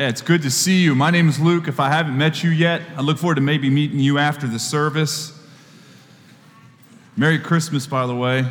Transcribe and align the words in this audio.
Yeah, 0.00 0.08
it's 0.08 0.22
good 0.22 0.40
to 0.44 0.50
see 0.50 0.82
you. 0.82 0.94
My 0.94 1.10
name 1.10 1.28
is 1.28 1.38
Luke. 1.38 1.68
If 1.68 1.78
I 1.78 1.90
haven't 1.90 2.16
met 2.16 2.42
you 2.42 2.48
yet, 2.48 2.80
I 2.96 3.02
look 3.02 3.18
forward 3.18 3.34
to 3.34 3.42
maybe 3.42 3.68
meeting 3.68 3.98
you 3.98 4.16
after 4.16 4.46
the 4.46 4.58
service. 4.58 5.38
Merry 7.18 7.38
Christmas, 7.38 7.86
by 7.86 8.06
the 8.06 8.16
way. 8.16 8.46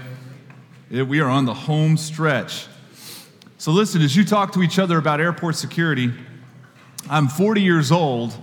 We 0.92 1.20
are 1.22 1.28
on 1.28 1.46
the 1.46 1.56
home 1.56 1.98
stretch. 1.98 2.68
So, 3.58 3.72
listen, 3.72 4.04
as 4.04 4.16
you 4.16 4.26
talk 4.26 4.54
to 4.54 4.62
each 4.62 4.78
other 4.78 5.00
about 5.00 5.20
airport 5.20 5.56
security, 5.56 6.14
I'm 7.10 7.28
40 7.28 7.63
years 7.63 7.92
old. 7.92 8.38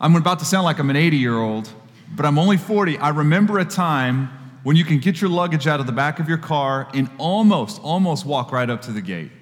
I'm 0.00 0.16
about 0.16 0.38
to 0.38 0.46
sound 0.46 0.64
like 0.64 0.78
I'm 0.78 0.88
an 0.88 0.96
80 0.96 1.18
year 1.18 1.36
old, 1.36 1.68
but 2.16 2.24
I'm 2.24 2.38
only 2.38 2.56
40. 2.56 2.96
I 2.96 3.10
remember 3.10 3.58
a 3.58 3.64
time 3.66 4.30
when 4.62 4.74
you 4.74 4.86
can 4.86 5.00
get 5.00 5.20
your 5.20 5.28
luggage 5.28 5.66
out 5.66 5.80
of 5.80 5.86
the 5.86 5.92
back 5.92 6.18
of 6.18 6.30
your 6.30 6.38
car 6.38 6.88
and 6.94 7.10
almost, 7.18 7.78
almost 7.82 8.24
walk 8.24 8.52
right 8.52 8.70
up 8.70 8.80
to 8.82 8.90
the 8.90 9.02
gate. 9.02 9.32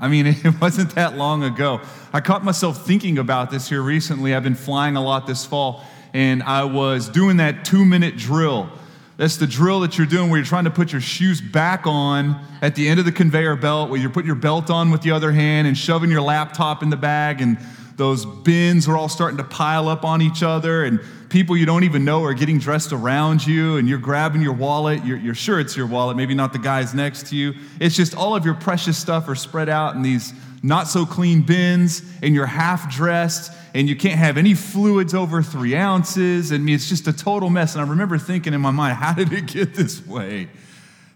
I 0.00 0.08
mean, 0.08 0.26
it 0.44 0.60
wasn't 0.60 0.94
that 0.94 1.16
long 1.16 1.42
ago. 1.44 1.80
I 2.12 2.20
caught 2.20 2.44
myself 2.44 2.84
thinking 2.84 3.18
about 3.18 3.50
this 3.50 3.68
here 3.68 3.82
recently. 3.82 4.34
I've 4.34 4.42
been 4.42 4.54
flying 4.54 4.96
a 4.96 5.02
lot 5.02 5.26
this 5.26 5.44
fall, 5.44 5.84
and 6.12 6.42
I 6.42 6.64
was 6.64 7.08
doing 7.08 7.36
that 7.36 7.64
two 7.64 7.84
minute 7.84 8.16
drill. 8.16 8.70
That's 9.16 9.36
the 9.36 9.46
drill 9.46 9.80
that 9.80 9.98
you're 9.98 10.06
doing 10.06 10.30
where 10.30 10.38
you're 10.38 10.46
trying 10.46 10.64
to 10.64 10.70
put 10.70 10.92
your 10.92 11.02
shoes 11.02 11.42
back 11.42 11.86
on 11.86 12.42
at 12.62 12.74
the 12.74 12.88
end 12.88 12.98
of 12.98 13.04
the 13.04 13.12
conveyor 13.12 13.56
belt, 13.56 13.90
where 13.90 14.00
you're 14.00 14.08
putting 14.08 14.26
your 14.26 14.34
belt 14.34 14.70
on 14.70 14.90
with 14.90 15.02
the 15.02 15.10
other 15.10 15.30
hand 15.30 15.68
and 15.68 15.76
shoving 15.76 16.10
your 16.10 16.22
laptop 16.22 16.82
in 16.82 16.88
the 16.88 16.96
bag, 16.96 17.42
and 17.42 17.58
those 18.00 18.24
bins 18.24 18.88
are 18.88 18.96
all 18.96 19.08
starting 19.08 19.36
to 19.36 19.44
pile 19.44 19.88
up 19.88 20.04
on 20.04 20.22
each 20.22 20.42
other, 20.42 20.84
and 20.84 21.00
people 21.28 21.56
you 21.56 21.66
don't 21.66 21.84
even 21.84 22.04
know 22.04 22.24
are 22.24 22.34
getting 22.34 22.58
dressed 22.58 22.92
around 22.92 23.46
you, 23.46 23.76
and 23.76 23.88
you're 23.88 23.98
grabbing 23.98 24.40
your 24.40 24.54
wallet. 24.54 25.04
You're, 25.04 25.18
you're 25.18 25.34
sure 25.34 25.60
it's 25.60 25.76
your 25.76 25.86
wallet, 25.86 26.16
maybe 26.16 26.34
not 26.34 26.52
the 26.52 26.58
guys 26.58 26.94
next 26.94 27.26
to 27.28 27.36
you. 27.36 27.54
It's 27.78 27.94
just 27.94 28.16
all 28.16 28.34
of 28.34 28.44
your 28.44 28.54
precious 28.54 28.96
stuff 28.96 29.28
are 29.28 29.34
spread 29.34 29.68
out 29.68 29.94
in 29.94 30.02
these 30.02 30.32
not 30.62 30.88
so 30.88 31.04
clean 31.04 31.42
bins, 31.42 32.02
and 32.22 32.34
you're 32.34 32.46
half 32.46 32.90
dressed, 32.90 33.52
and 33.74 33.88
you 33.88 33.94
can't 33.96 34.18
have 34.18 34.38
any 34.38 34.54
fluids 34.54 35.14
over 35.14 35.42
three 35.42 35.76
ounces. 35.76 36.50
And 36.50 36.68
it's 36.68 36.88
just 36.88 37.06
a 37.06 37.12
total 37.12 37.50
mess. 37.50 37.74
And 37.74 37.84
I 37.84 37.88
remember 37.88 38.18
thinking 38.18 38.54
in 38.54 38.60
my 38.60 38.70
mind, 38.70 38.96
how 38.96 39.12
did 39.12 39.32
it 39.32 39.46
get 39.46 39.74
this 39.74 40.04
way? 40.06 40.48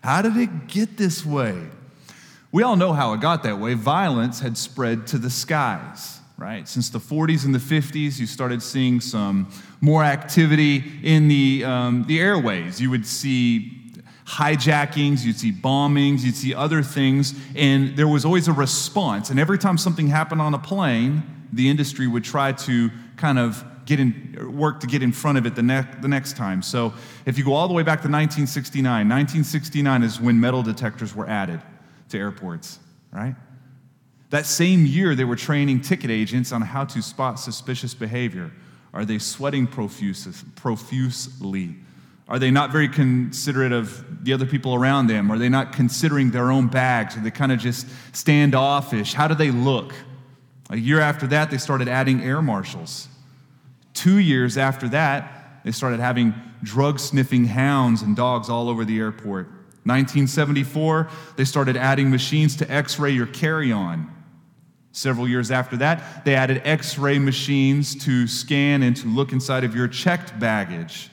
How 0.03 0.23
did 0.23 0.37
it 0.37 0.67
get 0.69 0.97
this 0.97 1.25
way? 1.25 1.59
We 2.53 2.63
all 2.63 2.77
know 2.77 2.93
how 2.93 3.15
it 3.15 3.21
got 3.21 3.43
that 3.43 3.59
way. 3.59 3.75
Violence 3.75 4.41
had 4.41 4.57
spread 4.57 5.07
to 5.09 5.19
the 5.19 5.31
skies, 5.31 6.14
right? 6.37 6.67
Since 6.69 6.91
the 6.91 6.99
40s 6.99 7.45
and 7.45 7.55
the 7.55 7.59
50s, 7.59 8.19
you 8.19 8.27
started 8.27 8.63
seeing 8.63 9.01
some 9.01 9.51
more 9.81 10.03
activity 10.03 10.83
in 11.03 11.29
the, 11.29 11.65
um, 11.65 12.05
the 12.07 12.21
airways. 12.21 12.81
You 12.81 12.91
would 12.91 13.07
see 13.07 13.81
hijackings, 14.27 15.25
you'd 15.25 15.39
see 15.39 15.53
bombings, 15.53 16.23
you'd 16.23 16.35
see 16.35 16.55
other 16.55 16.83
things, 16.83 17.35
and 17.55 17.97
there 17.97 18.09
was 18.09 18.25
always 18.25 18.49
a 18.49 18.53
response. 18.53 19.31
And 19.31 19.39
every 19.39 19.59
time 19.59 19.79
something 19.79 20.09
happened 20.09 20.41
on 20.41 20.55
a 20.55 20.59
plane, 20.59 21.23
the 21.53 21.69
industry 21.69 22.07
would 22.07 22.25
try 22.25 22.53
to 22.53 22.91
kind 23.17 23.39
of 23.39 23.65
get 23.85 24.01
in, 24.01 24.57
work 24.57 24.81
to 24.81 24.87
get 24.87 25.03
in 25.03 25.13
front 25.13 25.39
of 25.39 25.47
it 25.47 25.55
the, 25.55 25.63
ne- 25.63 25.87
the 26.01 26.09
next 26.09 26.37
time. 26.37 26.63
So 26.63 26.95
if 27.27 27.37
you 27.37 27.45
go 27.45 27.53
all 27.53 27.69
the 27.69 27.75
way 27.75 27.83
back 27.83 27.99
to 28.01 28.09
1969, 28.09 28.85
1969 28.85 30.03
is 30.03 30.21
when 30.21 30.41
metal 30.41 30.63
detectors 30.63 31.15
were 31.15 31.29
added 31.29 31.61
to 32.09 32.19
airports, 32.19 32.79
right? 33.13 33.35
That 34.35 34.47
same 34.47 34.85
year, 34.85 35.15
they 35.15 35.23
were 35.23 35.37
training 35.37 35.83
ticket 35.83 36.11
agents 36.11 36.51
on 36.51 36.61
how 36.61 36.85
to 36.87 37.01
spot 37.01 37.39
suspicious 37.39 37.95
behavior. 37.95 38.51
Are 38.93 39.05
they 39.05 39.19
sweating 39.19 39.69
profusely? 39.69 41.77
Are 42.27 42.41
they 42.41 42.51
not 42.51 42.73
very 42.73 42.89
considerate 42.89 43.71
of 43.71 44.25
the 44.25 44.33
other 44.33 44.45
people 44.45 44.75
around 44.75 45.07
them? 45.07 45.31
Are 45.31 45.39
they 45.39 45.49
not 45.49 45.73
considering 45.73 46.33
their 46.33 46.51
own 46.51 46.67
bags? 46.67 47.17
Are 47.17 47.21
they 47.21 47.31
kind 47.31 47.53
of 47.53 47.61
just 47.61 47.87
standoffish? 48.13 49.15
How 49.15 49.29
do 49.29 49.37
they 49.37 49.53
look? 49.53 49.95
A 50.69 50.77
year 50.77 50.99
after 50.99 51.29
that, 51.29 51.53
they 51.53 51.59
started 51.59 51.87
adding 51.87 52.21
air 52.21 52.43
marshals. 52.43 53.07
Two 53.93 54.19
years 54.19 54.59
after 54.59 54.89
that, 54.89 55.61
they 55.65 55.71
started 55.71 56.01
having 56.01 56.35
drug 56.65 56.99
sniffing 56.99 57.45
hounds 57.45 58.03
and 58.03 58.17
dogs 58.17 58.51
all 58.51 58.69
over 58.69 58.85
the 58.85 58.99
airport. 58.99 59.47
1974, 59.85 61.09
they 61.37 61.45
started 61.45 61.77
adding 61.77 62.11
machines 62.11 62.57
to 62.57 62.69
x 62.69 62.99
ray 62.99 63.13
your 63.13 63.29
carry 63.29 63.71
on. 63.71 64.11
Several 64.95 65.29
years 65.29 65.51
after 65.51 65.77
that, 65.79 66.25
they 66.25 66.37
added 66.37 66.63
x 66.65 66.99
ray 66.99 67.19
machines 67.19 67.97
to 68.05 68.29
scan 68.29 68.85
and 68.85 68.97
to 68.97 69.09
look 69.09 69.33
inside 69.33 69.65
of 69.65 69.75
your 69.75 69.89
checked 69.89 70.39
baggage. 70.39 71.11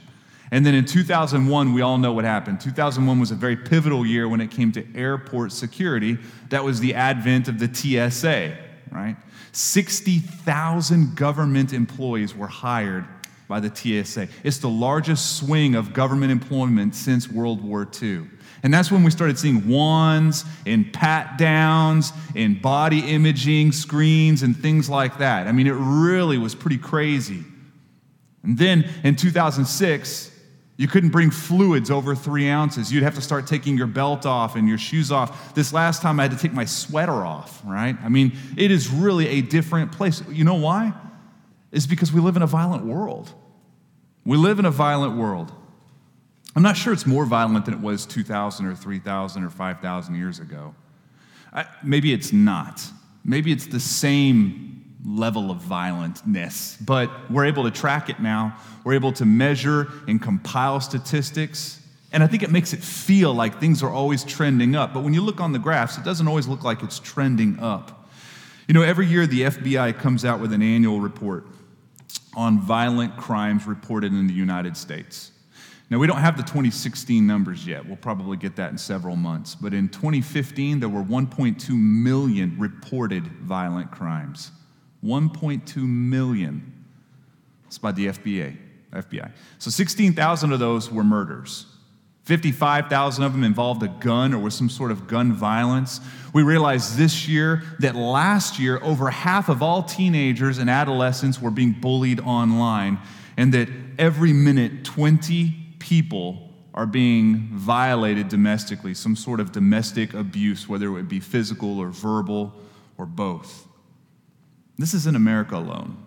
And 0.52 0.64
then 0.64 0.76
in 0.76 0.86
2001, 0.86 1.74
we 1.74 1.82
all 1.82 1.98
know 1.98 2.14
what 2.14 2.24
happened. 2.24 2.62
2001 2.62 3.20
was 3.20 3.32
a 3.32 3.36
very 3.36 3.56
pivotal 3.56 4.06
year 4.06 4.30
when 4.30 4.40
it 4.40 4.52
came 4.52 4.72
to 4.74 4.86
airport 4.96 5.52
security. 5.52 6.20
That 6.50 6.64
was 6.64 6.80
the 6.80 6.94
advent 6.94 7.48
of 7.48 7.58
the 7.58 7.74
TSA, 7.74 8.56
right? 8.92 9.16
60,000 9.52 11.16
government 11.16 11.74
employees 11.74 12.36
were 12.36 12.48
hired 12.48 13.06
by 13.48 13.60
the 13.60 13.76
TSA. 13.76 14.28
It's 14.44 14.60
the 14.60 14.70
largest 14.70 15.38
swing 15.38 15.74
of 15.74 15.92
government 15.92 16.32
employment 16.32 16.94
since 16.94 17.28
World 17.28 17.64
War 17.64 17.88
II. 18.00 18.28
And 18.64 18.74
that's 18.74 18.92
when 18.92 19.04
we 19.04 19.10
started 19.10 19.40
seeing 19.40 19.68
wands 19.68 20.46
and 20.66 20.92
pat 20.94 21.38
downs 21.38 22.14
and 22.36 22.62
body 22.62 23.00
imaging 23.00 23.72
screens 23.72 24.44
and 24.44 24.56
things 24.56 24.90
like 24.90 25.18
that. 25.18 25.48
I 25.48 25.52
mean, 25.52 25.68
it 25.68 25.76
really 25.76 26.38
was 26.38 26.54
pretty 26.54 26.78
crazy. 26.78 27.44
And 28.44 28.58
then 28.58 28.88
in 29.04 29.16
2006, 29.16 30.32
you 30.78 30.88
couldn't 30.88 31.10
bring 31.10 31.30
fluids 31.30 31.92
over 31.92 32.16
three 32.16 32.50
ounces. 32.50 32.92
You'd 32.92 33.04
have 33.04 33.16
to 33.16 33.22
start 33.22 33.46
taking 33.46 33.78
your 33.78 33.88
belt 33.88 34.26
off 34.26 34.56
and 34.56 34.68
your 34.68 34.80
shoes 34.80 35.12
off. 35.12 35.54
This 35.54 35.74
last 35.74 36.02
time 36.02 36.20
I 36.20 36.24
had 36.24 36.32
to 36.32 36.38
take 36.38 36.54
my 36.54 36.66
sweater 36.66 37.24
off, 37.26 37.62
right? 37.66 37.96
I 38.04 38.10
mean, 38.10 38.32
it 38.58 38.72
is 38.72 38.90
really 38.90 39.28
a 39.28 39.42
different 39.42 39.92
place. 39.92 40.24
You 40.30 40.44
know 40.44 40.56
why? 40.56 40.94
It's 41.72 41.86
because 41.86 42.12
we 42.12 42.20
live 42.20 42.36
in 42.36 42.42
a 42.42 42.48
violent 42.48 42.86
world. 42.86 43.32
We 44.26 44.38
live 44.38 44.60
in 44.60 44.66
a 44.66 44.72
violent 44.72 45.18
world. 45.18 45.52
I'm 46.56 46.64
not 46.64 46.76
sure 46.76 46.92
it's 46.92 47.06
more 47.06 47.26
violent 47.26 47.66
than 47.66 47.74
it 47.74 47.80
was 47.80 48.06
2,000 48.06 48.66
or 48.66 48.76
3,000 48.76 49.44
or 49.44 49.50
5,000 49.50 50.16
years 50.16 50.40
ago. 50.40 50.76
I, 51.54 51.66
maybe 51.84 52.14
it's 52.14 52.34
not. 52.34 52.82
Maybe 53.24 53.52
it's 53.52 53.68
the 53.68 53.80
same 53.80 54.96
level 55.06 55.50
of 55.50 55.60
violentness, 55.60 56.78
but 56.86 57.10
we're 57.32 57.46
able 57.46 57.64
to 57.64 57.72
track 57.72 58.10
it 58.10 58.20
now. 58.20 58.58
We're 58.84 58.94
able 58.94 59.14
to 59.14 59.26
measure 59.26 59.88
and 60.08 60.22
compile 60.22 60.80
statistics. 60.80 61.80
And 62.12 62.24
I 62.24 62.28
think 62.28 62.44
it 62.44 62.52
makes 62.52 62.74
it 62.74 62.84
feel 62.84 63.34
like 63.34 63.60
things 63.60 63.82
are 63.82 63.90
always 63.90 64.24
trending 64.24 64.76
up. 64.76 64.94
But 64.94 65.04
when 65.04 65.14
you 65.14 65.22
look 65.22 65.40
on 65.40 65.54
the 65.54 65.60
graphs, 65.60 65.98
it 65.98 66.04
doesn't 66.04 66.28
always 66.28 66.48
look 66.48 66.64
like 66.64 66.84
it's 66.84 67.00
trending 67.00 67.60
up. 67.60 68.10
You 68.68 68.74
know, 68.74 68.84
every 68.84 69.08
year 69.08 69.26
the 69.26 69.42
FBI 69.44 69.98
comes 69.98 70.26
out 70.26 70.40
with 70.40 70.54
an 70.54 70.62
annual 70.62 71.00
report 71.00 71.46
on 72.36 72.60
violent 72.60 73.18
crimes 73.18 73.66
reported 73.66 74.14
in 74.14 74.28
the 74.28 74.34
United 74.34 74.78
States. 74.78 75.32
Now, 75.92 76.00
we 76.00 76.08
don't 76.08 76.20
have 76.20 76.38
the 76.38 76.44
2016 76.44 77.28
numbers 77.28 77.68
yet. 77.68 77.86
We'll 77.86 77.98
probably 77.98 78.38
get 78.38 78.56
that 78.56 78.72
in 78.72 78.78
several 78.78 79.18
months. 79.18 79.56
But 79.56 79.74
in 79.74 79.90
2015, 79.90 80.80
there 80.80 80.88
were 80.88 81.04
1.2 81.04 81.70
million 81.70 82.56
reported 82.58 83.28
violent 83.28 83.92
crimes. 83.92 84.52
1.2 85.04 85.76
million. 85.76 86.86
It's 87.68 87.78
by 87.78 87.92
the 87.92 88.08
FBI. 88.08 88.58
FBI. 88.94 89.32
So 89.60 89.70
16,000 89.70 90.54
of 90.54 90.60
those 90.60 90.90
were 90.90 91.04
murders. 91.04 91.66
55,000 92.24 93.26
of 93.26 93.34
them 93.34 93.44
involved 93.44 93.84
a 93.84 93.90
gun 93.90 94.34
or 94.34 94.40
was 94.40 94.56
some 94.56 94.70
sort 94.70 94.92
of 94.92 95.08
gun 95.10 95.34
violence. 95.34 96.00
We 96.34 96.44
realized 96.44 96.96
this 96.96 97.28
year 97.28 97.64
that 97.80 97.98
last 97.98 98.60
year, 98.60 98.82
over 98.82 99.10
half 99.10 99.50
of 99.50 99.62
all 99.62 99.84
teenagers 99.84 100.58
and 100.58 100.70
adolescents 100.70 101.42
were 101.42 101.52
being 101.52 101.74
bullied 101.74 102.22
online, 102.22 102.98
and 103.36 103.54
that 103.54 103.68
every 103.98 104.32
minute, 104.32 104.86
20 104.86 105.61
people 105.82 106.50
are 106.74 106.86
being 106.86 107.50
violated 107.52 108.30
domestically, 108.30 108.94
some 108.94 109.16
sort 109.16 109.40
of 109.40 109.52
domestic 109.52 110.14
abuse, 110.14 110.70
whether 110.70 110.86
it 110.86 110.92
would 110.92 111.10
be 111.10 111.20
physical 111.20 111.80
or 111.80 111.90
verbal 111.90 112.54
or 112.98 113.06
both. 113.06 113.68
This 114.78 114.94
is 114.94 115.06
in 115.08 115.16
America 115.16 115.58
alone. 115.58 115.98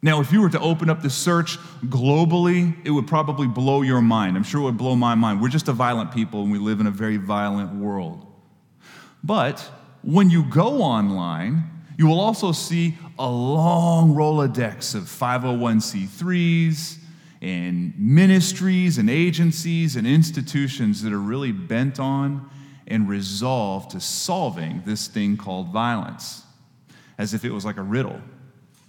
Now, 0.00 0.20
if 0.20 0.32
you 0.32 0.40
were 0.40 0.48
to 0.50 0.60
open 0.60 0.88
up 0.88 1.02
the 1.02 1.10
search 1.10 1.58
globally, 1.86 2.74
it 2.86 2.90
would 2.90 3.08
probably 3.08 3.48
blow 3.48 3.82
your 3.82 4.00
mind. 4.00 4.36
I'm 4.36 4.44
sure 4.44 4.60
it 4.60 4.64
would 4.64 4.78
blow 4.78 4.94
my 4.94 5.14
mind. 5.16 5.42
We're 5.42 5.48
just 5.48 5.68
a 5.68 5.72
violent 5.72 6.12
people 6.12 6.42
and 6.42 6.52
we 6.52 6.58
live 6.58 6.80
in 6.80 6.86
a 6.86 6.90
very 6.90 7.16
violent 7.16 7.74
world. 7.74 8.24
But 9.24 9.60
when 10.02 10.30
you 10.30 10.44
go 10.44 10.80
online, 10.82 11.64
you 11.98 12.06
will 12.06 12.20
also 12.20 12.52
see 12.52 12.96
a 13.18 13.28
long 13.28 14.14
Rolodex 14.14 14.94
of 14.94 15.02
501c3s 15.02 16.97
and 17.40 17.92
ministries 17.98 18.98
and 18.98 19.08
agencies 19.08 19.96
and 19.96 20.06
institutions 20.06 21.02
that 21.02 21.12
are 21.12 21.20
really 21.20 21.52
bent 21.52 22.00
on 22.00 22.50
and 22.86 23.08
resolved 23.08 23.90
to 23.90 24.00
solving 24.00 24.82
this 24.84 25.06
thing 25.08 25.36
called 25.36 25.72
violence 25.72 26.42
as 27.18 27.34
if 27.34 27.44
it 27.44 27.50
was 27.50 27.64
like 27.64 27.76
a 27.76 27.82
riddle 27.82 28.20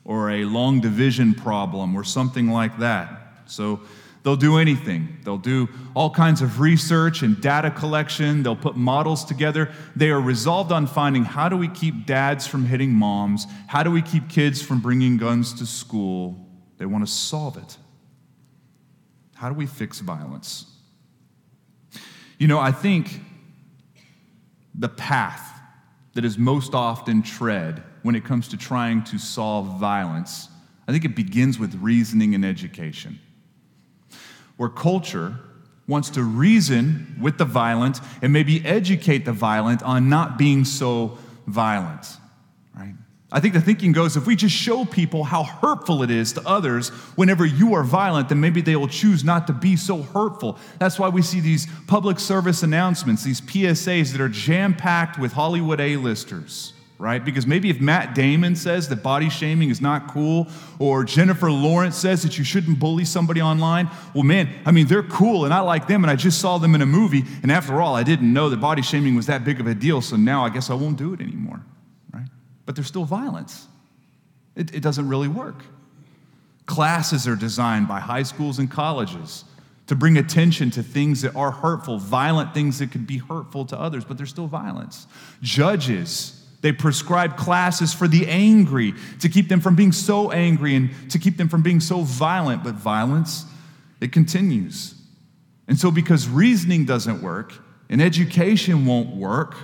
or 0.06 0.32
a 0.32 0.46
long 0.46 0.80
division 0.80 1.34
problem 1.34 1.96
or 1.96 2.04
something 2.04 2.50
like 2.50 2.80
that. 2.80 3.44
So 3.46 3.82
They'll 4.24 4.36
do 4.36 4.58
anything. 4.58 5.18
They'll 5.24 5.38
do 5.38 5.70
all 5.96 6.10
kinds 6.10 6.42
of 6.42 6.60
research 6.60 7.22
and 7.22 7.40
data 7.40 7.72
collection. 7.72 8.44
They'll 8.44 8.56
put 8.56 8.76
models 8.76 9.24
together. 9.24 9.72
They 9.96 10.10
are 10.10 10.20
resolved 10.20 10.72
on 10.72 10.88
finding 10.88 11.24
how 11.24 11.48
do 11.48 11.56
we 11.56 11.70
keep 11.70 12.06
dads 12.06 12.46
from 12.46 12.66
hitting 12.66 12.92
moms? 12.92 13.48
How 13.68 13.82
do 13.82 13.92
we 13.92 14.02
keep 14.02 14.28
kids 14.30 14.62
from 14.62 14.82
bringing 14.82 15.18
guns 15.18 15.54
to 15.56 15.66
school? 15.66 16.36
They 16.78 16.86
want 16.86 17.06
to 17.06 17.12
solve 17.12 17.58
it. 17.58 17.78
How 19.40 19.48
do 19.48 19.56
we 19.56 19.68
fix 19.68 20.02
violence? 20.02 20.66
You 22.40 22.48
know, 22.50 22.60
I 22.60 22.74
think 22.74 23.22
the 24.76 24.90
path 24.90 25.62
that 26.14 26.26
is 26.26 26.38
most 26.38 26.74
often 26.74 27.24
tread 27.24 27.82
when 28.02 28.16
it 28.16 28.26
comes 28.26 28.50
to 28.50 28.58
trying 28.58 29.02
to 29.06 29.18
solve 29.18 29.80
violence, 29.80 30.50
I 30.90 30.92
think 30.92 31.06
it 31.06 31.16
begins 31.16 31.58
with 31.58 31.74
reasoning 31.76 32.36
and 32.36 32.44
education 32.44 33.18
where 34.58 34.68
culture 34.68 35.40
wants 35.88 36.10
to 36.10 36.24
reason 36.24 37.18
with 37.22 37.38
the 37.38 37.46
violent 37.46 38.02
and 38.22 38.34
maybe 38.34 38.62
educate 38.66 39.24
the 39.24 39.32
violent 39.32 39.82
on 39.84 40.10
not 40.10 40.38
being 40.38 40.66
so 40.66 41.18
violent? 41.48 42.18
I 43.32 43.40
think 43.40 43.54
the 43.54 43.62
thinking 43.62 43.92
goes 43.92 44.18
if 44.18 44.26
we 44.26 44.36
just 44.36 44.56
show 44.56 44.86
people 44.86 45.24
how 45.24 45.44
hurtful 45.44 46.02
it 46.02 46.10
is 46.10 46.34
to 46.34 46.48
others 46.48 46.90
whenever 47.16 47.46
you 47.46 47.76
are 47.76 47.84
violent, 47.84 48.30
then 48.30 48.40
maybe 48.40 48.62
they 48.62 48.76
will 48.76 48.88
choose 48.88 49.24
not 49.24 49.46
to 49.48 49.54
be 49.54 49.76
so 49.76 50.02
hurtful. 50.02 50.58
That's 50.80 50.98
why 50.98 51.10
we 51.10 51.22
see 51.22 51.40
these 51.40 51.68
public 51.86 52.20
service 52.20 52.64
announcements, 52.64 53.24
these 53.24 53.42
PSAs 53.42 54.12
that 54.14 54.22
are 54.22 54.30
jam 54.30 54.74
packed 54.76 55.20
with 55.20 55.34
Hollywood 55.34 55.80
A-listers 55.80 56.74
right? 57.00 57.24
Because 57.24 57.48
maybe 57.48 57.70
if 57.70 57.80
Matt 57.80 58.14
Damon 58.14 58.58
says 58.58 58.90
that 58.90 59.02
body 59.02 59.30
shaming 59.30 59.70
is 59.70 59.80
not 59.80 60.10
cool, 60.10 60.48
or 60.80 61.06
Jennifer 61.06 61.50
Lawrence 61.50 61.96
says 61.96 62.22
that 62.24 62.38
you 62.38 62.44
shouldn't 62.44 62.78
bully 62.78 63.06
somebody 63.06 63.42
online, 63.42 63.90
well, 64.14 64.26
man, 64.26 64.50
I 64.66 64.72
mean, 64.72 64.86
they're 64.86 65.04
cool 65.04 65.46
and 65.46 65.54
I 65.54 65.62
like 65.62 65.88
them 65.88 66.04
and 66.04 66.12
I 66.12 66.18
just 66.18 66.42
saw 66.42 66.58
them 66.58 66.76
in 66.76 66.82
a 66.82 66.86
movie, 66.86 67.24
and 67.42 67.54
after 67.54 67.82
all, 67.82 67.96
I 67.96 68.04
didn't 68.04 68.32
know 68.32 68.50
that 68.50 68.58
body 68.58 68.82
shaming 68.82 69.16
was 69.16 69.28
that 69.28 69.46
big 69.46 69.62
of 69.62 69.68
a 69.68 69.74
deal, 69.74 70.02
so 70.02 70.18
now 70.18 70.44
I 70.44 70.50
guess 70.50 70.70
I 70.70 70.74
won't 70.74 70.98
do 70.98 71.14
it 71.14 71.22
anymore? 71.22 71.62
But 72.70 72.76
there's 72.76 72.86
still 72.86 73.04
violence. 73.04 73.68
It, 74.56 74.76
it 74.76 74.82
doesn't 74.82 75.10
really 75.10 75.28
work. 75.28 75.64
Classes 76.68 77.28
are 77.28 77.36
designed 77.36 77.88
by 77.88 78.00
high 78.00 78.22
schools 78.22 78.60
and 78.60 78.70
colleges 78.70 79.44
to 79.88 79.96
bring 79.96 80.20
attention 80.20 80.70
to 80.70 80.84
things 80.84 81.24
that 81.24 81.36
are 81.36 81.50
hurtful, 81.50 81.98
violent 81.98 82.54
things 82.54 82.78
that 82.78 82.92
could 82.92 83.08
be 83.08 83.18
hurtful 83.18 83.66
to 83.66 83.80
others, 83.80 84.06
but 84.06 84.18
there's 84.18 84.30
still 84.30 84.46
violence. 84.46 85.08
Judges, 85.42 86.48
they 86.62 86.72
prescribe 86.72 87.38
classes 87.38 87.92
for 87.92 88.08
the 88.08 88.28
angry 88.28 88.94
to 89.22 89.30
keep 89.30 89.50
them 89.50 89.62
from 89.62 89.76
being 89.76 89.92
so 89.92 90.32
angry 90.32 90.76
and 90.76 90.92
to 91.10 91.18
keep 91.18 91.38
them 91.38 91.50
from 91.50 91.64
being 91.64 91.80
so 91.80 92.02
violent. 92.04 92.64
But 92.64 92.76
violence, 92.76 93.46
it 94.00 94.12
continues. 94.12 94.94
And 95.68 95.76
so, 95.76 95.90
because 95.90 96.30
reasoning 96.30 96.86
doesn't 96.86 97.24
work 97.24 97.52
and 97.90 98.00
education 98.00 98.86
won't 98.86 99.16
work, 99.16 99.56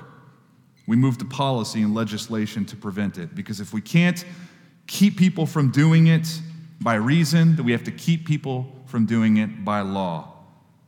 we 0.88 0.96
move 0.96 1.18
to 1.18 1.26
policy 1.26 1.82
and 1.82 1.94
legislation 1.94 2.66
to 2.66 2.76
prevent 2.76 3.18
it. 3.18 3.36
Because 3.36 3.60
if 3.60 3.74
we 3.74 3.82
can't 3.82 4.24
keep 4.88 5.18
people 5.18 5.46
from 5.46 5.72
doing 5.72 6.08
it 6.08 6.28
by 6.80 6.96
reason, 6.96 7.56
then 7.56 7.66
we 7.66 7.72
have 7.72 7.84
to 7.86 7.92
keep 7.92 8.26
people 8.26 8.72
from 8.86 9.06
doing 9.06 9.38
it 9.38 9.66
by 9.66 9.82
law. 9.82 10.32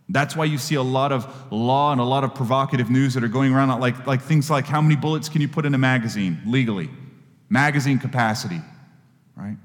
That's 0.10 0.36
why 0.36 0.46
you 0.46 0.58
see 0.58 0.76
a 0.76 0.84
lot 0.84 1.12
of 1.12 1.52
law 1.52 1.92
and 1.92 2.00
a 2.00 2.04
lot 2.04 2.24
of 2.24 2.34
provocative 2.34 2.90
news 2.90 3.14
that 3.16 3.24
are 3.24 3.28
going 3.28 3.54
around, 3.54 3.78
like, 3.80 4.08
like 4.08 4.22
things 4.22 4.50
like 4.50 4.66
how 4.66 4.82
many 4.82 4.96
bullets 4.96 5.28
can 5.28 5.42
you 5.42 5.50
put 5.50 5.66
in 5.66 5.74
a 5.74 5.78
magazine 5.78 6.40
legally? 6.46 6.90
Magazine 7.50 8.00
capacity, 8.00 8.62
right? 9.36 9.58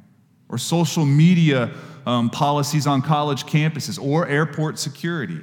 Or 0.49 0.59
social 0.59 1.05
media 1.05 1.71
um, 2.07 2.31
policies 2.31 2.87
on 2.87 3.03
college 3.03 3.45
campuses 3.45 4.03
or 4.03 4.27
airport 4.27 4.79
security, 4.79 5.41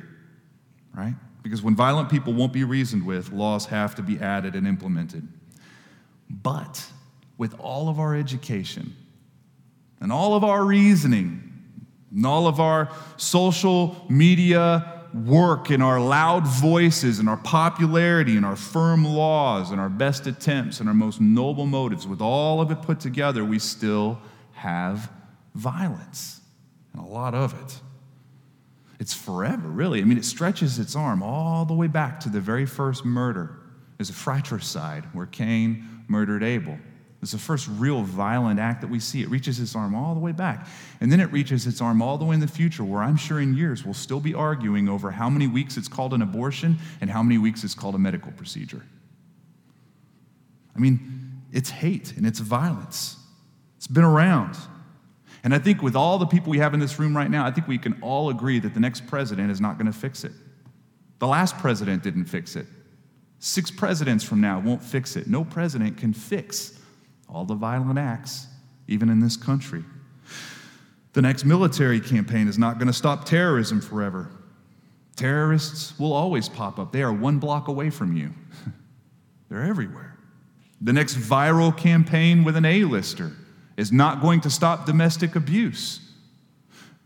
right? 0.94 1.13
Because 1.50 1.63
when 1.63 1.75
violent 1.75 2.12
people 2.12 2.31
won't 2.31 2.54
be 2.54 2.63
reasoned 2.63 3.04
with, 3.04 3.31
laws 3.31 3.66
have 3.66 3.96
to 3.96 4.04
be 4.04 4.19
added 4.19 4.54
and 4.54 4.68
implemented. 4.68 5.28
But 6.30 6.86
with 7.40 7.60
all 7.60 7.90
of 7.90 8.00
our 8.00 8.16
education 8.16 8.96
and 10.00 10.12
all 10.12 10.36
of 10.36 10.44
our 10.44 10.63
reasoning, 10.63 11.42
and 12.12 12.24
all 12.24 12.46
of 12.46 12.60
our 12.60 12.92
social 13.18 14.06
media 14.10 15.07
work 15.12 15.72
and 15.72 15.81
our 15.81 16.00
loud 16.00 16.46
voices 16.46 17.18
and 17.18 17.28
our 17.28 17.38
popularity 17.38 18.38
and 18.38 18.46
our 18.46 18.56
firm 18.56 19.04
laws 19.04 19.72
and 19.72 19.81
our 19.81 19.90
best 19.90 20.28
attempts 20.28 20.80
and 20.80 20.88
our 20.88 20.94
most 20.94 21.19
noble 21.19 21.66
motives, 21.66 22.06
with 22.06 22.22
all 22.22 22.62
of 22.62 22.69
it 22.69 22.84
put 22.84 23.00
together, 23.00 23.44
we 23.44 23.57
still 23.57 24.19
have 24.51 25.12
violence 25.56 26.42
and 26.94 27.01
a 27.01 27.06
lot 27.07 27.34
of 27.34 27.60
it. 27.60 27.80
It's 29.00 29.13
forever, 29.13 29.68
really. 29.68 30.01
I 30.01 30.04
mean, 30.04 30.18
it 30.18 30.25
stretches 30.25 30.78
its 30.78 30.96
arm 30.96 31.24
all 31.24 31.66
the 31.66 31.74
way 31.74 31.88
back 31.88 32.19
to 32.22 32.30
the 32.30 32.42
very 32.42 32.66
first 32.66 33.06
murder. 33.06 33.57
There's 33.98 34.10
a 34.10 34.13
fratricide 34.13 35.06
where 35.13 35.25
Cain 35.25 36.04
murdered 36.07 36.44
Abel. 36.44 36.78
It's 37.22 37.31
the 37.31 37.38
first 37.38 37.68
real 37.68 38.01
violent 38.01 38.60
act 38.60 38.81
that 38.81 38.90
we 38.90 39.00
see. 39.00 39.22
It 39.22 39.30
reaches 39.30 39.60
its 39.60 39.75
arm 39.75 39.94
all 39.94 40.13
the 40.13 40.19
way 40.19 40.31
back. 40.31 40.68
And 41.01 41.12
then 41.12 41.19
it 41.19 41.31
reaches 41.31 41.68
its 41.68 41.81
arm 41.81 42.01
all 42.01 42.18
the 42.18 42.24
way 42.24 42.34
in 42.34 42.40
the 42.40 42.48
future, 42.48 42.84
where 42.84 43.01
I'm 43.01 43.18
sure 43.18 43.42
in 43.42 43.56
years 43.56 43.84
we'll 43.84 43.94
still 43.94 44.22
be 44.22 44.34
arguing 44.34 44.88
over 44.88 45.12
how 45.12 45.30
many 45.30 45.48
weeks 45.48 45.75
it's 45.75 45.90
called 45.90 46.13
an 46.13 46.22
abortion 46.22 46.78
and 47.01 47.10
how 47.10 47.22
many 47.22 47.38
weeks 47.38 47.63
it's 47.63 47.74
called 47.74 47.96
a 47.96 48.00
medical 48.00 48.31
procedure. 48.31 48.84
I 50.75 50.80
mean, 50.80 51.42
it's 51.51 51.69
hate 51.69 52.16
and 52.16 52.25
it's 52.25 52.40
violence. 52.40 53.18
It's 53.78 53.88
been 53.88 54.06
around. 54.06 54.57
And 55.44 55.53
I 55.53 55.59
think 55.59 55.81
with 55.81 55.95
all 55.95 56.18
the 56.18 56.25
people 56.25 56.50
we 56.50 56.59
have 56.59 56.74
in 56.74 56.80
this 56.80 57.00
room 57.00 57.15
right 57.15 57.30
now, 57.30 57.45
I 57.45 57.51
think 57.51 57.68
we 57.68 57.77
can 57.77 57.97
all 58.01 58.30
agree 58.30 58.59
that 58.59 58.74
the 58.74 58.80
next 58.80 59.07
president 59.07 59.51
is 59.51 59.62
not 59.62 59.77
going 59.77 59.91
to 59.91 59.97
fix 59.97 60.24
it. 60.24 60.33
The 61.19 61.27
last 61.27 61.57
president 61.57 62.03
didn't 62.03 62.25
fix 62.25 62.56
it. 62.56 62.65
Six 63.39 63.71
presidents 63.71 64.24
from 64.24 64.41
now 64.41 64.59
won't 64.59 64.83
fix 64.83 65.15
it. 65.15 65.27
No 65.27 65.45
president 65.45 65.97
can 65.97 66.13
fix 66.13 66.77
all 67.30 67.45
the 67.45 67.56
violent 67.56 67.97
acts, 67.97 68.47
even 68.88 69.09
in 69.09 69.19
this 69.19 69.38
country. 69.38 69.83
The 71.13 71.21
next 71.21 71.45
military 71.45 72.00
campaign 72.00 72.47
is 72.47 72.57
not 72.57 72.75
going 72.75 72.88
to 72.88 72.94
stop 72.94 73.25
terrorism 73.25 73.81
forever. 73.81 74.30
Terrorists 75.15 75.97
will 76.00 76.13
always 76.13 76.47
pop 76.50 76.80
up. 76.80 76.91
They 76.91 77.01
are 77.01 77.13
one 77.13 77.39
block 77.39 77.68
away 77.68 77.89
from 77.89 78.15
you, 78.15 78.33
they're 79.50 79.63
everywhere. 79.63 80.18
The 80.81 80.94
next 80.94 81.15
viral 81.18 81.75
campaign 81.75 82.45
with 82.45 82.56
an 82.56 82.63
A-lister 82.63 83.33
is 83.79 83.93
not 83.93 84.21
going 84.21 84.41
to 84.41 84.49
stop 84.49 84.85
domestic 84.85 85.37
abuse. 85.37 86.01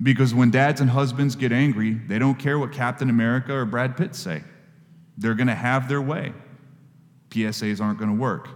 Because 0.01 0.33
when 0.33 0.49
dads 0.49 0.81
and 0.81 0.89
husbands 0.89 1.35
get 1.35 1.51
angry, 1.51 1.93
they 1.93 2.17
don't 2.17 2.39
care 2.39 2.57
what 2.57 2.71
Captain 2.71 3.11
America 3.11 3.53
or 3.53 3.63
Brad 3.63 3.95
Pitt 3.95 4.15
say. 4.15 4.41
They're 5.15 5.35
going 5.35 5.47
to 5.47 5.55
have 5.55 5.87
their 5.87 6.01
way. 6.01 6.33
PSAs 7.29 7.79
aren't 7.79 7.99
going 7.99 8.09
to 8.09 8.19
work. 8.19 8.49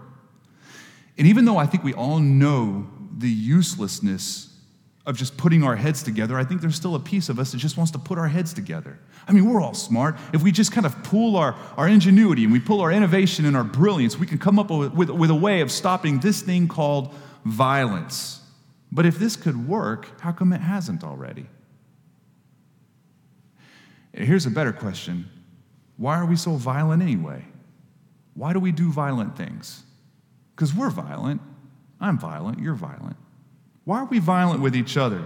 And 1.19 1.27
even 1.27 1.45
though 1.45 1.57
I 1.57 1.67
think 1.67 1.83
we 1.83 1.93
all 1.93 2.19
know 2.19 2.87
the 3.15 3.29
uselessness 3.29 4.51
of 5.05 5.15
just 5.15 5.37
putting 5.37 5.63
our 5.63 5.75
heads 5.75 6.01
together, 6.01 6.39
I 6.39 6.43
think 6.43 6.61
there's 6.61 6.75
still 6.75 6.95
a 6.95 6.99
piece 6.99 7.29
of 7.29 7.37
us 7.37 7.51
that 7.51 7.59
just 7.59 7.77
wants 7.77 7.91
to 7.91 7.99
put 7.99 8.17
our 8.17 8.27
heads 8.27 8.51
together. 8.51 8.99
I 9.27 9.31
mean, 9.31 9.47
we're 9.47 9.61
all 9.61 9.75
smart. 9.75 10.17
If 10.33 10.41
we 10.41 10.51
just 10.51 10.71
kind 10.71 10.87
of 10.87 11.03
pool 11.03 11.35
our, 11.35 11.55
our 11.77 11.87
ingenuity 11.87 12.43
and 12.43 12.51
we 12.51 12.59
pull 12.59 12.81
our 12.81 12.91
innovation 12.91 13.45
and 13.45 13.55
our 13.55 13.63
brilliance, 13.63 14.17
we 14.17 14.25
can 14.25 14.39
come 14.39 14.57
up 14.57 14.71
with, 14.71 14.93
with, 14.93 15.11
with 15.11 15.29
a 15.29 15.35
way 15.35 15.61
of 15.61 15.71
stopping 15.71 16.19
this 16.19 16.41
thing 16.41 16.67
called 16.67 17.13
violence. 17.47 18.41
But 18.91 19.05
if 19.05 19.17
this 19.17 19.35
could 19.35 19.67
work, 19.67 20.21
how 20.21 20.31
come 20.31 20.53
it 20.53 20.61
hasn't 20.61 21.03
already? 21.03 21.47
Here's 24.13 24.45
a 24.45 24.51
better 24.51 24.73
question 24.73 25.29
Why 25.97 26.17
are 26.17 26.25
we 26.25 26.35
so 26.35 26.53
violent 26.53 27.01
anyway? 27.01 27.43
Why 28.33 28.53
do 28.53 28.59
we 28.59 28.71
do 28.71 28.91
violent 28.91 29.35
things? 29.35 29.83
Because 30.55 30.73
we're 30.73 30.89
violent. 30.89 31.41
I'm 31.99 32.19
violent. 32.19 32.59
You're 32.59 32.75
violent. 32.75 33.17
Why 33.83 33.99
are 33.99 34.05
we 34.05 34.19
violent 34.19 34.61
with 34.61 34.75
each 34.75 34.97
other? 34.97 35.25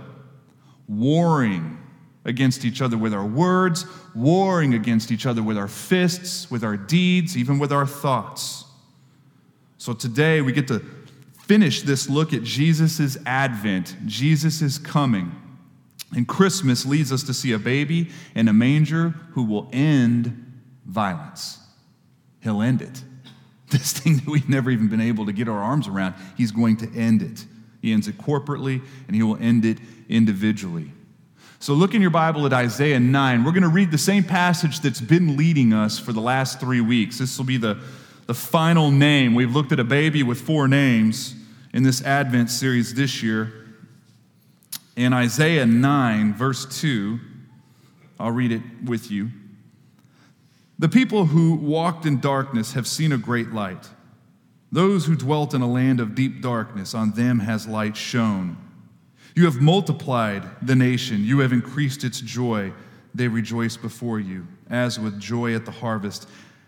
Warring 0.88 1.78
against 2.24 2.64
each 2.64 2.82
other 2.82 2.98
with 2.98 3.14
our 3.14 3.26
words, 3.26 3.86
warring 4.14 4.74
against 4.74 5.12
each 5.12 5.26
other 5.26 5.42
with 5.42 5.58
our 5.58 5.68
fists, 5.68 6.52
with 6.52 6.64
our 6.64 6.78
deeds, 6.78 7.36
even 7.36 7.60
with 7.60 7.72
our 7.72 7.88
thoughts. 7.88 8.66
So 9.78 9.94
today 9.94 10.42
we 10.42 10.52
get 10.52 10.68
to 10.68 10.80
finish 11.52 11.82
this 11.82 12.10
look 12.10 12.32
at 12.32 12.44
Jesus' 12.44 13.18
advent, 13.26 13.98
Jesus' 14.06 14.78
coming. 14.78 15.36
And 16.16 16.26
Christmas 16.26 16.86
leads 16.86 17.12
us 17.12 17.24
to 17.24 17.34
see 17.34 17.52
a 17.52 17.60
baby 17.60 18.10
in 18.36 18.48
a 18.48 18.54
manger 18.54 19.10
who 19.32 19.44
will 19.44 19.68
end 19.74 20.62
violence. 20.86 21.60
He'll 22.40 22.62
end 22.62 22.82
it. 22.82 23.04
This 23.70 23.92
thing 23.92 24.16
that 24.18 24.28
we've 24.28 24.48
never 24.48 24.72
even 24.72 24.88
been 24.88 25.02
able 25.02 25.26
to 25.26 25.34
get 25.34 25.50
our 25.50 25.58
arms 25.58 25.90
around, 25.90 26.16
he's 26.38 26.52
going 26.52 26.78
to 26.78 26.90
end 26.98 27.22
it. 27.22 27.46
He 27.82 27.92
ends 27.92 28.08
it 28.08 28.18
corporately, 28.18 28.82
and 29.08 29.16
he 29.16 29.22
will 29.22 29.38
end 29.38 29.66
it 29.66 29.78
individually. 30.08 30.90
So 31.60 31.74
look 31.74 31.94
in 31.94 32.02
your 32.02 32.12
Bible 32.12 32.46
at 32.46 32.54
Isaiah 32.54 33.00
9. 33.00 33.44
We're 33.44 33.52
going 33.52 33.64
to 33.64 33.70
read 33.70 33.92
the 33.92 33.98
same 33.98 34.24
passage 34.24 34.80
that's 34.80 35.02
been 35.02 35.36
leading 35.36 35.74
us 35.74 36.00
for 36.00 36.14
the 36.14 36.22
last 36.22 36.62
three 36.62 36.82
weeks. 36.82 37.18
This 37.18 37.38
will 37.38 37.46
be 37.46 37.58
the, 37.58 37.78
the 38.28 38.34
final 38.34 38.90
name. 38.90 39.36
We've 39.36 39.54
looked 39.54 39.74
at 39.74 39.82
a 39.82 39.86
baby 39.86 40.24
with 40.24 40.40
four 40.40 40.70
names 40.70 41.36
in 41.74 41.84
this 41.84 42.02
Advent 42.04 42.50
series 42.50 42.94
this 42.94 43.24
year. 43.24 43.54
In 44.96 45.14
Isaiah 45.14 45.66
9, 45.66 46.34
verse 46.34 46.82
2, 46.82 47.20
I'll 48.20 48.32
read 48.32 48.52
it 48.52 48.62
with 48.86 49.10
you. 49.10 49.30
The 50.78 50.90
people 50.90 51.26
who 51.26 51.56
walked 51.56 52.06
in 52.06 52.20
darkness 52.20 52.74
have 52.74 52.88
seen 52.88 53.12
a 53.12 53.18
great 53.18 53.52
light. 53.52 53.90
Those 54.72 55.06
who 55.06 55.16
dwelt 55.16 55.54
in 55.54 55.62
a 55.62 55.72
land 55.72 56.00
of 56.00 56.16
deep 56.16 56.42
darkness, 56.42 56.94
on 56.94 57.12
them 57.12 57.40
has 57.40 57.68
light 57.68 57.96
shone. 57.96 58.58
You 59.36 59.46
have 59.46 59.62
multiplied 59.62 60.44
the 60.62 60.76
nation, 60.76 61.24
you 61.24 61.40
have 61.40 61.54
increased 61.54 62.04
its 62.04 62.20
joy. 62.20 62.74
They 63.14 63.28
rejoice 63.28 63.76
before 63.76 64.20
you, 64.20 64.48
as 64.70 65.00
with 65.00 65.20
joy 65.20 65.54
at 65.54 65.66
the 65.66 65.72
harvest, 65.72 66.28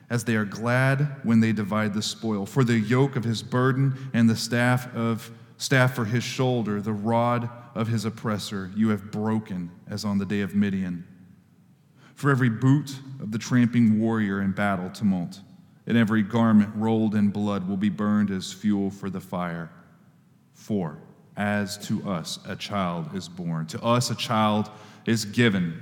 as 0.10 0.24
they 0.24 0.36
are 0.36 0.46
glad 0.46 1.18
when 1.24 1.40
they 1.40 1.52
divide 1.52 1.94
the 1.94 2.02
spoil. 2.02 2.46
For 2.46 2.64
the 2.64 2.78
yoke 2.78 3.16
of 3.16 3.24
his 3.24 3.42
burden 3.42 4.10
and 4.14 4.30
the 4.30 4.36
staff 4.36 4.94
of 4.96 5.32
staff 5.58 5.96
for 5.96 6.06
his 6.06 6.24
shoulder, 6.24 6.82
the 6.82 6.94
rod 6.94 7.50
of 7.76 7.88
his 7.88 8.06
oppressor, 8.06 8.72
you 8.76 8.90
have 8.90 9.12
broken 9.12 9.72
as 9.90 10.06
on 10.06 10.18
the 10.18 10.26
day 10.26 10.42
of 10.42 10.56
Midian. 10.56 11.08
For 12.16 12.30
every 12.30 12.50
boot 12.50 12.96
of 13.20 13.32
the 13.32 13.38
tramping 13.38 14.00
warrior 14.00 14.42
in 14.42 14.52
battle 14.52 14.90
tumult, 14.90 15.40
and 15.88 15.98
every 15.98 16.22
garment 16.22 16.70
rolled 16.76 17.16
in 17.16 17.30
blood 17.30 17.68
will 17.68 17.78
be 17.78 17.90
burned 17.90 18.32
as 18.32 18.54
fuel 18.54 18.90
for 18.90 19.10
the 19.10 19.20
fire. 19.20 19.70
For 20.54 20.98
as 21.36 21.78
to 21.88 22.08
us 22.08 22.40
a 22.48 22.56
child 22.56 23.16
is 23.16 23.28
born, 23.28 23.66
to 23.68 23.84
us 23.84 24.12
a 24.12 24.16
child 24.16 24.70
is 25.06 25.26
given, 25.26 25.82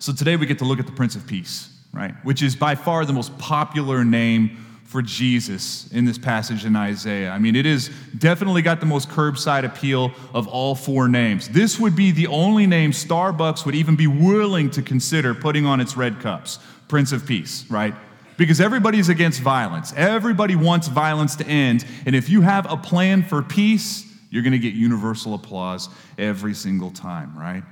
So 0.00 0.14
today 0.14 0.36
we 0.36 0.46
get 0.46 0.58
to 0.60 0.64
look 0.64 0.80
at 0.80 0.86
the 0.86 0.92
Prince 0.92 1.14
of 1.14 1.26
Peace, 1.26 1.68
right? 1.92 2.14
Which 2.24 2.42
is 2.42 2.56
by 2.56 2.74
far 2.74 3.04
the 3.04 3.12
most 3.12 3.36
popular 3.36 4.02
name 4.02 4.56
for 4.84 5.02
Jesus 5.02 5.92
in 5.92 6.06
this 6.06 6.16
passage 6.16 6.64
in 6.64 6.74
Isaiah. 6.74 7.30
I 7.30 7.38
mean, 7.38 7.54
it 7.54 7.66
is 7.66 7.90
definitely 8.16 8.62
got 8.62 8.80
the 8.80 8.86
most 8.86 9.10
curbside 9.10 9.64
appeal 9.64 10.10
of 10.32 10.48
all 10.48 10.74
four 10.74 11.06
names. 11.06 11.50
This 11.50 11.78
would 11.78 11.94
be 11.94 12.12
the 12.12 12.28
only 12.28 12.66
name 12.66 12.92
Starbucks 12.92 13.66
would 13.66 13.74
even 13.74 13.94
be 13.94 14.06
willing 14.06 14.70
to 14.70 14.80
consider 14.80 15.34
putting 15.34 15.66
on 15.66 15.80
its 15.80 15.98
red 15.98 16.18
cups 16.18 16.58
Prince 16.88 17.12
of 17.12 17.26
Peace, 17.26 17.66
right? 17.68 17.94
Because 18.38 18.58
everybody's 18.58 19.10
against 19.10 19.42
violence. 19.42 19.92
Everybody 19.94 20.56
wants 20.56 20.88
violence 20.88 21.36
to 21.36 21.46
end. 21.46 21.84
And 22.06 22.16
if 22.16 22.30
you 22.30 22.40
have 22.40 22.72
a 22.72 22.76
plan 22.78 23.22
for 23.22 23.42
peace, 23.42 24.10
you're 24.30 24.42
going 24.42 24.54
to 24.54 24.58
get 24.58 24.72
universal 24.72 25.34
applause 25.34 25.90
every 26.16 26.54
single 26.54 26.90
time, 26.90 27.38
right? 27.38 27.62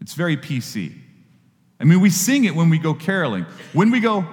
It's 0.00 0.14
very 0.14 0.38
PC. 0.38 0.94
I 1.80 1.84
mean, 1.84 2.00
we 2.00 2.10
sing 2.10 2.44
it 2.44 2.54
when 2.54 2.70
we 2.70 2.78
go 2.78 2.94
caroling. 2.94 3.46
When 3.72 3.90
we 3.90 4.00
go, 4.00 4.26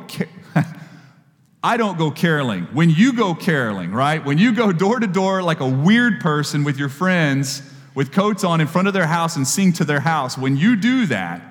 I 1.63 1.77
don't 1.77 1.97
go 1.97 2.11
caroling. 2.11 2.63
When 2.73 2.89
you 2.89 3.13
go 3.13 3.35
caroling, 3.35 3.91
right? 3.91 4.23
When 4.23 4.37
you 4.37 4.53
go 4.53 4.71
door 4.71 4.99
to 4.99 5.07
door 5.07 5.43
like 5.43 5.59
a 5.59 5.69
weird 5.69 6.21
person 6.21 6.63
with 6.63 6.77
your 6.77 6.89
friends 6.89 7.61
with 7.93 8.11
coats 8.11 8.43
on 8.43 8.61
in 8.61 8.67
front 8.67 8.87
of 8.87 8.93
their 8.93 9.07
house 9.07 9.35
and 9.35 9.47
sing 9.47 9.73
to 9.73 9.85
their 9.85 10.01
house, 10.01 10.37
when 10.37 10.57
you 10.57 10.75
do 10.75 11.05
that, 11.07 11.41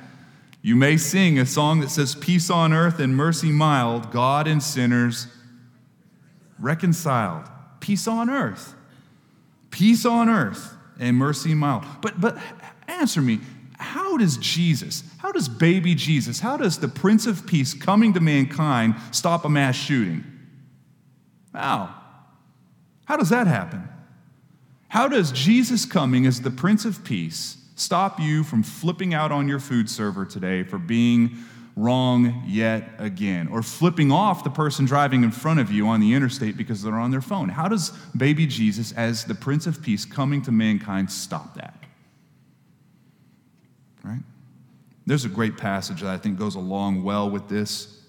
you 0.63 0.77
may 0.77 0.97
sing 0.97 1.39
a 1.39 1.47
song 1.47 1.81
that 1.81 1.91
says, 1.91 2.15
Peace 2.15 2.51
on 2.51 2.73
earth 2.73 2.99
and 2.99 3.17
mercy 3.17 3.51
mild, 3.51 4.11
God 4.11 4.47
and 4.47 4.63
sinners 4.63 5.27
reconciled. 6.59 7.45
Peace 7.81 8.09
on 8.09 8.31
earth. 8.31 8.75
Peace 9.71 10.07
on 10.07 10.29
earth 10.29 10.77
and 10.99 11.17
mercy 11.17 11.55
mild. 11.55 11.85
But, 12.01 12.21
but 12.21 12.39
answer 12.89 13.21
me, 13.21 13.41
how 13.85 14.17
does 14.17 14.37
Jesus, 14.39 15.05
how 15.19 15.31
does 15.31 15.49
baby 15.49 15.95
Jesus, 15.95 16.41
how 16.41 16.57
does 16.57 16.79
the 16.79 16.89
Prince 16.89 17.27
of 17.27 17.47
Peace 17.47 17.75
coming 17.75 18.15
to 18.15 18.21
mankind 18.21 18.95
stop 19.11 19.45
a 19.45 19.49
mass 19.49 19.77
shooting? 19.77 20.25
How? 21.53 21.95
How 23.05 23.17
does 23.17 23.29
that 23.29 23.47
happen? 23.47 23.89
How 24.89 25.09
does 25.09 25.31
Jesus 25.33 25.85
coming 25.85 26.27
as 26.27 26.41
the 26.41 26.51
Prince 26.51 26.85
of 26.85 27.05
Peace 27.05 27.59
stop 27.77 28.19
you 28.19 28.43
from 28.43 28.63
flipping 28.63 29.13
out 29.13 29.31
on 29.31 29.49
your 29.49 29.61
food 29.61 29.91
server 29.91 30.25
today 30.25 30.63
for 30.63 30.79
being 30.79 31.37
wrong 31.77 32.45
yet 32.47 32.89
again, 32.99 33.49
or 33.49 33.63
flipping 33.63 34.13
off 34.13 34.45
the 34.45 34.51
person 34.51 34.85
driving 34.85 35.25
in 35.25 35.31
front 35.31 35.59
of 35.59 35.73
you 35.73 35.89
on 35.89 36.01
the 36.01 36.15
interstate 36.15 36.57
because 36.57 36.83
they're 36.83 36.95
on 36.95 37.11
their 37.11 37.21
phone. 37.21 37.49
How 37.49 37.69
does 37.69 37.91
baby 38.17 38.47
Jesus, 38.47 38.93
as 38.93 39.25
the 39.25 39.35
Prince 39.35 39.67
of 39.67 39.83
Peace 39.83 40.05
coming 40.05 40.41
to 40.43 40.53
mankind, 40.53 41.11
stop 41.11 41.55
that? 41.57 41.84
Right? 44.05 44.23
There's 45.07 45.25
a 45.25 45.29
great 45.29 45.57
passage 45.57 46.03
that 46.03 46.11
I 46.11 46.19
think 46.19 46.39
goes 46.39 46.55
along 46.55 47.03
well 47.03 47.29
with 47.29 47.49
this. 47.49 48.01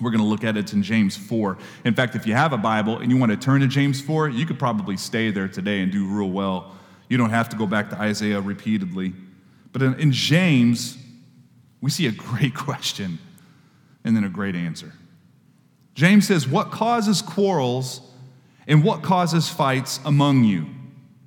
We're 0.00 0.10
going 0.10 0.22
to 0.22 0.26
look 0.26 0.44
at 0.44 0.56
it 0.56 0.72
in 0.72 0.82
James 0.82 1.16
4. 1.16 1.58
In 1.84 1.94
fact, 1.94 2.14
if 2.14 2.26
you 2.26 2.34
have 2.34 2.52
a 2.52 2.58
Bible 2.58 2.98
and 2.98 3.10
you 3.10 3.16
want 3.16 3.32
to 3.32 3.38
turn 3.38 3.60
to 3.62 3.66
James 3.66 4.00
4, 4.00 4.28
you 4.28 4.46
could 4.46 4.58
probably 4.58 4.96
stay 4.96 5.30
there 5.30 5.48
today 5.48 5.80
and 5.80 5.90
do 5.90 6.06
real 6.06 6.30
well 6.30 6.76
you 7.08 7.16
don't 7.16 7.30
have 7.30 7.48
to 7.50 7.56
go 7.56 7.66
back 7.66 7.90
to 7.90 7.96
Isaiah 7.96 8.40
repeatedly. 8.40 9.12
But 9.72 9.82
in, 9.82 9.94
in 10.00 10.12
James, 10.12 10.98
we 11.80 11.90
see 11.90 12.06
a 12.06 12.12
great 12.12 12.54
question 12.54 13.18
and 14.04 14.16
then 14.16 14.24
a 14.24 14.28
great 14.28 14.56
answer. 14.56 14.92
James 15.94 16.26
says, 16.26 16.46
What 16.46 16.70
causes 16.70 17.22
quarrels 17.22 18.00
and 18.66 18.82
what 18.82 19.02
causes 19.02 19.48
fights 19.48 20.00
among 20.04 20.44
you? 20.44 20.66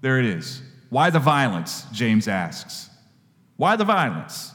There 0.02 0.20
it 0.20 0.26
is. 0.26 0.62
Why 0.90 1.10
the 1.10 1.20
violence? 1.20 1.86
James 1.92 2.28
asks. 2.28 2.89
Why 3.60 3.76
the 3.76 3.84
violence? 3.84 4.54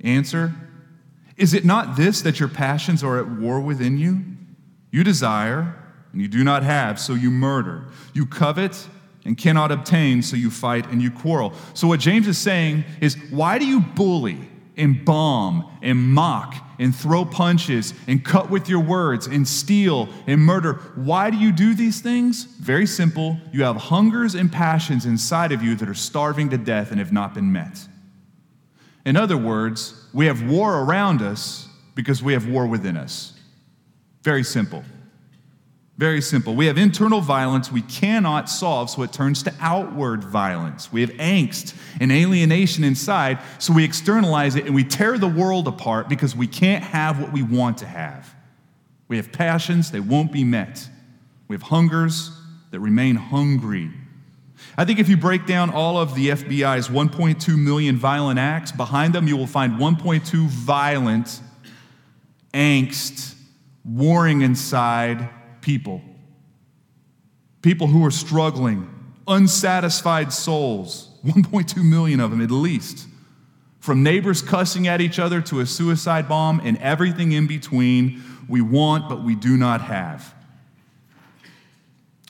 Answer 0.00 0.54
Is 1.36 1.52
it 1.52 1.66
not 1.66 1.94
this 1.94 2.22
that 2.22 2.40
your 2.40 2.48
passions 2.48 3.04
are 3.04 3.18
at 3.18 3.28
war 3.28 3.60
within 3.60 3.98
you? 3.98 4.24
You 4.90 5.04
desire 5.04 5.76
and 6.12 6.22
you 6.22 6.26
do 6.26 6.42
not 6.42 6.62
have, 6.62 6.98
so 6.98 7.12
you 7.12 7.30
murder. 7.30 7.84
You 8.14 8.24
covet 8.24 8.88
and 9.26 9.36
cannot 9.36 9.70
obtain, 9.70 10.22
so 10.22 10.36
you 10.36 10.50
fight 10.50 10.86
and 10.86 11.02
you 11.02 11.10
quarrel. 11.10 11.52
So, 11.74 11.86
what 11.86 12.00
James 12.00 12.26
is 12.26 12.38
saying 12.38 12.84
is, 13.02 13.14
why 13.28 13.58
do 13.58 13.66
you 13.66 13.80
bully 13.80 14.38
and 14.78 15.04
bomb 15.04 15.70
and 15.82 15.98
mock 15.98 16.56
and 16.78 16.96
throw 16.96 17.26
punches 17.26 17.92
and 18.06 18.24
cut 18.24 18.48
with 18.48 18.70
your 18.70 18.80
words 18.80 19.26
and 19.26 19.46
steal 19.46 20.08
and 20.26 20.40
murder? 20.40 20.80
Why 20.94 21.28
do 21.28 21.36
you 21.36 21.52
do 21.52 21.74
these 21.74 22.00
things? 22.00 22.44
Very 22.44 22.86
simple. 22.86 23.36
You 23.52 23.64
have 23.64 23.76
hungers 23.76 24.34
and 24.34 24.50
passions 24.50 25.04
inside 25.04 25.52
of 25.52 25.62
you 25.62 25.76
that 25.76 25.90
are 25.90 25.94
starving 25.94 26.48
to 26.48 26.56
death 26.56 26.90
and 26.90 26.98
have 26.98 27.12
not 27.12 27.34
been 27.34 27.52
met. 27.52 27.86
In 29.08 29.16
other 29.16 29.38
words, 29.38 29.94
we 30.12 30.26
have 30.26 30.42
war 30.42 30.84
around 30.84 31.22
us 31.22 31.66
because 31.94 32.22
we 32.22 32.34
have 32.34 32.46
war 32.46 32.66
within 32.66 32.94
us. 32.94 33.32
Very 34.22 34.44
simple. 34.44 34.84
Very 35.96 36.20
simple. 36.20 36.54
We 36.54 36.66
have 36.66 36.76
internal 36.76 37.22
violence 37.22 37.72
we 37.72 37.80
cannot 37.80 38.50
solve, 38.50 38.90
so 38.90 39.02
it 39.02 39.10
turns 39.10 39.42
to 39.44 39.54
outward 39.60 40.24
violence. 40.24 40.92
We 40.92 41.00
have 41.00 41.08
angst 41.12 41.74
and 42.02 42.12
alienation 42.12 42.84
inside, 42.84 43.38
so 43.58 43.72
we 43.72 43.82
externalize 43.82 44.56
it 44.56 44.66
and 44.66 44.74
we 44.74 44.84
tear 44.84 45.16
the 45.16 45.26
world 45.26 45.68
apart 45.68 46.10
because 46.10 46.36
we 46.36 46.46
can't 46.46 46.84
have 46.84 47.18
what 47.18 47.32
we 47.32 47.42
want 47.42 47.78
to 47.78 47.86
have. 47.86 48.34
We 49.08 49.16
have 49.16 49.32
passions 49.32 49.90
that 49.92 50.02
won't 50.02 50.32
be 50.32 50.44
met. 50.44 50.86
We 51.48 51.54
have 51.56 51.62
hungers 51.62 52.30
that 52.72 52.80
remain 52.80 53.16
hungry. 53.16 53.90
I 54.78 54.84
think 54.84 55.00
if 55.00 55.08
you 55.08 55.16
break 55.16 55.44
down 55.44 55.70
all 55.70 55.98
of 55.98 56.14
the 56.14 56.28
FBI's 56.28 56.86
1.2 56.86 57.58
million 57.58 57.96
violent 57.96 58.38
acts, 58.38 58.70
behind 58.70 59.12
them 59.12 59.26
you 59.26 59.36
will 59.36 59.48
find 59.48 59.72
1.2 59.72 60.46
violent 60.46 61.40
angst 62.54 63.34
warring 63.84 64.42
inside 64.42 65.30
people. 65.62 66.00
People 67.60 67.88
who 67.88 68.06
are 68.06 68.12
struggling, 68.12 68.88
unsatisfied 69.26 70.32
souls, 70.32 71.10
1.2 71.26 71.84
million 71.84 72.20
of 72.20 72.30
them 72.30 72.40
at 72.40 72.52
least. 72.52 73.08
From 73.80 74.04
neighbors 74.04 74.42
cussing 74.42 74.86
at 74.86 75.00
each 75.00 75.18
other 75.18 75.40
to 75.40 75.58
a 75.58 75.66
suicide 75.66 76.28
bomb 76.28 76.60
and 76.62 76.78
everything 76.78 77.32
in 77.32 77.48
between, 77.48 78.22
we 78.48 78.60
want 78.60 79.08
but 79.08 79.24
we 79.24 79.34
do 79.34 79.56
not 79.56 79.80
have. 79.80 80.37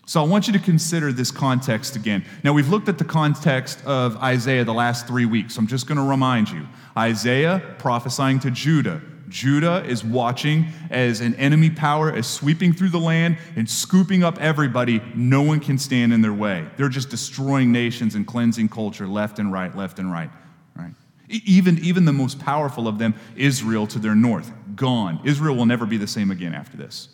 So 0.09 0.25
I 0.25 0.27
want 0.27 0.47
you 0.47 0.55
to 0.55 0.59
consider 0.59 1.12
this 1.12 1.31
context 1.31 1.95
again. 1.95 2.25
Now, 2.43 2.55
we've 2.55 2.71
looked 2.71 2.88
at 2.88 2.97
the 2.97 3.05
context 3.05 3.85
of 3.85 4.17
Isaiah 4.17 4.65
the 4.65 4.73
last 4.73 5.07
three 5.07 5.27
weeks. 5.27 5.59
I'm 5.59 5.67
just 5.67 5.87
going 5.87 5.99
to 5.99 6.03
remind 6.03 6.49
you 6.49 6.67
Isaiah 6.97 7.77
prophesying 7.77 8.41
to 8.41 8.50
Judah, 8.50 9.03
Judah 9.29 9.85
is 9.85 10.03
watching 10.03 10.69
as 10.88 11.21
an 11.21 11.35
enemy 11.35 11.69
power 11.69 12.11
is 12.17 12.27
sweeping 12.27 12.73
through 12.73 12.88
the 12.88 12.99
land 12.99 13.37
and 13.55 13.69
scooping 13.69 14.25
up 14.25 14.41
everybody. 14.41 15.03
No 15.15 15.43
one 15.43 15.61
can 15.61 15.77
stand 15.77 16.15
in 16.15 16.23
their 16.23 16.33
way. 16.33 16.67
They're 16.79 16.88
just 16.88 17.11
destroying 17.11 17.71
nations 17.71 18.15
and 18.15 18.27
cleansing 18.27 18.71
culture 18.71 19.07
left 19.07 19.38
and 19.38 19.53
right, 19.53 19.77
left 19.77 19.99
and 19.99 20.11
right. 20.11 20.31
Right? 20.75 20.95
Even, 21.29 21.79
even 21.81 22.07
the 22.07 22.15
most 22.15 22.38
powerful 22.38 22.88
of 22.88 22.99
them, 22.99 23.15
Israel 23.37 23.87
to 23.88 23.99
their 23.99 24.15
north, 24.15 24.50
gone. 24.75 25.21
Israel 25.27 25.55
will 25.55 25.67
never 25.67 25.85
be 25.85 25.99
the 25.99 26.07
same 26.07 26.31
again 26.31 26.55
after 26.55 26.79
this. 26.79 27.11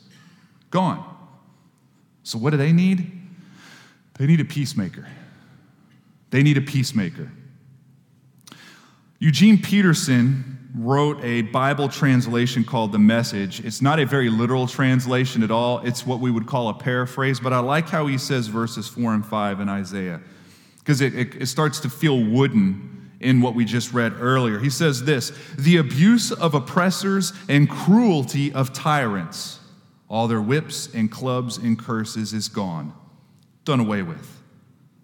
Gone. 0.70 1.10
So, 2.24 2.38
what 2.38 2.50
do 2.50 2.56
they 2.56 2.72
need? 2.72 3.12
They 4.14 4.26
need 4.26 4.40
a 4.40 4.44
peacemaker. 4.44 5.06
They 6.30 6.42
need 6.42 6.56
a 6.56 6.62
peacemaker. 6.62 7.30
Eugene 9.20 9.62
Peterson 9.62 10.70
wrote 10.76 11.22
a 11.22 11.42
Bible 11.42 11.88
translation 11.88 12.64
called 12.64 12.90
The 12.90 12.98
Message. 12.98 13.64
It's 13.64 13.80
not 13.80 14.00
a 14.00 14.04
very 14.04 14.28
literal 14.28 14.66
translation 14.66 15.44
at 15.44 15.52
all, 15.52 15.78
it's 15.80 16.04
what 16.04 16.18
we 16.18 16.32
would 16.32 16.46
call 16.46 16.68
a 16.68 16.74
paraphrase, 16.74 17.38
but 17.38 17.52
I 17.52 17.60
like 17.60 17.88
how 17.88 18.06
he 18.08 18.18
says 18.18 18.48
verses 18.48 18.88
4 18.88 19.14
and 19.14 19.24
5 19.24 19.60
in 19.60 19.68
Isaiah 19.68 20.20
because 20.84 21.00
it, 21.00 21.14
it, 21.14 21.34
it 21.36 21.46
starts 21.46 21.80
to 21.80 21.88
feel 21.88 22.22
wooden 22.22 23.12
in 23.20 23.40
what 23.40 23.54
we 23.54 23.64
just 23.64 23.94
read 23.94 24.12
earlier. 24.20 24.58
He 24.58 24.68
says 24.68 25.04
this 25.04 25.32
The 25.58 25.78
abuse 25.78 26.30
of 26.30 26.54
oppressors 26.54 27.32
and 27.48 27.70
cruelty 27.70 28.52
of 28.52 28.72
tyrants, 28.72 29.60
all 30.08 30.28
their 30.28 30.40
whips 30.40 30.92
and 30.94 31.10
clubs 31.10 31.56
and 31.56 31.78
curses 31.78 32.32
is 32.32 32.48
gone, 32.48 32.92
done 33.64 33.80
away 33.80 34.02
with. 34.02 34.40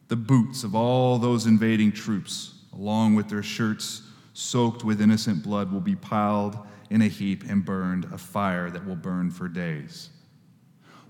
The 0.08 0.16
boots 0.16 0.64
of 0.64 0.74
all 0.74 1.18
those 1.18 1.46
invading 1.46 1.92
troops, 1.92 2.54
along 2.72 3.14
with 3.14 3.28
their 3.28 3.42
shirts 3.42 4.02
soaked 4.32 4.84
with 4.84 5.00
innocent 5.00 5.42
blood, 5.42 5.72
will 5.72 5.80
be 5.80 5.96
piled 5.96 6.58
in 6.90 7.02
a 7.02 7.08
heap 7.08 7.44
and 7.48 7.64
burned, 7.64 8.06
a 8.12 8.18
fire 8.18 8.70
that 8.70 8.84
will 8.84 8.96
burn 8.96 9.30
for 9.30 9.48
days. 9.48 10.10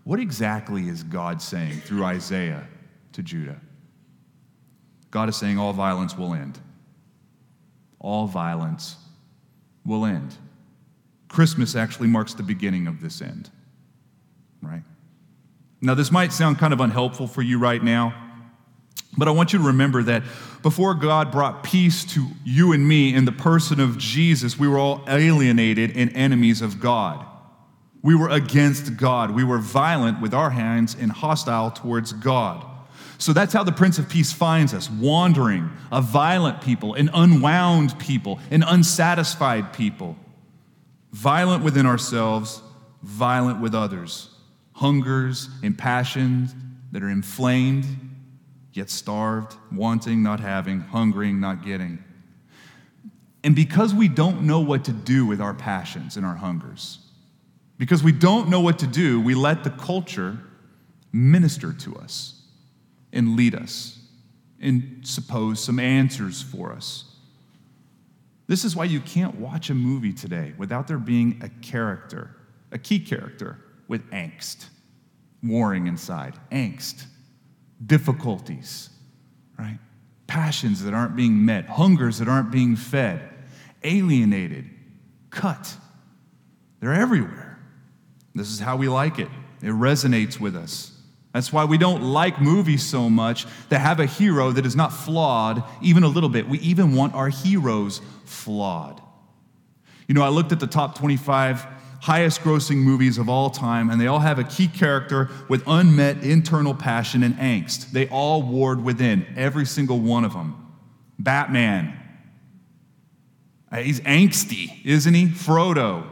What 0.04 0.20
exactly 0.20 0.88
is 0.88 1.02
God 1.02 1.40
saying 1.40 1.80
through 1.80 2.04
Isaiah 2.04 2.66
to 3.12 3.22
Judah? 3.22 3.60
God 5.10 5.28
is 5.28 5.36
saying 5.36 5.58
all 5.58 5.72
violence 5.72 6.16
will 6.16 6.34
end. 6.34 6.58
All 7.98 8.26
violence 8.26 8.96
will 9.84 10.04
end. 10.04 10.34
Christmas 11.28 11.76
actually 11.76 12.08
marks 12.08 12.34
the 12.34 12.42
beginning 12.42 12.86
of 12.86 13.00
this 13.00 13.22
end, 13.22 13.50
right? 14.62 14.82
Now, 15.80 15.94
this 15.94 16.10
might 16.10 16.32
sound 16.32 16.58
kind 16.58 16.72
of 16.72 16.80
unhelpful 16.80 17.26
for 17.26 17.42
you 17.42 17.58
right 17.58 17.82
now, 17.82 18.14
but 19.16 19.28
I 19.28 19.30
want 19.30 19.52
you 19.52 19.58
to 19.58 19.64
remember 19.64 20.02
that 20.04 20.22
before 20.62 20.94
God 20.94 21.32
brought 21.32 21.62
peace 21.62 22.04
to 22.14 22.26
you 22.44 22.72
and 22.72 22.86
me 22.86 23.14
in 23.14 23.24
the 23.24 23.32
person 23.32 23.80
of 23.80 23.98
Jesus, 23.98 24.58
we 24.58 24.68
were 24.68 24.78
all 24.78 25.02
alienated 25.08 25.96
and 25.96 26.14
enemies 26.14 26.60
of 26.60 26.80
God. 26.80 27.26
We 28.02 28.14
were 28.14 28.28
against 28.28 28.96
God. 28.96 29.30
We 29.30 29.44
were 29.44 29.58
violent 29.58 30.20
with 30.20 30.32
our 30.32 30.50
hands 30.50 30.96
and 30.98 31.10
hostile 31.10 31.70
towards 31.70 32.12
God. 32.12 32.64
So 33.18 33.34
that's 33.34 33.52
how 33.52 33.64
the 33.64 33.72
Prince 33.72 33.98
of 33.98 34.08
Peace 34.08 34.32
finds 34.32 34.72
us 34.72 34.88
wandering, 34.90 35.70
a 35.92 36.00
violent 36.00 36.62
people, 36.62 36.94
an 36.94 37.10
unwound 37.12 37.98
people, 37.98 38.40
an 38.50 38.62
unsatisfied 38.62 39.74
people, 39.74 40.16
violent 41.12 41.62
within 41.62 41.84
ourselves, 41.84 42.62
violent 43.02 43.60
with 43.60 43.74
others, 43.74 44.29
hungers 44.80 45.50
and 45.62 45.76
passions 45.76 46.54
that 46.90 47.02
are 47.02 47.10
inflamed, 47.10 47.84
yet 48.72 48.88
starved, 48.88 49.54
wanting, 49.70 50.22
not 50.22 50.40
having, 50.40 50.80
hungering, 50.80 51.38
not 51.38 51.62
getting. 51.62 52.02
And 53.44 53.54
because 53.54 53.92
we 53.92 54.08
don't 54.08 54.40
know 54.40 54.60
what 54.60 54.86
to 54.86 54.92
do 54.92 55.26
with 55.26 55.38
our 55.38 55.52
passions 55.52 56.16
and 56.16 56.24
our 56.24 56.34
hungers, 56.34 56.98
because 57.76 58.02
we 58.02 58.10
don't 58.10 58.48
know 58.48 58.62
what 58.62 58.78
to 58.78 58.86
do, 58.86 59.20
we 59.20 59.34
let 59.34 59.64
the 59.64 59.70
culture 59.70 60.38
minister 61.12 61.74
to 61.74 61.96
us 61.96 62.40
and 63.12 63.36
lead 63.36 63.54
us 63.54 63.98
and 64.62 65.00
suppose 65.02 65.62
some 65.62 65.78
answers 65.78 66.40
for 66.40 66.72
us. 66.72 67.04
This 68.46 68.64
is 68.64 68.74
why 68.74 68.84
you 68.84 69.00
can't 69.00 69.34
watch 69.34 69.68
a 69.68 69.74
movie 69.74 70.14
today 70.14 70.54
without 70.56 70.88
there 70.88 70.98
being 70.98 71.38
a 71.42 71.50
character, 71.60 72.34
a 72.72 72.78
key 72.78 72.98
character 72.98 73.58
with 73.90 74.08
angst, 74.12 74.66
warring 75.42 75.88
inside, 75.88 76.34
angst, 76.52 77.06
difficulties, 77.84 78.88
right? 79.58 79.80
Passions 80.28 80.84
that 80.84 80.94
aren't 80.94 81.16
being 81.16 81.44
met, 81.44 81.66
hungers 81.66 82.18
that 82.18 82.28
aren't 82.28 82.52
being 82.52 82.76
fed, 82.76 83.20
alienated, 83.82 84.70
cut. 85.30 85.74
They're 86.78 86.94
everywhere. 86.94 87.58
This 88.32 88.50
is 88.50 88.60
how 88.60 88.76
we 88.76 88.88
like 88.88 89.18
it. 89.18 89.28
It 89.60 89.72
resonates 89.72 90.38
with 90.38 90.54
us. 90.54 90.92
That's 91.34 91.52
why 91.52 91.64
we 91.64 91.76
don't 91.76 92.00
like 92.00 92.40
movies 92.40 92.84
so 92.84 93.10
much 93.10 93.44
that 93.70 93.80
have 93.80 93.98
a 93.98 94.06
hero 94.06 94.52
that 94.52 94.64
is 94.64 94.76
not 94.76 94.92
flawed 94.92 95.64
even 95.82 96.04
a 96.04 96.08
little 96.08 96.28
bit. 96.28 96.48
We 96.48 96.60
even 96.60 96.94
want 96.94 97.14
our 97.14 97.28
heroes 97.28 98.00
flawed. 98.24 99.02
You 100.06 100.14
know, 100.14 100.22
I 100.22 100.28
looked 100.28 100.52
at 100.52 100.60
the 100.60 100.68
top 100.68 100.96
25 100.96 101.66
highest 102.00 102.40
grossing 102.40 102.78
movies 102.78 103.18
of 103.18 103.28
all 103.28 103.50
time, 103.50 103.90
and 103.90 104.00
they 104.00 104.06
all 104.06 104.18
have 104.18 104.38
a 104.38 104.44
key 104.44 104.66
character 104.66 105.28
with 105.48 105.62
unmet 105.66 106.22
internal 106.24 106.74
passion 106.74 107.22
and 107.22 107.34
angst. 107.36 107.92
They 107.92 108.08
all 108.08 108.42
warred 108.42 108.82
within, 108.82 109.26
every 109.36 109.66
single 109.66 110.00
one 110.00 110.24
of 110.24 110.32
them. 110.32 110.56
Batman. 111.18 111.96
Uh, 113.70 113.78
he's 113.78 114.00
angsty, 114.00 114.84
isn't 114.84 115.14
he? 115.14 115.26
Frodo. 115.26 116.06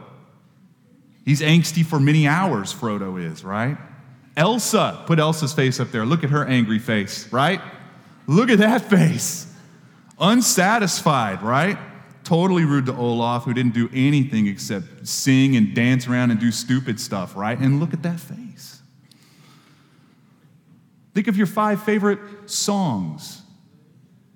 He's 1.25 1.41
angsty 1.41 1.85
for 1.85 1.99
many 1.99 2.27
hours, 2.27 2.73
Frodo 2.73 3.21
is, 3.21 3.43
right? 3.43 3.77
Elsa, 4.37 5.03
put 5.05 5.19
Elsa's 5.19 5.53
face 5.53 5.79
up 5.79 5.91
there. 5.91 6.05
Look 6.05 6.23
at 6.23 6.29
her 6.29 6.45
angry 6.45 6.79
face, 6.79 7.31
right? 7.33 7.61
Look 8.27 8.49
at 8.49 8.59
that 8.59 8.81
face. 8.89 9.51
Unsatisfied, 10.19 11.41
right? 11.41 11.77
Totally 12.29 12.63
rude 12.63 12.85
to 12.85 12.95
Olaf, 12.95 13.45
who 13.45 13.55
didn't 13.55 13.73
do 13.73 13.89
anything 13.91 14.45
except 14.45 15.07
sing 15.07 15.55
and 15.55 15.73
dance 15.73 16.07
around 16.07 16.29
and 16.29 16.39
do 16.39 16.51
stupid 16.51 16.99
stuff, 16.99 17.35
right? 17.35 17.57
And 17.57 17.79
look 17.79 17.91
at 17.91 18.03
that 18.03 18.19
face. 18.19 18.83
Think 21.15 21.27
of 21.27 21.35
your 21.35 21.47
five 21.47 21.81
favorite 21.81 22.19
songs. 22.45 23.41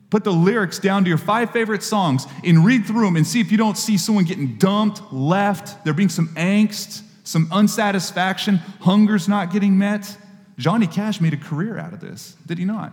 Put 0.10 0.24
the 0.24 0.34
lyrics 0.34 0.80
down 0.80 1.04
to 1.04 1.08
your 1.08 1.20
five 1.20 1.52
favorite 1.52 1.84
songs 1.84 2.26
and 2.44 2.66
read 2.66 2.88
through 2.88 3.06
them 3.06 3.16
and 3.16 3.28
see 3.28 3.40
if 3.40 3.52
you 3.52 3.60
don't 3.60 3.78
see 3.78 4.00
someone 4.00 4.24
getting 4.24 4.56
dumped, 4.56 5.14
left, 5.14 5.86
there 5.86 5.94
being 5.94 6.10
some 6.10 6.30
angst, 6.30 7.04
some 7.24 7.48
unsatisfaction, 7.52 8.56
hunger's 8.80 9.30
not 9.30 9.54
getting 9.54 9.78
met. 9.78 10.18
Johnny 10.58 10.88
Cash 10.88 11.22
made 11.22 11.36
a 11.36 11.38
career 11.38 11.78
out 11.78 11.94
of 11.94 12.00
this, 12.00 12.38
did 12.48 12.58
he 12.58 12.66
not? 12.66 12.92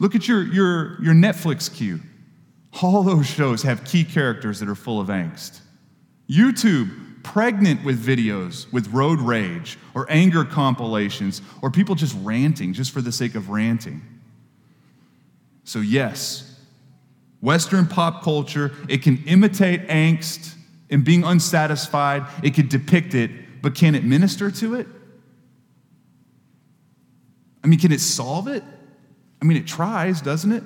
Look 0.00 0.16
at 0.16 0.26
your, 0.26 0.42
your, 0.42 1.00
your 1.00 1.14
Netflix 1.14 1.72
queue. 1.72 2.00
All 2.82 3.02
those 3.02 3.26
shows 3.26 3.62
have 3.62 3.84
key 3.84 4.04
characters 4.04 4.60
that 4.60 4.68
are 4.68 4.74
full 4.74 5.00
of 5.00 5.08
angst. 5.08 5.60
YouTube, 6.28 7.22
pregnant 7.22 7.84
with 7.84 8.04
videos 8.04 8.70
with 8.72 8.86
road 8.88 9.20
rage 9.20 9.78
or 9.94 10.06
anger 10.08 10.44
compilations 10.44 11.42
or 11.60 11.70
people 11.70 11.94
just 11.94 12.16
ranting 12.22 12.72
just 12.72 12.92
for 12.92 13.00
the 13.00 13.10
sake 13.10 13.34
of 13.34 13.48
ranting. 13.48 14.00
So, 15.64 15.80
yes, 15.80 16.60
Western 17.40 17.86
pop 17.86 18.22
culture, 18.22 18.72
it 18.88 19.02
can 19.02 19.22
imitate 19.24 19.88
angst 19.88 20.54
and 20.88 21.04
being 21.04 21.24
unsatisfied, 21.24 22.24
it 22.44 22.54
could 22.54 22.68
depict 22.68 23.14
it, 23.14 23.30
but 23.60 23.74
can 23.74 23.96
it 23.96 24.04
minister 24.04 24.50
to 24.52 24.74
it? 24.74 24.86
I 27.64 27.66
mean, 27.66 27.80
can 27.80 27.90
it 27.90 28.00
solve 28.00 28.46
it? 28.46 28.62
I 29.42 29.44
mean, 29.44 29.56
it 29.56 29.66
tries, 29.66 30.20
doesn't 30.20 30.52
it? 30.52 30.62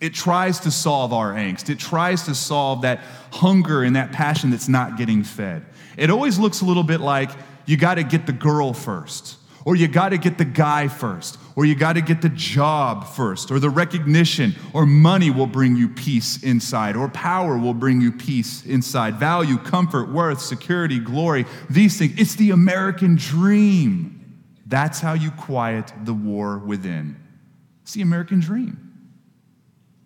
It 0.00 0.14
tries 0.14 0.60
to 0.60 0.70
solve 0.70 1.12
our 1.12 1.34
angst. 1.34 1.68
It 1.68 1.78
tries 1.78 2.24
to 2.24 2.34
solve 2.34 2.82
that 2.82 3.00
hunger 3.32 3.82
and 3.82 3.96
that 3.96 4.12
passion 4.12 4.50
that's 4.50 4.68
not 4.68 4.96
getting 4.96 5.22
fed. 5.22 5.64
It 5.96 6.08
always 6.08 6.38
looks 6.38 6.62
a 6.62 6.64
little 6.64 6.82
bit 6.82 7.00
like 7.00 7.30
you 7.66 7.76
got 7.76 7.96
to 7.96 8.02
get 8.02 8.26
the 8.26 8.32
girl 8.32 8.72
first, 8.72 9.36
or 9.66 9.76
you 9.76 9.86
got 9.86 10.08
to 10.08 10.18
get 10.18 10.38
the 10.38 10.44
guy 10.44 10.88
first, 10.88 11.38
or 11.54 11.66
you 11.66 11.74
got 11.74 11.92
to 11.92 12.00
get 12.00 12.22
the 12.22 12.30
job 12.30 13.06
first, 13.06 13.50
or 13.50 13.58
the 13.58 13.68
recognition, 13.68 14.54
or 14.72 14.86
money 14.86 15.30
will 15.30 15.46
bring 15.46 15.76
you 15.76 15.90
peace 15.90 16.42
inside, 16.42 16.96
or 16.96 17.08
power 17.10 17.58
will 17.58 17.74
bring 17.74 18.00
you 18.00 18.10
peace 18.10 18.64
inside. 18.64 19.16
Value, 19.16 19.58
comfort, 19.58 20.10
worth, 20.10 20.40
security, 20.40 20.98
glory, 20.98 21.44
these 21.68 21.98
things. 21.98 22.14
It's 22.16 22.36
the 22.36 22.52
American 22.52 23.16
dream. 23.16 24.16
That's 24.64 25.00
how 25.00 25.12
you 25.12 25.30
quiet 25.32 25.92
the 26.04 26.14
war 26.14 26.56
within. 26.58 27.16
It's 27.82 27.92
the 27.92 28.02
American 28.02 28.40
dream. 28.40 28.89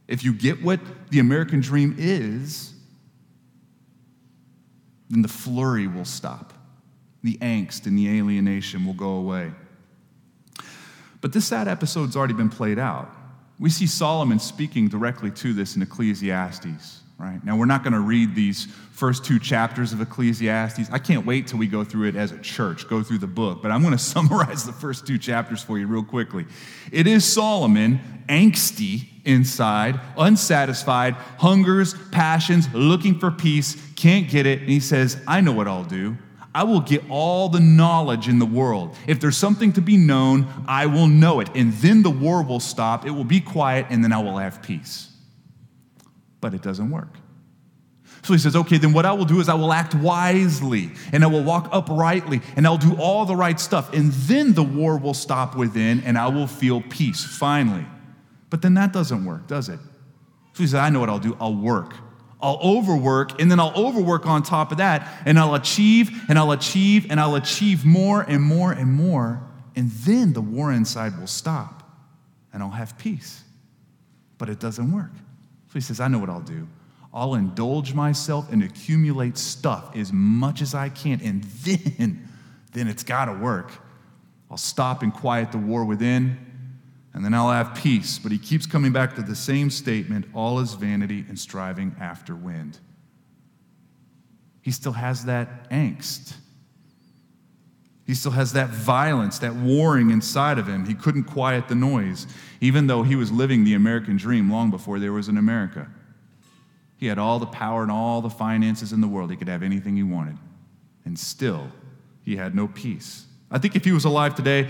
If 0.06 0.24
you 0.24 0.32
get 0.32 0.62
what 0.62 0.80
the 1.10 1.18
American 1.18 1.60
dream 1.60 1.94
is, 1.98 2.74
then 5.10 5.22
the 5.22 5.28
flurry 5.28 5.86
will 5.86 6.04
stop. 6.04 6.52
The 7.22 7.38
angst 7.38 7.86
and 7.86 7.96
the 7.96 8.18
alienation 8.18 8.84
will 8.84 8.94
go 8.94 9.12
away. 9.12 9.52
But 11.20 11.32
this 11.32 11.46
sad 11.46 11.68
episode's 11.68 12.16
already 12.16 12.34
been 12.34 12.50
played 12.50 12.78
out. 12.78 13.10
We 13.58 13.70
see 13.70 13.86
Solomon 13.86 14.38
speaking 14.38 14.88
directly 14.88 15.30
to 15.30 15.54
this 15.54 15.76
in 15.76 15.82
Ecclesiastes, 15.82 17.00
right? 17.18 17.42
Now, 17.44 17.56
we're 17.56 17.66
not 17.66 17.82
going 17.82 17.92
to 17.92 18.00
read 18.00 18.34
these 18.34 18.66
first 18.92 19.24
two 19.24 19.38
chapters 19.38 19.92
of 19.92 20.00
Ecclesiastes. 20.00 20.90
I 20.90 20.98
can't 20.98 21.24
wait 21.24 21.46
till 21.46 21.58
we 21.58 21.66
go 21.66 21.84
through 21.84 22.08
it 22.08 22.16
as 22.16 22.32
a 22.32 22.38
church, 22.38 22.88
go 22.88 23.02
through 23.02 23.18
the 23.18 23.26
book, 23.26 23.62
but 23.62 23.70
I'm 23.70 23.82
going 23.82 23.92
to 23.96 23.98
summarize 23.98 24.64
the 24.64 24.72
first 24.72 25.06
two 25.06 25.18
chapters 25.18 25.62
for 25.62 25.78
you 25.78 25.86
real 25.86 26.04
quickly. 26.04 26.46
It 26.92 27.06
is 27.06 27.24
Solomon 27.24 28.00
angsty 28.28 29.06
inside, 29.24 30.00
unsatisfied, 30.16 31.14
hungers, 31.38 31.94
passions, 32.10 32.72
looking 32.72 33.18
for 33.18 33.30
peace, 33.30 33.76
can't 33.96 34.28
get 34.28 34.46
it. 34.46 34.60
And 34.60 34.68
he 34.68 34.80
says, 34.80 35.22
I 35.26 35.40
know 35.40 35.52
what 35.52 35.68
I'll 35.68 35.84
do. 35.84 36.16
I 36.54 36.62
will 36.62 36.80
get 36.80 37.02
all 37.10 37.48
the 37.48 37.58
knowledge 37.58 38.28
in 38.28 38.38
the 38.38 38.46
world. 38.46 38.96
If 39.08 39.18
there's 39.18 39.36
something 39.36 39.72
to 39.72 39.80
be 39.80 39.96
known, 39.96 40.46
I 40.68 40.86
will 40.86 41.08
know 41.08 41.40
it. 41.40 41.50
And 41.54 41.72
then 41.74 42.02
the 42.02 42.10
war 42.10 42.44
will 42.44 42.60
stop, 42.60 43.06
it 43.06 43.10
will 43.10 43.24
be 43.24 43.40
quiet, 43.40 43.86
and 43.90 44.04
then 44.04 44.12
I 44.12 44.22
will 44.22 44.38
have 44.38 44.62
peace. 44.62 45.10
But 46.44 46.52
it 46.52 46.60
doesn't 46.60 46.90
work. 46.90 47.16
So 48.22 48.34
he 48.34 48.38
says, 48.38 48.54
okay, 48.54 48.76
then 48.76 48.92
what 48.92 49.06
I 49.06 49.12
will 49.14 49.24
do 49.24 49.40
is 49.40 49.48
I 49.48 49.54
will 49.54 49.72
act 49.72 49.94
wisely 49.94 50.90
and 51.10 51.24
I 51.24 51.26
will 51.26 51.42
walk 51.42 51.70
uprightly 51.72 52.42
and 52.54 52.66
I'll 52.66 52.76
do 52.76 52.94
all 52.96 53.24
the 53.24 53.34
right 53.34 53.58
stuff. 53.58 53.94
And 53.94 54.12
then 54.12 54.52
the 54.52 54.62
war 54.62 54.98
will 54.98 55.14
stop 55.14 55.56
within 55.56 56.02
and 56.04 56.18
I 56.18 56.28
will 56.28 56.46
feel 56.46 56.82
peace 56.82 57.24
finally. 57.24 57.86
But 58.50 58.60
then 58.60 58.74
that 58.74 58.92
doesn't 58.92 59.24
work, 59.24 59.46
does 59.46 59.70
it? 59.70 59.78
So 60.52 60.62
he 60.62 60.66
said, 60.66 60.80
I 60.80 60.90
know 60.90 61.00
what 61.00 61.08
I'll 61.08 61.18
do. 61.18 61.34
I'll 61.40 61.56
work. 61.56 61.94
I'll 62.42 62.60
overwork, 62.62 63.40
and 63.40 63.50
then 63.50 63.58
I'll 63.58 63.74
overwork 63.74 64.26
on 64.26 64.42
top 64.42 64.70
of 64.70 64.76
that, 64.76 65.22
and 65.24 65.38
I'll 65.38 65.54
achieve, 65.54 66.10
and 66.28 66.38
I'll 66.38 66.52
achieve, 66.52 67.06
and 67.08 67.18
I'll 67.18 67.36
achieve 67.36 67.86
more 67.86 68.20
and 68.20 68.42
more 68.42 68.70
and 68.70 68.92
more. 68.92 69.42
And 69.76 69.90
then 69.90 70.34
the 70.34 70.42
war 70.42 70.70
inside 70.70 71.18
will 71.18 71.26
stop, 71.26 71.90
and 72.52 72.62
I'll 72.62 72.68
have 72.68 72.98
peace. 72.98 73.42
But 74.36 74.50
it 74.50 74.60
doesn't 74.60 74.92
work. 74.92 75.12
So 75.74 75.78
he 75.78 75.82
says, 75.82 75.98
I 75.98 76.06
know 76.06 76.20
what 76.20 76.30
I'll 76.30 76.40
do. 76.40 76.68
I'll 77.12 77.34
indulge 77.34 77.94
myself 77.94 78.52
and 78.52 78.62
accumulate 78.62 79.36
stuff 79.36 79.96
as 79.96 80.12
much 80.12 80.62
as 80.62 80.72
I 80.72 80.88
can, 80.88 81.20
and 81.20 81.42
then, 81.42 82.28
then 82.70 82.86
it's 82.86 83.02
got 83.02 83.24
to 83.24 83.32
work. 83.32 83.72
I'll 84.48 84.56
stop 84.56 85.02
and 85.02 85.12
quiet 85.12 85.50
the 85.50 85.58
war 85.58 85.84
within, 85.84 86.38
and 87.12 87.24
then 87.24 87.34
I'll 87.34 87.50
have 87.50 87.74
peace. 87.74 88.20
But 88.20 88.30
he 88.30 88.38
keeps 88.38 88.66
coming 88.66 88.92
back 88.92 89.16
to 89.16 89.22
the 89.22 89.34
same 89.34 89.68
statement 89.68 90.26
all 90.32 90.60
is 90.60 90.74
vanity 90.74 91.24
and 91.28 91.36
striving 91.36 91.96
after 91.98 92.36
wind. 92.36 92.78
He 94.62 94.70
still 94.70 94.92
has 94.92 95.24
that 95.24 95.68
angst. 95.70 96.34
He 98.06 98.14
still 98.14 98.32
has 98.32 98.52
that 98.52 98.68
violence, 98.68 99.38
that 99.38 99.54
warring 99.54 100.10
inside 100.10 100.58
of 100.58 100.68
him. 100.68 100.84
He 100.84 100.94
couldn't 100.94 101.24
quiet 101.24 101.68
the 101.68 101.74
noise, 101.74 102.26
even 102.60 102.86
though 102.86 103.02
he 103.02 103.16
was 103.16 103.32
living 103.32 103.64
the 103.64 103.74
American 103.74 104.16
dream 104.16 104.50
long 104.50 104.70
before 104.70 104.98
there 104.98 105.12
was 105.12 105.28
an 105.28 105.38
America. 105.38 105.88
He 106.96 107.06
had 107.06 107.18
all 107.18 107.38
the 107.38 107.46
power 107.46 107.82
and 107.82 107.90
all 107.90 108.20
the 108.20 108.30
finances 108.30 108.92
in 108.92 109.00
the 109.00 109.08
world. 109.08 109.30
He 109.30 109.36
could 109.36 109.48
have 109.48 109.62
anything 109.62 109.96
he 109.96 110.02
wanted. 110.02 110.36
And 111.04 111.18
still, 111.18 111.70
he 112.22 112.36
had 112.36 112.54
no 112.54 112.68
peace. 112.68 113.24
I 113.50 113.58
think 113.58 113.74
if 113.74 113.84
he 113.84 113.92
was 113.92 114.04
alive 114.04 114.34
today, 114.34 114.68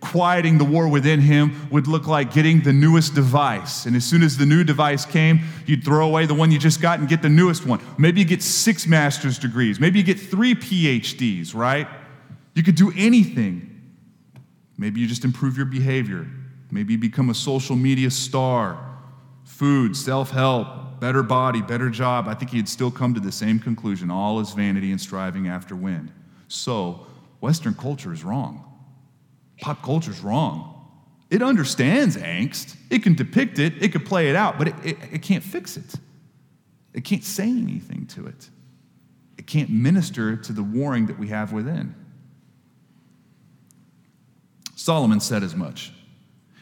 quieting 0.00 0.58
the 0.58 0.64
war 0.64 0.86
within 0.86 1.20
him 1.20 1.68
would 1.70 1.86
look 1.86 2.06
like 2.06 2.32
getting 2.34 2.60
the 2.60 2.72
newest 2.72 3.14
device. 3.14 3.86
And 3.86 3.96
as 3.96 4.04
soon 4.04 4.22
as 4.22 4.36
the 4.36 4.44
new 4.44 4.62
device 4.62 5.06
came, 5.06 5.40
you'd 5.66 5.82
throw 5.82 6.06
away 6.06 6.26
the 6.26 6.34
one 6.34 6.50
you 6.50 6.58
just 6.58 6.82
got 6.82 6.98
and 6.98 7.08
get 7.08 7.22
the 7.22 7.28
newest 7.30 7.64
one. 7.64 7.80
Maybe 7.96 8.20
you 8.20 8.26
get 8.26 8.42
six 8.42 8.86
master's 8.86 9.38
degrees. 9.38 9.80
Maybe 9.80 9.98
you 9.98 10.04
get 10.04 10.20
three 10.20 10.54
PhDs, 10.54 11.54
right? 11.54 11.88
You 12.54 12.62
could 12.62 12.76
do 12.76 12.92
anything. 12.96 13.70
Maybe 14.78 15.00
you 15.00 15.06
just 15.06 15.24
improve 15.24 15.56
your 15.56 15.66
behavior. 15.66 16.26
Maybe 16.70 16.94
you 16.94 16.98
become 16.98 17.30
a 17.30 17.34
social 17.34 17.76
media 17.76 18.10
star. 18.10 18.78
Food, 19.44 19.96
self 19.96 20.30
help, 20.30 21.00
better 21.00 21.22
body, 21.22 21.60
better 21.60 21.90
job. 21.90 22.26
I 22.28 22.34
think 22.34 22.50
he'd 22.50 22.68
still 22.68 22.90
come 22.90 23.14
to 23.14 23.20
the 23.20 23.32
same 23.32 23.58
conclusion 23.58 24.10
all 24.10 24.40
is 24.40 24.52
vanity 24.52 24.90
and 24.90 25.00
striving 25.00 25.48
after 25.48 25.76
wind. 25.76 26.12
So, 26.48 27.06
Western 27.40 27.74
culture 27.74 28.12
is 28.12 28.24
wrong. 28.24 28.64
Pop 29.60 29.82
culture 29.82 30.10
is 30.10 30.20
wrong. 30.20 30.70
It 31.30 31.42
understands 31.42 32.16
angst, 32.16 32.76
it 32.90 33.02
can 33.02 33.14
depict 33.14 33.58
it, 33.58 33.82
it 33.82 33.92
can 33.92 34.02
play 34.04 34.30
it 34.30 34.36
out, 34.36 34.58
but 34.58 34.68
it, 34.68 34.74
it, 34.84 34.98
it 35.12 35.22
can't 35.22 35.42
fix 35.42 35.76
it. 35.76 35.94
It 36.92 37.04
can't 37.04 37.24
say 37.24 37.48
anything 37.48 38.06
to 38.08 38.26
it. 38.26 38.48
It 39.36 39.46
can't 39.46 39.68
minister 39.68 40.36
to 40.36 40.52
the 40.52 40.62
warring 40.62 41.06
that 41.06 41.18
we 41.18 41.28
have 41.28 41.52
within. 41.52 41.94
Solomon 44.84 45.18
said 45.18 45.42
as 45.42 45.56
much. 45.56 45.92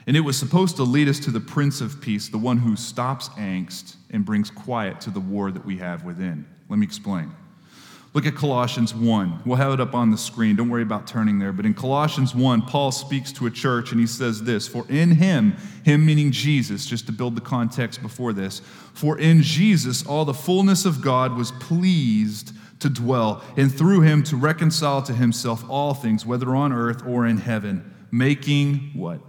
And 0.07 0.17
it 0.17 0.21
was 0.21 0.39
supposed 0.39 0.77
to 0.77 0.85
lead 0.85 1.09
us 1.09 1.19
to 1.19 1.33
the 1.33 1.41
Prince 1.41 1.81
of 1.81 2.01
Peace, 2.01 2.29
the 2.29 2.39
one 2.39 2.57
who 2.57 2.77
stops 2.77 3.31
angst 3.31 3.97
and 4.11 4.25
brings 4.25 4.49
quiet 4.49 5.01
to 5.01 5.11
the 5.11 5.19
war 5.19 5.51
that 5.51 5.67
we 5.67 5.79
have 5.79 6.05
within. 6.05 6.47
Let 6.69 6.79
me 6.79 6.87
explain. 6.87 7.33
Look 8.15 8.25
at 8.25 8.37
Colossians 8.37 8.95
1. 8.95 9.43
We'll 9.45 9.57
have 9.57 9.73
it 9.73 9.81
up 9.81 9.93
on 9.93 10.13
the 10.13 10.17
screen. 10.17 10.55
Don't 10.55 10.69
worry 10.69 10.85
about 10.85 11.09
turning 11.09 11.41
there. 11.41 11.51
But 11.51 11.67
in 11.67 11.75
Colossians 11.75 12.33
1, 12.33 12.63
Paul 12.63 12.93
speaks 12.93 13.33
to 13.33 13.47
a 13.47 13.51
church 13.51 13.91
and 13.91 14.01
he 14.01 14.07
says 14.07 14.41
this 14.45 14.69
For 14.69 14.87
in 14.89 15.11
him, 15.11 15.57
him 15.83 16.07
meaning 16.07 16.31
Jesus, 16.31 16.87
just 16.87 17.07
to 17.07 17.13
build 17.13 17.35
the 17.35 17.41
context 17.41 18.03
before 18.03 18.33
this, 18.33 18.61
for 18.95 19.19
in 19.19 19.43
Jesus 19.43 20.07
all 20.07 20.25
the 20.25 20.33
fullness 20.33 20.85
of 20.85 21.03
God 21.03 21.37
was 21.37 21.51
pleased 21.51 22.53
to 22.79 22.89
dwell, 22.89 23.43
and 23.57 23.77
through 23.77 24.03
him 24.03 24.23
to 24.23 24.37
reconcile 24.37 25.03
to 25.03 25.13
himself 25.13 25.69
all 25.69 25.93
things, 25.93 26.25
whether 26.25 26.55
on 26.55 26.73
earth 26.73 27.05
or 27.05 27.27
in 27.27 27.39
heaven, 27.39 27.89
making 28.13 28.93
what? 28.95 29.21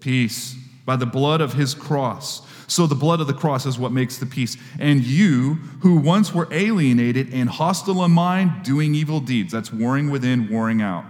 Peace 0.00 0.56
by 0.86 0.96
the 0.96 1.06
blood 1.06 1.42
of 1.42 1.52
his 1.52 1.74
cross 1.74 2.46
so 2.68 2.86
the 2.86 2.94
blood 2.94 3.20
of 3.20 3.26
the 3.26 3.34
cross 3.34 3.64
is 3.64 3.78
what 3.78 3.92
makes 3.92 4.18
the 4.18 4.26
peace. 4.26 4.56
And 4.78 5.04
you, 5.04 5.54
who 5.80 5.98
once 5.98 6.34
were 6.34 6.48
alienated 6.50 7.32
and 7.32 7.48
hostile 7.48 8.04
in 8.04 8.10
mind, 8.10 8.64
doing 8.64 8.94
evil 8.94 9.20
deeds. 9.20 9.52
That's 9.52 9.72
warring 9.72 10.10
within, 10.10 10.50
warring 10.50 10.82
out. 10.82 11.04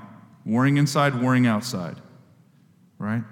Warring 0.44 0.76
inside, 0.76 1.20
warring 1.20 1.46
outside. 1.46 1.96
Right? 2.98 3.24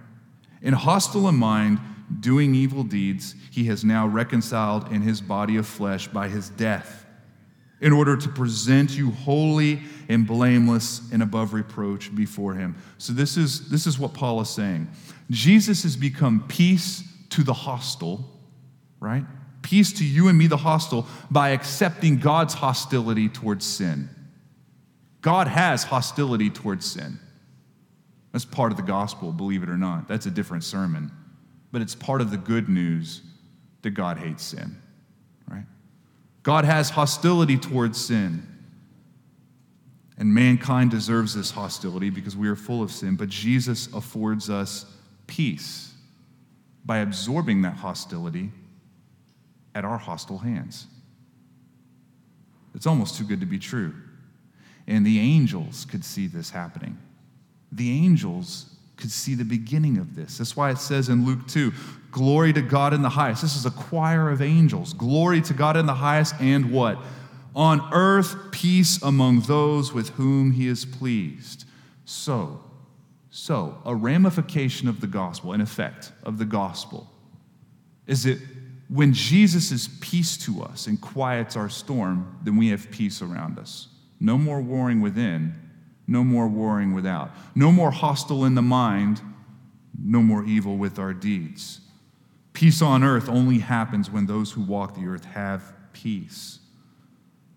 In 0.63 0.73
hostile 0.73 1.29
in 1.29 1.35
mind, 1.35 1.81
doing 2.21 2.55
evil 2.55 2.83
deeds, 2.83 3.35
he 3.51 3.65
has 3.65 3.85
now 3.85 4.07
reconciled 4.07 4.91
in 4.91 5.03
his 5.03 5.21
body 5.21 5.57
of 5.57 5.67
flesh 5.67 6.09
by 6.09 6.29
his 6.29 6.49
death, 6.51 7.04
in 7.85 7.93
order 7.93 8.17
to 8.17 8.29
present 8.31 8.97
you 8.97 9.11
holy 9.11 9.79
and 10.09 10.27
blameless 10.27 11.03
and 11.13 11.23
above 11.23 11.53
reproach 11.53 12.13
before 12.17 12.55
him. 12.55 12.75
So 12.97 13.13
this 13.13 13.37
is 13.37 13.69
this 13.69 13.87
is 13.87 13.99
what 13.99 14.15
Paul 14.15 14.41
is 14.41 14.49
saying. 14.49 14.89
Jesus 15.31 15.83
has 15.83 15.95
become 15.95 16.47
peace 16.49 17.05
to 17.29 17.45
the 17.45 17.53
hostile, 17.53 18.25
right? 19.01 19.25
Peace 19.61 19.93
to 19.93 20.05
you 20.05 20.29
and 20.29 20.39
me, 20.39 20.47
the 20.47 20.57
hostile, 20.57 21.07
by 21.31 21.51
accepting 21.51 22.19
God's 22.19 22.55
hostility 22.55 23.29
towards 23.29 23.67
sin. 23.67 24.09
God 25.21 25.47
has 25.47 25.85
hostility 25.85 26.49
towards 26.49 26.91
sin. 26.91 27.19
That's 28.33 28.47
part 28.47 28.73
of 28.73 28.79
the 28.79 28.83
gospel, 28.83 29.31
believe 29.31 29.63
it 29.63 29.69
or 29.69 29.77
not. 29.77 30.09
That's 30.09 30.25
a 30.25 30.31
different 30.31 30.65
sermon. 30.65 31.13
But 31.71 31.83
it's 31.83 31.95
part 31.95 32.23
of 32.23 32.31
the 32.31 32.39
good 32.39 32.71
news 32.71 33.21
that 33.83 33.91
God 33.91 34.17
hates 34.17 34.43
sin? 34.43 34.77
God 36.45 36.65
has 36.67 36.91
hostility 36.91 37.57
towards 37.57 38.03
sin. 38.03 38.47
And 40.17 40.33
mankind 40.33 40.93
deserves 40.93 41.35
this 41.35 41.51
hostility 41.51 42.11
because 42.11 42.37
we 42.37 42.47
are 42.49 42.55
full 42.55 42.83
of 42.83 42.93
sin, 42.93 43.17
but 43.17 43.29
Jesus 43.29 43.93
affords 43.93 44.49
us 44.49 44.87
peace 45.27 45.93
by 46.85 46.99
absorbing 46.99 47.63
that 47.63 47.77
hostility 47.77 48.53
at 49.75 49.85
our 49.85 49.99
hostile 49.99 50.39
hands. 50.39 50.87
It's 52.75 52.87
almost 52.87 53.17
too 53.17 53.25
good 53.25 53.41
to 53.41 53.47
be 53.47 53.59
true. 53.59 53.95
And 54.87 55.05
the 55.05 55.19
angels 55.19 55.87
could 55.87 56.05
see 56.05 56.27
this 56.27 56.51
happening. 56.51 56.99
The 57.73 57.91
angels 57.91 58.74
could 58.97 59.11
see 59.11 59.35
the 59.35 59.45
beginning 59.45 59.99
of 59.99 60.15
this. 60.15 60.39
That's 60.39 60.57
why 60.57 60.71
it 60.71 60.79
says 60.79 61.09
in 61.09 61.27
Luke 61.27 61.47
2 61.49 61.73
Glory 62.11 62.53
to 62.53 62.63
God 62.63 62.95
in 62.95 63.03
the 63.03 63.09
highest. 63.09 63.43
This 63.43 63.57
is 63.57 63.67
a 63.67 63.73
choir 63.73 64.31
of 64.31 64.41
angels. 64.41 64.93
Glory 64.93 65.41
to 65.43 65.53
God 65.53 65.77
in 65.77 65.87
the 65.87 65.95
highest, 65.95 66.37
and 66.41 66.71
what? 66.71 66.97
On 67.57 67.81
earth, 67.93 68.37
peace 68.53 69.03
among 69.03 69.41
those 69.41 69.93
with 69.93 70.11
whom 70.11 70.53
he 70.53 70.69
is 70.69 70.85
pleased. 70.85 71.65
So, 72.05 72.61
so, 73.31 73.79
a 73.85 73.97
ramification 73.97 74.87
of 74.87 75.01
the 75.01 75.09
gospel, 75.09 75.53
an 75.53 75.61
effect 75.61 76.13
of 76.23 76.39
the 76.39 76.45
gospel, 76.45 77.11
is 78.07 78.23
that 78.23 78.39
when 78.89 79.13
Jesus 79.13 79.73
is 79.73 79.89
peace 80.01 80.37
to 80.45 80.63
us 80.63 80.87
and 80.87 81.01
quiets 81.01 81.57
our 81.57 81.69
storm, 81.69 82.39
then 82.45 82.57
we 82.57 82.69
have 82.69 82.91
peace 82.93 83.23
around 83.23 83.59
us. 83.59 83.89
No 84.21 84.39
more 84.39 84.61
warring 84.61 85.01
within, 85.01 85.55
no 86.07 86.23
more 86.23 86.49
warring 86.49 86.95
without. 86.95 87.31
No 87.55 87.73
more 87.73 87.91
hostile 87.91 88.45
in 88.45 88.55
the 88.55 88.63
mind, 88.63 89.21
no 89.99 90.23
more 90.23 90.45
evil 90.45 90.77
with 90.77 90.99
our 90.99 91.15
deeds. 91.15 91.81
Peace 92.53 92.83
on 92.83 93.03
earth 93.03 93.29
only 93.29 93.59
happens 93.59 94.11
when 94.11 94.27
those 94.27 94.53
who 94.53 94.63
walk 94.63 94.95
the 94.95 95.07
earth 95.07 95.25
have 95.25 95.75
peace. 95.93 96.61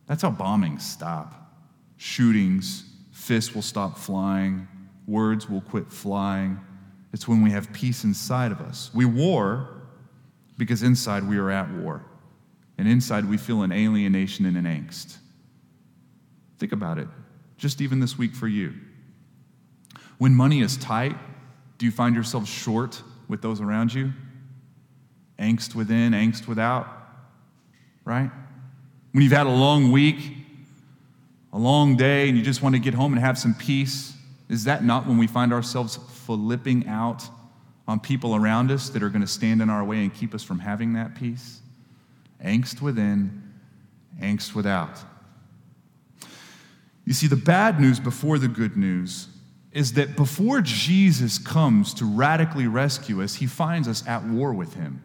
That's 0.08 0.22
how 0.22 0.32
bombings 0.32 0.82
stop. 0.82 1.54
Shootings, 1.98 2.86
fists 3.12 3.54
will 3.54 3.62
stop 3.62 3.98
flying, 3.98 4.68
words 5.06 5.50
will 5.50 5.62
quit 5.62 5.92
flying. 5.92 6.60
It's 7.14 7.28
when 7.28 7.42
we 7.42 7.52
have 7.52 7.72
peace 7.74 8.04
inside 8.04 8.52
of 8.52 8.62
us. 8.62 8.92
We 8.94 9.06
war 9.06 9.70
because 10.58 10.84
inside 10.84 11.28
we 11.28 11.38
are 11.38 11.52
at 11.52 11.72
war. 11.72 12.06
And 12.78 12.88
inside 12.88 13.26
we 13.26 13.38
feel 13.38 13.64
an 13.64 13.72
alienation 13.72 14.46
and 14.46 14.58
an 14.58 14.66
angst. 14.66 15.18
Think 16.60 16.72
about 16.72 16.98
it, 16.98 17.08
just 17.58 17.82
even 17.82 18.00
this 18.00 18.18
week 18.18 18.34
for 18.34 18.48
you. 18.48 18.74
When 20.18 20.34
money 20.34 20.62
is 20.62 20.78
tight, 20.78 21.16
do 21.78 21.86
you 21.86 21.92
find 21.92 22.16
yourself 22.16 22.48
short 22.48 23.02
with 23.28 23.42
those 23.42 23.62
around 23.62 23.94
you? 23.94 24.14
Angst 25.40 25.76
within, 25.76 26.14
angst 26.14 26.48
without, 26.48 26.88
right? 28.04 28.32
When 29.12 29.24
you've 29.24 29.34
had 29.34 29.48
a 29.48 29.52
long 29.52 29.92
week, 29.92 30.34
a 31.54 31.58
long 31.58 31.96
day, 31.96 32.30
and 32.30 32.38
you 32.38 32.44
just 32.44 32.62
want 32.62 32.76
to 32.76 32.80
get 32.80 32.94
home 32.94 33.14
and 33.14 33.22
have 33.22 33.38
some 33.38 33.54
peace, 33.54 34.14
is 34.50 34.64
that 34.64 34.84
not 34.84 35.08
when 35.08 35.18
we 35.18 35.28
find 35.28 35.54
ourselves 35.54 35.98
flipping 35.98 36.88
out 36.88 37.24
on 37.88 38.00
people 38.00 38.36
around 38.36 38.72
us 38.72 38.90
that 38.90 39.04
are 39.04 39.10
going 39.10 39.22
to 39.22 39.28
stand 39.28 39.62
in 39.62 39.70
our 39.70 39.84
way 39.84 39.98
and 39.98 40.14
keep 40.14 40.34
us 40.34 40.44
from 40.44 40.60
having 40.60 40.94
that 40.94 41.16
peace? 41.16 41.62
Angst 42.44 42.82
within, 42.82 43.54
angst 44.20 44.56
without. 44.56 44.98
You 47.08 47.14
see, 47.14 47.28
the 47.28 47.38
bad 47.38 47.80
news 47.80 48.02
before 48.02 48.38
the 48.38 48.50
good 48.50 48.76
news 48.76 49.30
is 49.72 49.94
that 49.94 50.18
before 50.18 50.60
Jesus 50.60 51.38
comes 51.38 51.94
to 51.94 52.06
radically 52.06 52.68
rescue 52.68 53.24
us, 53.24 53.36
he 53.36 53.48
finds 53.48 53.88
us 53.88 54.06
at 54.06 54.26
war 54.26 54.54
with 54.54 54.74
him, 54.74 55.02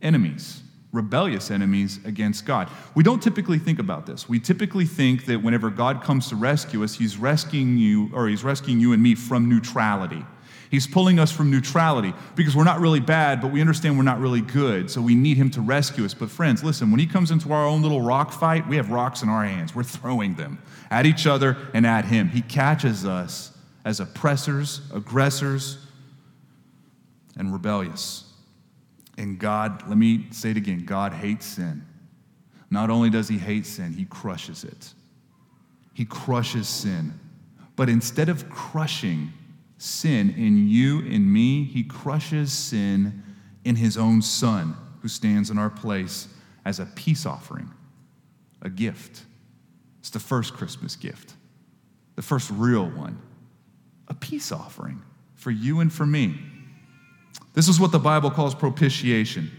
enemies 0.00 0.62
rebellious 0.92 1.50
enemies 1.50 2.00
against 2.04 2.44
God. 2.44 2.68
We 2.94 3.04
don't 3.04 3.22
typically 3.22 3.58
think 3.58 3.78
about 3.78 4.06
this. 4.06 4.28
We 4.28 4.40
typically 4.40 4.86
think 4.86 5.26
that 5.26 5.42
whenever 5.42 5.70
God 5.70 6.02
comes 6.02 6.28
to 6.30 6.36
rescue 6.36 6.82
us, 6.82 6.94
he's 6.94 7.16
rescuing 7.16 7.78
you 7.78 8.10
or 8.12 8.28
he's 8.28 8.42
rescuing 8.42 8.80
you 8.80 8.92
and 8.92 9.02
me 9.02 9.14
from 9.14 9.48
neutrality. 9.48 10.24
He's 10.70 10.86
pulling 10.86 11.18
us 11.18 11.32
from 11.32 11.50
neutrality 11.50 12.14
because 12.36 12.54
we're 12.54 12.64
not 12.64 12.78
really 12.78 13.00
bad, 13.00 13.40
but 13.40 13.50
we 13.50 13.60
understand 13.60 13.96
we're 13.96 14.04
not 14.04 14.20
really 14.20 14.40
good. 14.40 14.88
So 14.88 15.02
we 15.02 15.16
need 15.16 15.36
him 15.36 15.50
to 15.50 15.60
rescue 15.60 16.04
us. 16.04 16.14
But 16.14 16.30
friends, 16.30 16.62
listen, 16.62 16.92
when 16.92 17.00
he 17.00 17.06
comes 17.06 17.32
into 17.32 17.52
our 17.52 17.66
own 17.66 17.82
little 17.82 18.00
rock 18.00 18.30
fight, 18.32 18.68
we 18.68 18.76
have 18.76 18.90
rocks 18.90 19.22
in 19.22 19.28
our 19.28 19.44
hands. 19.44 19.74
We're 19.74 19.82
throwing 19.82 20.36
them 20.36 20.62
at 20.88 21.06
each 21.06 21.26
other 21.26 21.56
and 21.74 21.84
at 21.84 22.04
him. 22.04 22.28
He 22.28 22.40
catches 22.42 23.04
us 23.04 23.50
as 23.84 23.98
oppressors, 23.98 24.80
aggressors, 24.94 25.78
and 27.36 27.52
rebellious. 27.52 28.32
And 29.18 29.40
God, 29.40 29.88
let 29.88 29.98
me 29.98 30.28
say 30.30 30.52
it 30.52 30.56
again 30.56 30.84
God 30.84 31.12
hates 31.12 31.46
sin. 31.46 31.84
Not 32.70 32.90
only 32.90 33.10
does 33.10 33.26
he 33.26 33.38
hate 33.38 33.66
sin, 33.66 33.92
he 33.92 34.04
crushes 34.04 34.62
it. 34.62 34.94
He 35.94 36.04
crushes 36.04 36.68
sin. 36.68 37.18
But 37.74 37.88
instead 37.88 38.28
of 38.28 38.48
crushing 38.48 39.32
sin 39.80 40.28
in 40.36 40.68
you 40.68 40.98
and 40.98 41.32
me, 41.32 41.64
he 41.64 41.82
crushes 41.82 42.52
sin 42.52 43.22
in 43.64 43.76
his 43.76 43.96
own 43.96 44.20
son, 44.20 44.76
who 45.00 45.08
stands 45.08 45.48
in 45.48 45.56
our 45.56 45.70
place 45.70 46.28
as 46.66 46.78
a 46.78 46.84
peace 46.84 47.24
offering, 47.24 47.70
a 48.60 48.68
gift. 48.68 49.22
It's 50.00 50.10
the 50.10 50.20
first 50.20 50.52
Christmas 50.52 50.96
gift, 50.96 51.32
the 52.14 52.22
first 52.22 52.50
real 52.50 52.90
one, 52.90 53.22
a 54.08 54.14
peace 54.14 54.52
offering 54.52 55.00
for 55.34 55.50
you 55.50 55.80
and 55.80 55.90
for 55.90 56.04
me. 56.04 56.38
This 57.54 57.66
is 57.66 57.80
what 57.80 57.90
the 57.90 57.98
Bible 57.98 58.30
calls 58.30 58.54
propitiation. 58.54 59.50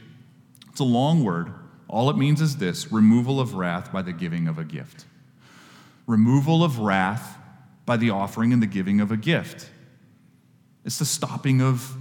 It's 0.70 0.82
a 0.82 0.84
long 0.84 1.24
word. 1.24 1.52
All 1.88 2.12
it 2.12 2.18
means 2.18 2.42
is 2.42 2.58
this 2.58 2.92
removal 2.92 3.40
of 3.40 3.56
wrath 3.56 3.92
by 3.92 4.04
the 4.04 4.14
giving 4.14 4.48
of 4.48 4.60
a 4.60 4.64
gift. 4.64 5.06
Removal 6.06 6.64
of 6.64 6.78
wrath 6.78 7.40
by 7.88 7.98
the 7.98 8.12
offering 8.12 8.54
and 8.54 8.62
the 8.62 8.68
giving 8.68 9.02
of 9.02 9.12
a 9.12 9.18
gift. 9.18 9.72
It's 10.86 11.00
the 11.00 11.06
stopping 11.06 11.62
of 11.62 11.96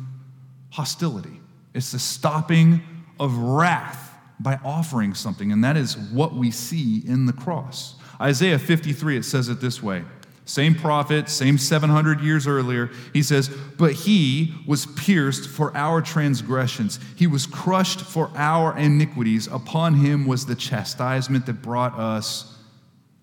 hostility, 0.70 1.40
it's 1.74 1.92
the 1.92 1.98
stopping 1.98 2.82
of 3.18 3.36
wrath 3.36 4.14
by 4.38 4.58
offering 4.64 5.14
something. 5.14 5.52
And 5.52 5.62
that 5.64 5.76
is 5.76 5.96
what 5.96 6.34
we 6.34 6.50
see 6.50 7.02
in 7.06 7.26
the 7.26 7.32
cross. 7.32 7.96
Isaiah 8.20 8.58
53, 8.58 9.18
it 9.18 9.24
says 9.24 9.48
it 9.48 9.60
this 9.60 9.82
way 9.82 10.04
same 10.50 10.74
prophet, 10.74 11.28
same 11.28 11.58
700 11.58 12.20
years 12.22 12.48
earlier. 12.48 12.90
He 13.12 13.22
says, 13.22 13.48
But 13.48 13.92
he 13.92 14.52
was 14.66 14.84
pierced 14.84 15.48
for 15.48 15.74
our 15.76 16.02
transgressions, 16.02 16.98
he 17.14 17.28
was 17.28 17.46
crushed 17.46 18.00
for 18.00 18.32
our 18.34 18.76
iniquities. 18.76 19.46
Upon 19.46 19.94
him 19.94 20.26
was 20.26 20.46
the 20.46 20.56
chastisement 20.56 21.46
that 21.46 21.62
brought 21.62 21.96
us 21.96 22.58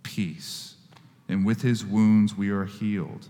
peace. 0.03 0.75
And 1.27 1.45
with 1.45 1.61
his 1.61 1.83
wounds 1.83 2.37
we 2.37 2.49
are 2.49 2.63
healed. 2.63 3.27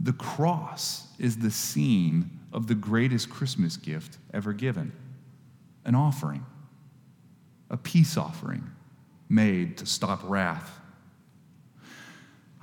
The 0.00 0.12
cross 0.12 1.06
is 1.18 1.38
the 1.38 1.50
scene 1.50 2.38
of 2.52 2.66
the 2.66 2.74
greatest 2.74 3.30
Christmas 3.30 3.76
gift 3.76 4.18
ever 4.32 4.52
given 4.52 4.92
an 5.84 5.94
offering, 5.94 6.44
a 7.70 7.76
peace 7.76 8.16
offering 8.16 8.70
made 9.28 9.78
to 9.78 9.86
stop 9.86 10.20
wrath 10.24 10.80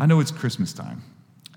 I 0.02 0.08
know 0.08 0.20
it's 0.20 0.32
Christmas 0.32 0.74
time, 0.74 1.04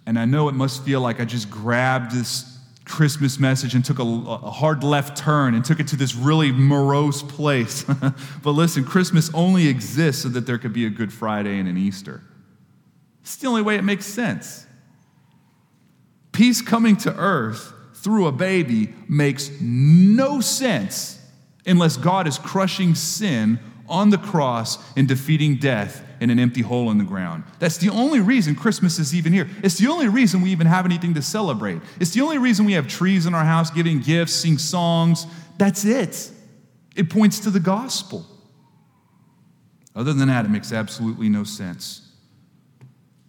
and 0.05 0.19
I 0.19 0.27
know 0.27 0.51
it 0.51 0.55
must 0.55 0.85
feel 0.85 1.01
like 1.01 1.19
I 1.19 1.25
just 1.25 1.49
grabbed 1.49 2.13
this 2.13 2.59
Christmas 2.85 3.41
message 3.41 3.75
and 3.75 3.83
took 3.83 3.99
a, 3.99 4.03
a, 4.03 4.51
hard 4.51 4.85
left 4.85 5.17
turn 5.17 5.55
and 5.55 5.65
took 5.65 5.81
it 5.81 5.89
to 5.89 5.97
this 5.97 6.15
really 6.15 6.53
morose 6.53 7.23
place. 7.23 7.85
but 8.43 8.51
listen, 8.51 8.85
Christmas 8.85 9.31
only 9.33 9.69
exists 9.69 10.23
so 10.23 10.29
that 10.29 10.45
there 10.45 10.59
could 10.59 10.75
be 10.75 10.85
a 10.85 10.91
Good 10.91 11.11
Friday 11.11 11.59
and 11.59 11.67
an 11.67 11.79
Easter. 11.79 12.21
It's 13.23 13.37
the 13.37 13.47
only 13.47 13.63
way 13.63 13.77
it 13.77 13.83
makes 13.83 14.05
sense. 14.05 14.67
Peace 16.35 16.61
coming 16.61 16.97
to 16.99 17.17
earth 17.17 17.73
through 17.95 18.27
a 18.27 18.33
baby 18.33 18.93
makes 19.09 19.51
no 19.61 20.41
sense 20.41 21.25
unless 21.65 21.97
God 21.97 22.27
is 22.27 22.39
crushing 22.39 22.97
sin 22.97 23.61
on 23.89 24.11
the 24.11 24.19
cross 24.19 24.79
and 24.97 25.07
defeating 25.07 25.57
death 25.57 26.05
in 26.21 26.31
an 26.31 26.41
empty 26.41 26.61
hole 26.61 26.91
in 26.91 26.99
the 26.99 27.05
ground. 27.05 27.45
That's 27.61 27.79
the 27.79 27.89
only 27.91 28.19
reason 28.19 28.57
Christmas 28.57 28.99
is 28.99 29.15
even 29.15 29.33
here. 29.33 29.49
It's 29.63 29.79
the 29.79 29.87
only 29.87 30.09
reason 30.09 30.43
we 30.43 30.51
even 30.51 30.67
have 30.67 30.85
anything 30.85 31.15
to 31.15 31.23
celebrate. 31.23 31.81
It's 32.01 32.11
the 32.11 32.23
only 32.23 32.39
reason 32.39 32.67
we 32.67 32.73
have 32.73 32.89
trees 32.89 33.27
in 33.27 33.35
our 33.35 33.45
house, 33.45 33.71
giving 33.71 34.01
gifts, 34.01 34.33
sing 34.33 34.59
songs. 34.59 35.27
That's 35.57 35.85
it. 35.85 36.33
It 36.97 37.11
points 37.11 37.39
to 37.41 37.51
the 37.51 37.61
gospel. 37.61 38.27
Other 39.95 40.13
than 40.13 40.27
that, 40.27 40.47
it 40.47 40.49
makes 40.49 40.73
absolutely 40.73 41.29
no 41.29 41.45
sense. 41.45 42.04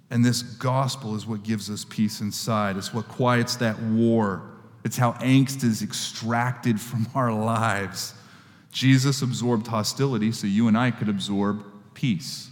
And 0.10 0.24
this 0.24 0.41
gospel 0.44 1.15
is 1.15 1.26
what 1.26 1.44
gives 1.44 1.70
us 1.70 1.86
peace 1.86 2.22
inside. 2.22 2.78
It's 2.78 2.94
what 2.94 3.08
quiets 3.08 3.56
that 3.58 3.80
war. 3.82 4.44
It's 4.84 4.98
how 4.98 5.13
angst 5.13 5.63
is 5.63 5.82
extracted 5.82 6.80
from 6.80 7.08
our 7.15 7.34
lives. 7.34 8.13
Jesus 8.72 9.22
absorbed 9.22 9.68
hostility 9.68 10.32
so 10.32 10.48
you 10.48 10.68
and 10.68 10.78
I 10.78 10.91
could 10.91 11.10
absorb 11.10 11.65
peace. 11.94 12.50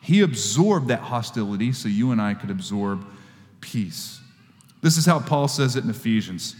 He 0.00 0.22
absorbed 0.22 0.88
that 0.88 1.00
hostility 1.00 1.72
so 1.72 1.88
you 1.88 2.12
and 2.12 2.20
I 2.20 2.34
could 2.34 2.50
absorb 2.50 3.06
peace. 3.60 4.20
This 4.80 4.96
is 4.96 5.04
how 5.04 5.20
Paul 5.20 5.48
says 5.48 5.76
it 5.76 5.84
in 5.84 5.90
Ephesians. 5.90 6.56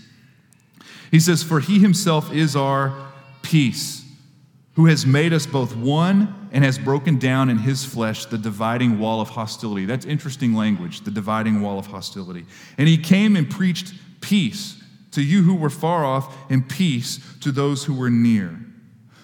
He 1.11 1.21
says, 1.21 1.43
For 1.43 1.61
he 1.61 1.79
himself 1.79 2.33
is 2.33 2.55
our 2.55 3.11
peace, 3.43 4.05
who 4.79 4.87
has 4.87 5.05
made 5.05 5.33
us 5.33 5.45
both 5.45 5.75
one 5.75 6.49
and 6.53 6.63
has 6.63 6.79
broken 6.79 7.19
down 7.19 7.51
in 7.51 7.59
his 7.59 7.85
flesh 7.85 8.27
the 8.27 8.39
dividing 8.39 9.01
wall 9.01 9.21
of 9.21 9.29
hostility. 9.29 9.85
That's 9.85 10.07
interesting 10.07 10.55
language, 10.55 11.01
the 11.01 11.11
dividing 11.11 11.61
wall 11.61 11.81
of 11.81 11.89
hostility. 11.89 12.47
And 12.79 12.87
he 12.87 12.97
came 12.97 13.35
and 13.35 13.51
preached 13.51 13.93
peace 14.21 14.81
to 15.11 15.21
you 15.21 15.43
who 15.43 15.57
were 15.57 15.69
far 15.69 16.05
off 16.05 16.33
and 16.49 16.69
peace 16.69 17.19
to 17.41 17.51
those 17.51 17.83
who 17.85 17.93
were 17.93 18.09
near. 18.09 18.57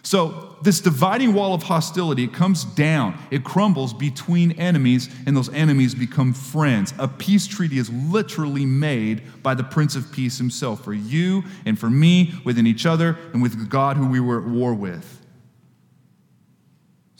So, 0.03 0.57
this 0.63 0.81
dividing 0.81 1.35
wall 1.35 1.55
of 1.55 1.63
hostility 1.63 2.25
it 2.25 2.33
comes 2.33 2.65
down, 2.65 3.17
it 3.31 3.45
crumbles 3.45 3.95
between 3.95 4.53
enemies, 4.53 5.09
and 5.25 5.37
those 5.37 5.51
enemies 5.51 5.95
become 5.95 6.35
friends. 6.35 6.93
A 6.99 7.07
peace 7.07 7.47
treaty 7.47 7.79
is 7.79 7.91
literally 7.91 8.67
made 8.67 9.23
by 9.45 9.55
the 9.55 9.63
Prince 9.63 9.95
of 9.95 10.11
Peace 10.11 10.37
himself 10.37 10.83
for 10.83 10.95
you 10.95 11.45
and 11.65 11.79
for 11.79 11.91
me, 11.91 12.35
within 12.45 12.67
each 12.67 12.87
other, 12.87 13.17
and 13.33 13.41
with 13.41 13.71
God 13.71 13.97
who 13.97 14.09
we 14.09 14.19
were 14.19 14.43
at 14.43 14.49
war 14.49 14.75
with. 14.75 15.21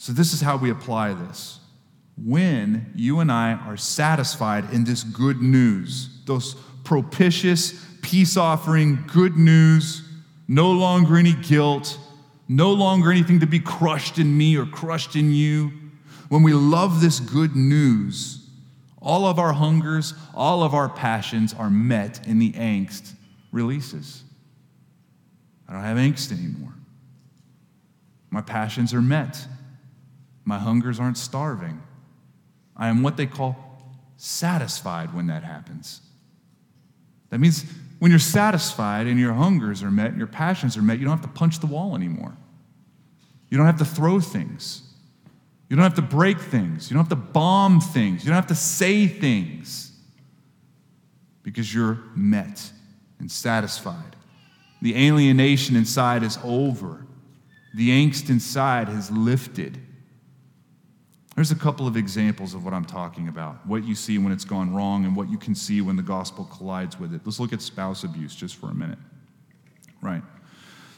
So, 0.05 0.13
this 0.13 0.33
is 0.33 0.41
how 0.41 0.57
we 0.57 0.69
apply 0.69 1.13
this. 1.13 1.59
When 2.15 2.91
you 2.93 3.21
and 3.21 3.31
I 3.31 3.53
are 3.53 3.75
satisfied 3.75 4.71
in 4.71 4.83
this 4.83 5.03
good 5.03 5.41
news, 5.41 6.21
those 6.25 6.53
propitious, 6.83 7.73
peace 8.03 8.37
offering 8.37 9.03
good 9.07 9.35
news, 9.35 10.07
no 10.47 10.69
longer 10.69 11.17
any 11.17 11.33
guilt 11.33 11.97
no 12.47 12.71
longer 12.71 13.11
anything 13.11 13.39
to 13.39 13.47
be 13.47 13.59
crushed 13.59 14.19
in 14.19 14.37
me 14.37 14.55
or 14.55 14.65
crushed 14.65 15.15
in 15.15 15.31
you. 15.31 15.71
When 16.29 16.43
we 16.43 16.53
love 16.53 17.01
this 17.01 17.19
good 17.19 17.55
news, 17.55 18.47
all 19.01 19.25
of 19.25 19.39
our 19.39 19.53
hungers, 19.53 20.13
all 20.33 20.63
of 20.63 20.73
our 20.73 20.89
passions 20.89 21.53
are 21.53 21.69
met 21.69 22.27
in 22.27 22.39
the 22.39 22.51
angst 22.53 23.13
releases. 23.51 24.23
I 25.67 25.73
don't 25.73 25.81
have 25.81 25.97
angst 25.97 26.31
anymore. 26.31 26.73
My 28.29 28.41
passions 28.41 28.93
are 28.93 29.01
met. 29.01 29.47
My 30.45 30.59
hungers 30.59 30.99
aren't 30.99 31.17
starving. 31.17 31.81
I 32.77 32.87
am 32.87 33.03
what 33.03 33.17
they 33.17 33.25
call 33.25 33.57
satisfied 34.17 35.13
when 35.13 35.27
that 35.27 35.43
happens. 35.43 36.01
That 37.29 37.39
means 37.39 37.65
when 37.99 38.11
you're 38.11 38.19
satisfied 38.19 39.07
and 39.07 39.19
your 39.19 39.33
hungers 39.33 39.83
are 39.83 39.91
met 39.91 40.09
and 40.09 40.17
your 40.17 40.27
passions 40.27 40.77
are 40.77 40.81
met, 40.81 40.99
you 40.99 41.05
don't 41.05 41.17
have 41.17 41.25
to 41.25 41.37
punch 41.39 41.59
the 41.59 41.67
wall 41.67 41.95
anymore. 41.95 42.35
You 43.49 43.57
don't 43.57 43.65
have 43.65 43.79
to 43.79 43.85
throw 43.85 44.19
things. 44.19 44.81
You 45.69 45.75
don't 45.75 45.83
have 45.83 45.95
to 45.95 46.01
break 46.01 46.39
things. 46.39 46.89
You 46.89 46.95
don't 46.95 47.03
have 47.03 47.09
to 47.09 47.15
bomb 47.15 47.81
things. 47.81 48.23
You 48.23 48.29
don't 48.29 48.35
have 48.35 48.47
to 48.47 48.55
say 48.55 49.07
things 49.07 49.91
because 51.43 51.73
you're 51.73 51.99
met 52.15 52.71
and 53.19 53.31
satisfied 53.31 54.15
The 54.81 55.07
alienation 55.07 55.75
inside 55.75 56.21
is 56.23 56.37
over. 56.43 57.05
The 57.75 57.89
angst 57.89 58.29
inside 58.29 58.87
has 58.89 59.09
lifted. 59.09 59.79
There's 61.35 61.51
a 61.51 61.55
couple 61.55 61.85
of 61.85 61.97
examples 61.97 62.53
of 62.53 62.63
what 62.63 62.73
I'm 62.73 62.85
talking 62.85 63.27
about 63.27 63.65
what 63.67 63.83
you 63.83 63.93
see 63.93 64.17
when 64.17 64.31
it's 64.31 64.45
gone 64.45 64.73
wrong 64.73 65.03
and 65.03 65.15
what 65.15 65.29
you 65.29 65.37
can 65.37 65.53
see 65.53 65.81
when 65.81 65.97
the 65.97 66.03
gospel 66.03 66.45
collides 66.45 66.97
with 66.97 67.13
it. 67.13 67.21
Let's 67.25 67.39
look 67.39 67.51
at 67.51 67.61
spouse 67.61 68.03
abuse 68.03 68.33
just 68.33 68.55
for 68.55 68.71
a 68.71 68.73
minute. 68.73 68.99
Right. 70.01 70.23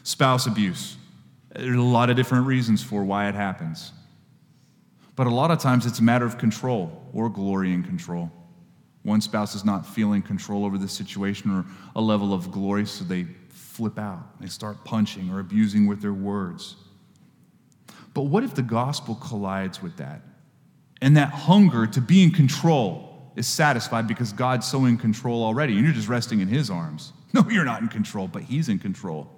Spouse 0.04 0.46
abuse. 0.46 0.96
There's 1.54 1.76
a 1.76 1.82
lot 1.82 2.08
of 2.08 2.16
different 2.16 2.46
reasons 2.46 2.82
for 2.82 3.02
why 3.02 3.28
it 3.28 3.34
happens. 3.34 3.92
But 5.16 5.26
a 5.26 5.30
lot 5.30 5.50
of 5.50 5.58
times 5.58 5.86
it's 5.86 5.98
a 5.98 6.04
matter 6.04 6.24
of 6.24 6.38
control 6.38 7.02
or 7.12 7.28
glory 7.28 7.72
in 7.72 7.82
control. 7.82 8.30
One 9.02 9.20
spouse 9.20 9.56
is 9.56 9.64
not 9.64 9.84
feeling 9.84 10.22
control 10.22 10.64
over 10.64 10.78
the 10.78 10.88
situation 10.88 11.50
or 11.50 11.64
a 11.96 12.00
level 12.00 12.32
of 12.32 12.52
glory, 12.52 12.86
so 12.86 13.02
they 13.02 13.26
flip 13.48 13.98
out. 13.98 14.40
They 14.40 14.46
start 14.46 14.84
punching 14.84 15.30
or 15.30 15.40
abusing 15.40 15.86
with 15.86 16.00
their 16.00 16.12
words. 16.12 16.76
But 18.14 18.22
what 18.22 18.44
if 18.44 18.54
the 18.54 18.62
gospel 18.62 19.14
collides 19.14 19.82
with 19.82 19.96
that? 19.98 20.22
And 21.00 21.16
that 21.16 21.30
hunger 21.30 21.86
to 21.86 22.00
be 22.00 22.22
in 22.22 22.30
control 22.30 23.32
is 23.36 23.46
satisfied 23.46 24.08
because 24.08 24.32
God's 24.32 24.66
so 24.66 24.84
in 24.84 24.98
control 24.98 25.44
already, 25.44 25.74
and 25.74 25.84
you're 25.84 25.94
just 25.94 26.08
resting 26.08 26.40
in 26.40 26.48
His 26.48 26.70
arms. 26.70 27.12
No, 27.34 27.44
you're 27.50 27.66
not 27.66 27.82
in 27.82 27.88
control, 27.88 28.26
but 28.26 28.40
He's 28.40 28.70
in 28.70 28.78
control. 28.78 29.30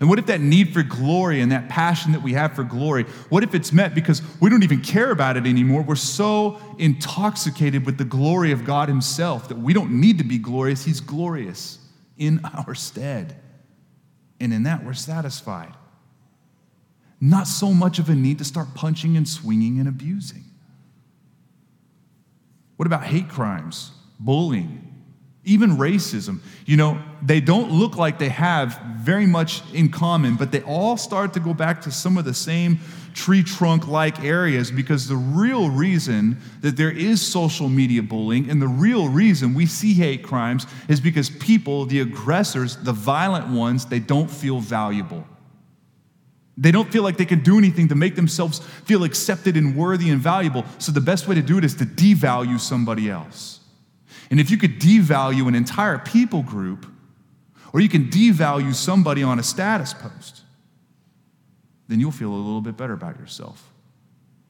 And 0.00 0.08
what 0.08 0.18
if 0.18 0.26
that 0.26 0.40
need 0.40 0.72
for 0.74 0.82
glory 0.82 1.40
and 1.40 1.52
that 1.52 1.68
passion 1.68 2.10
that 2.10 2.20
we 2.20 2.32
have 2.32 2.54
for 2.54 2.64
glory, 2.64 3.04
what 3.28 3.44
if 3.44 3.54
it's 3.54 3.72
met 3.72 3.94
because 3.94 4.20
we 4.40 4.50
don't 4.50 4.64
even 4.64 4.80
care 4.80 5.12
about 5.12 5.36
it 5.36 5.46
anymore? 5.46 5.82
We're 5.82 5.94
so 5.94 6.60
intoxicated 6.78 7.86
with 7.86 7.98
the 7.98 8.04
glory 8.04 8.50
of 8.50 8.64
God 8.64 8.88
Himself 8.88 9.48
that 9.48 9.58
we 9.58 9.72
don't 9.72 10.00
need 10.00 10.18
to 10.18 10.24
be 10.24 10.38
glorious. 10.38 10.84
He's 10.84 11.00
glorious 11.00 11.78
in 12.18 12.40
our 12.66 12.74
stead. 12.74 13.36
And 14.40 14.52
in 14.52 14.64
that, 14.64 14.84
we're 14.84 14.92
satisfied. 14.92 15.74
Not 17.24 17.46
so 17.46 17.72
much 17.72 18.00
of 18.00 18.08
a 18.08 18.16
need 18.16 18.38
to 18.38 18.44
start 18.44 18.74
punching 18.74 19.16
and 19.16 19.28
swinging 19.28 19.78
and 19.78 19.88
abusing. 19.88 20.42
What 22.74 22.88
about 22.88 23.04
hate 23.04 23.28
crimes, 23.28 23.92
bullying, 24.18 24.92
even 25.44 25.76
racism? 25.76 26.40
You 26.66 26.76
know, 26.76 27.00
they 27.22 27.40
don't 27.40 27.70
look 27.70 27.96
like 27.96 28.18
they 28.18 28.28
have 28.30 28.80
very 28.96 29.26
much 29.26 29.62
in 29.72 29.88
common, 29.88 30.34
but 30.34 30.50
they 30.50 30.62
all 30.62 30.96
start 30.96 31.32
to 31.34 31.40
go 31.40 31.54
back 31.54 31.80
to 31.82 31.92
some 31.92 32.18
of 32.18 32.24
the 32.24 32.34
same 32.34 32.80
tree 33.14 33.44
trunk 33.44 33.86
like 33.86 34.24
areas 34.24 34.72
because 34.72 35.06
the 35.06 35.14
real 35.14 35.70
reason 35.70 36.36
that 36.60 36.76
there 36.76 36.90
is 36.90 37.24
social 37.24 37.68
media 37.68 38.02
bullying 38.02 38.50
and 38.50 38.60
the 38.60 38.66
real 38.66 39.08
reason 39.08 39.54
we 39.54 39.66
see 39.66 39.94
hate 39.94 40.24
crimes 40.24 40.66
is 40.88 41.00
because 41.00 41.30
people, 41.30 41.86
the 41.86 42.00
aggressors, 42.00 42.78
the 42.78 42.92
violent 42.92 43.46
ones, 43.46 43.86
they 43.86 44.00
don't 44.00 44.28
feel 44.28 44.58
valuable. 44.58 45.24
They 46.56 46.70
don't 46.70 46.90
feel 46.92 47.02
like 47.02 47.16
they 47.16 47.24
can 47.24 47.42
do 47.42 47.56
anything 47.56 47.88
to 47.88 47.94
make 47.94 48.14
themselves 48.14 48.58
feel 48.84 49.04
accepted 49.04 49.56
and 49.56 49.74
worthy 49.74 50.10
and 50.10 50.20
valuable. 50.20 50.64
So 50.78 50.92
the 50.92 51.00
best 51.00 51.26
way 51.26 51.34
to 51.34 51.42
do 51.42 51.58
it 51.58 51.64
is 51.64 51.74
to 51.76 51.84
devalue 51.84 52.60
somebody 52.60 53.08
else. 53.08 53.60
And 54.30 54.38
if 54.38 54.50
you 54.50 54.58
could 54.58 54.78
devalue 54.78 55.48
an 55.48 55.54
entire 55.54 55.98
people 55.98 56.42
group, 56.42 56.86
or 57.72 57.80
you 57.80 57.88
can 57.88 58.08
devalue 58.08 58.74
somebody 58.74 59.22
on 59.22 59.38
a 59.38 59.42
status 59.42 59.94
post, 59.94 60.42
then 61.88 62.00
you'll 62.00 62.10
feel 62.10 62.32
a 62.32 62.36
little 62.36 62.60
bit 62.60 62.76
better 62.76 62.92
about 62.92 63.18
yourself. 63.18 63.72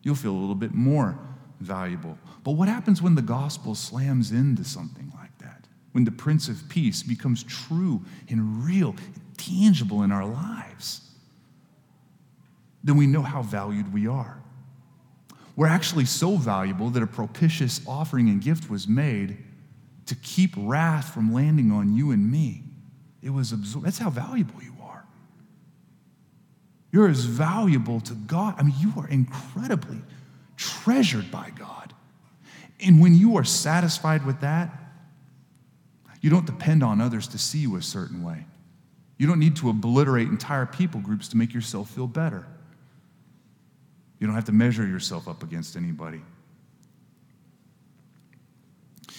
You'll 0.02 0.16
feel 0.16 0.32
a 0.32 0.38
little 0.38 0.56
bit 0.56 0.74
more 0.74 1.18
valuable. 1.60 2.18
But 2.42 2.52
what 2.52 2.68
happens 2.68 3.00
when 3.00 3.14
the 3.14 3.22
gospel 3.22 3.74
slams 3.76 4.32
into 4.32 4.64
something 4.64 5.12
like 5.16 5.36
that? 5.38 5.66
When 5.92 6.04
the 6.04 6.10
Prince 6.10 6.48
of 6.48 6.68
Peace 6.68 7.02
becomes 7.02 7.44
true 7.44 8.02
and 8.28 8.64
real, 8.64 8.96
tangible 9.36 10.02
in 10.02 10.10
our 10.10 10.24
lives? 10.24 11.11
Then 12.84 12.96
we 12.96 13.06
know 13.06 13.22
how 13.22 13.42
valued 13.42 13.92
we 13.92 14.06
are. 14.06 14.42
We're 15.54 15.68
actually 15.68 16.06
so 16.06 16.36
valuable 16.36 16.90
that 16.90 17.02
a 17.02 17.06
propitious 17.06 17.80
offering 17.86 18.28
and 18.28 18.40
gift 18.40 18.70
was 18.70 18.88
made 18.88 19.36
to 20.06 20.14
keep 20.16 20.54
wrath 20.56 21.12
from 21.12 21.32
landing 21.32 21.70
on 21.70 21.94
you 21.94 22.10
and 22.10 22.30
me. 22.30 22.64
It 23.22 23.30
was 23.30 23.52
absorbed. 23.52 23.86
That's 23.86 23.98
how 23.98 24.10
valuable 24.10 24.62
you 24.62 24.74
are. 24.82 25.04
You're 26.90 27.08
as 27.08 27.24
valuable 27.24 28.00
to 28.00 28.14
God. 28.14 28.54
I 28.58 28.62
mean, 28.62 28.74
you 28.78 28.92
are 28.96 29.08
incredibly 29.08 29.98
treasured 30.56 31.30
by 31.30 31.50
God. 31.56 31.94
And 32.80 33.00
when 33.00 33.14
you 33.14 33.36
are 33.36 33.44
satisfied 33.44 34.26
with 34.26 34.40
that, 34.40 34.70
you 36.20 36.30
don't 36.30 36.46
depend 36.46 36.82
on 36.82 37.00
others 37.00 37.28
to 37.28 37.38
see 37.38 37.58
you 37.58 37.76
a 37.76 37.82
certain 37.82 38.24
way. 38.24 38.46
You 39.18 39.26
don't 39.26 39.38
need 39.38 39.56
to 39.56 39.70
obliterate 39.70 40.28
entire 40.28 40.66
people 40.66 41.00
groups 41.00 41.28
to 41.28 41.36
make 41.36 41.54
yourself 41.54 41.90
feel 41.90 42.06
better. 42.06 42.46
You 44.22 44.28
don't 44.28 44.36
have 44.36 44.44
to 44.44 44.52
measure 44.52 44.86
yourself 44.86 45.26
up 45.26 45.42
against 45.42 45.74
anybody. 45.74 46.20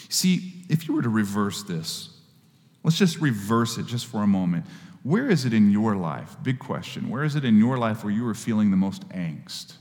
See, 0.07 0.63
if 0.69 0.87
you 0.87 0.93
were 0.93 1.01
to 1.01 1.09
reverse 1.09 1.61
this, 1.63 2.21
let's 2.85 2.97
just 2.97 3.19
reverse 3.19 3.77
it 3.77 3.85
just 3.85 4.05
for 4.05 4.23
a 4.23 4.27
moment. 4.27 4.65
Where 5.01 5.29
is 5.29 5.43
it 5.43 5.53
in 5.53 5.71
your 5.71 5.97
life? 5.97 6.37
Big 6.41 6.57
question. 6.57 7.09
Where 7.09 7.25
is 7.25 7.35
it 7.35 7.43
in 7.43 7.57
your 7.57 7.77
life 7.77 8.05
where 8.05 8.13
you 8.13 8.25
are 8.29 8.33
feeling 8.33 8.71
the 8.71 8.77
most 8.77 9.05
angst? 9.09 9.73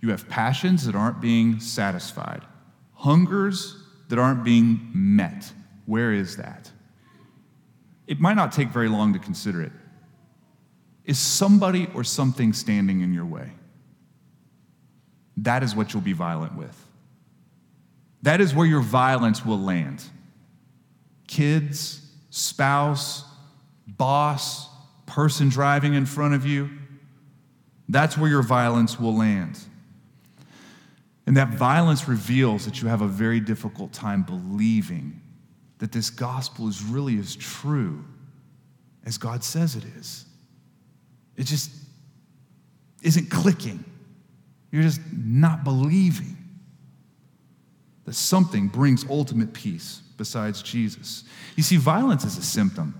You 0.00 0.08
have 0.08 0.26
passions 0.26 0.86
that 0.86 0.94
aren't 0.94 1.20
being 1.20 1.60
satisfied, 1.60 2.46
hungers 2.94 3.76
that 4.08 4.18
aren't 4.18 4.42
being 4.42 4.88
met. 4.94 5.52
Where 5.84 6.14
is 6.14 6.38
that? 6.38 6.70
It 8.06 8.20
might 8.20 8.36
not 8.36 8.52
take 8.52 8.68
very 8.70 8.88
long 8.88 9.12
to 9.12 9.18
consider 9.18 9.60
it. 9.60 9.72
Is 11.04 11.18
somebody 11.18 11.88
or 11.92 12.04
something 12.04 12.54
standing 12.54 13.02
in 13.02 13.12
your 13.12 13.26
way? 13.26 13.52
That 15.38 15.62
is 15.62 15.74
what 15.74 15.92
you'll 15.92 16.02
be 16.02 16.12
violent 16.12 16.56
with. 16.56 16.86
That 18.22 18.40
is 18.40 18.54
where 18.54 18.66
your 18.66 18.80
violence 18.80 19.44
will 19.44 19.58
land. 19.58 20.02
Kids, 21.26 22.00
spouse, 22.30 23.24
boss, 23.86 24.68
person 25.06 25.48
driving 25.48 25.94
in 25.94 26.06
front 26.06 26.34
of 26.34 26.44
you, 26.44 26.70
that's 27.88 28.18
where 28.18 28.28
your 28.28 28.42
violence 28.42 28.98
will 28.98 29.16
land. 29.16 29.58
And 31.26 31.36
that 31.36 31.48
violence 31.48 32.08
reveals 32.08 32.64
that 32.64 32.80
you 32.80 32.88
have 32.88 33.02
a 33.02 33.06
very 33.06 33.40
difficult 33.40 33.92
time 33.92 34.22
believing 34.22 35.20
that 35.78 35.92
this 35.92 36.10
gospel 36.10 36.68
is 36.68 36.82
really 36.82 37.18
as 37.18 37.36
true 37.36 38.04
as 39.04 39.18
God 39.18 39.44
says 39.44 39.76
it 39.76 39.84
is. 39.96 40.24
It 41.36 41.44
just 41.44 41.70
isn't 43.02 43.30
clicking. 43.30 43.84
You're 44.76 44.84
just 44.84 45.00
not 45.10 45.64
believing 45.64 46.36
that 48.04 48.12
something 48.12 48.68
brings 48.68 49.08
ultimate 49.08 49.54
peace 49.54 50.02
besides 50.18 50.60
Jesus. 50.60 51.24
You 51.56 51.62
see, 51.62 51.78
violence 51.78 52.26
is 52.26 52.36
a 52.36 52.42
symptom, 52.42 52.94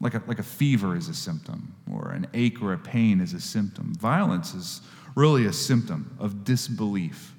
like 0.00 0.14
a, 0.14 0.22
like 0.26 0.38
a 0.38 0.42
fever 0.42 0.96
is 0.96 1.08
a 1.08 1.14
symptom, 1.14 1.74
or 1.92 2.12
an 2.12 2.28
ache 2.32 2.62
or 2.62 2.72
a 2.72 2.78
pain 2.78 3.20
is 3.20 3.34
a 3.34 3.42
symptom. 3.42 3.92
Violence 3.96 4.54
is 4.54 4.80
really 5.14 5.44
a 5.44 5.52
symptom 5.52 6.16
of 6.18 6.44
disbelief 6.44 7.34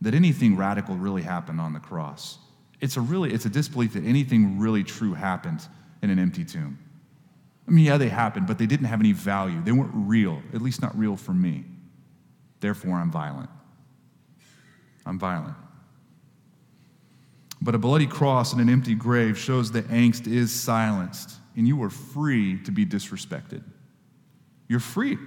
that 0.00 0.12
anything 0.12 0.56
radical 0.56 0.96
really 0.96 1.22
happened 1.22 1.60
on 1.60 1.72
the 1.72 1.78
cross. 1.78 2.38
It's 2.80 2.96
a 2.96 3.00
really 3.00 3.32
it's 3.32 3.44
a 3.44 3.50
disbelief 3.50 3.92
that 3.92 4.04
anything 4.04 4.58
really 4.58 4.82
true 4.82 5.14
happened 5.14 5.60
in 6.02 6.10
an 6.10 6.18
empty 6.18 6.44
tomb. 6.44 6.76
I 7.68 7.70
mean, 7.70 7.84
yeah, 7.84 7.98
they 7.98 8.08
happened, 8.08 8.48
but 8.48 8.58
they 8.58 8.66
didn't 8.66 8.86
have 8.86 8.98
any 8.98 9.12
value. 9.12 9.62
They 9.62 9.70
weren't 9.70 9.92
real, 9.94 10.42
at 10.52 10.60
least 10.60 10.82
not 10.82 10.98
real 10.98 11.16
for 11.16 11.32
me. 11.32 11.66
Therefore, 12.60 12.96
I'm 12.96 13.10
violent. 13.10 13.50
I'm 15.06 15.18
violent. 15.18 15.56
But 17.62 17.74
a 17.74 17.78
bloody 17.78 18.06
cross 18.06 18.52
and 18.52 18.60
an 18.60 18.70
empty 18.70 18.94
grave 18.94 19.38
shows 19.38 19.72
that 19.72 19.88
angst 19.88 20.26
is 20.26 20.52
silenced, 20.52 21.36
and 21.56 21.66
you 21.66 21.82
are 21.82 21.90
free 21.90 22.58
to 22.62 22.70
be 22.70 22.86
disrespected. 22.86 23.62
You're 24.68 24.80
free 24.80 25.18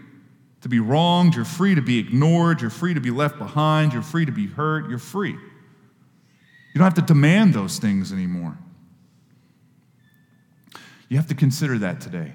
to 0.62 0.70
be 0.70 0.80
wronged, 0.80 1.36
you're 1.36 1.44
free 1.44 1.76
to 1.76 1.82
be 1.82 2.00
ignored, 2.00 2.62
you're 2.62 2.70
free 2.70 2.94
to 2.94 3.02
be 3.02 3.12
left 3.12 3.38
behind, 3.38 3.92
you're 3.92 4.02
free 4.02 4.26
to 4.26 4.32
be 4.32 4.48
hurt, 4.48 4.90
you're 4.90 4.98
free. 4.98 5.32
You 5.32 6.80
don't 6.80 6.86
have 6.86 6.94
to 6.94 7.02
demand 7.02 7.54
those 7.54 7.78
things 7.80 8.14
anymore. 8.14 8.58
You 11.10 11.18
have 11.18 11.28
to 11.28 11.36
consider 11.36 11.78
that 11.80 12.00
today. 12.02 12.34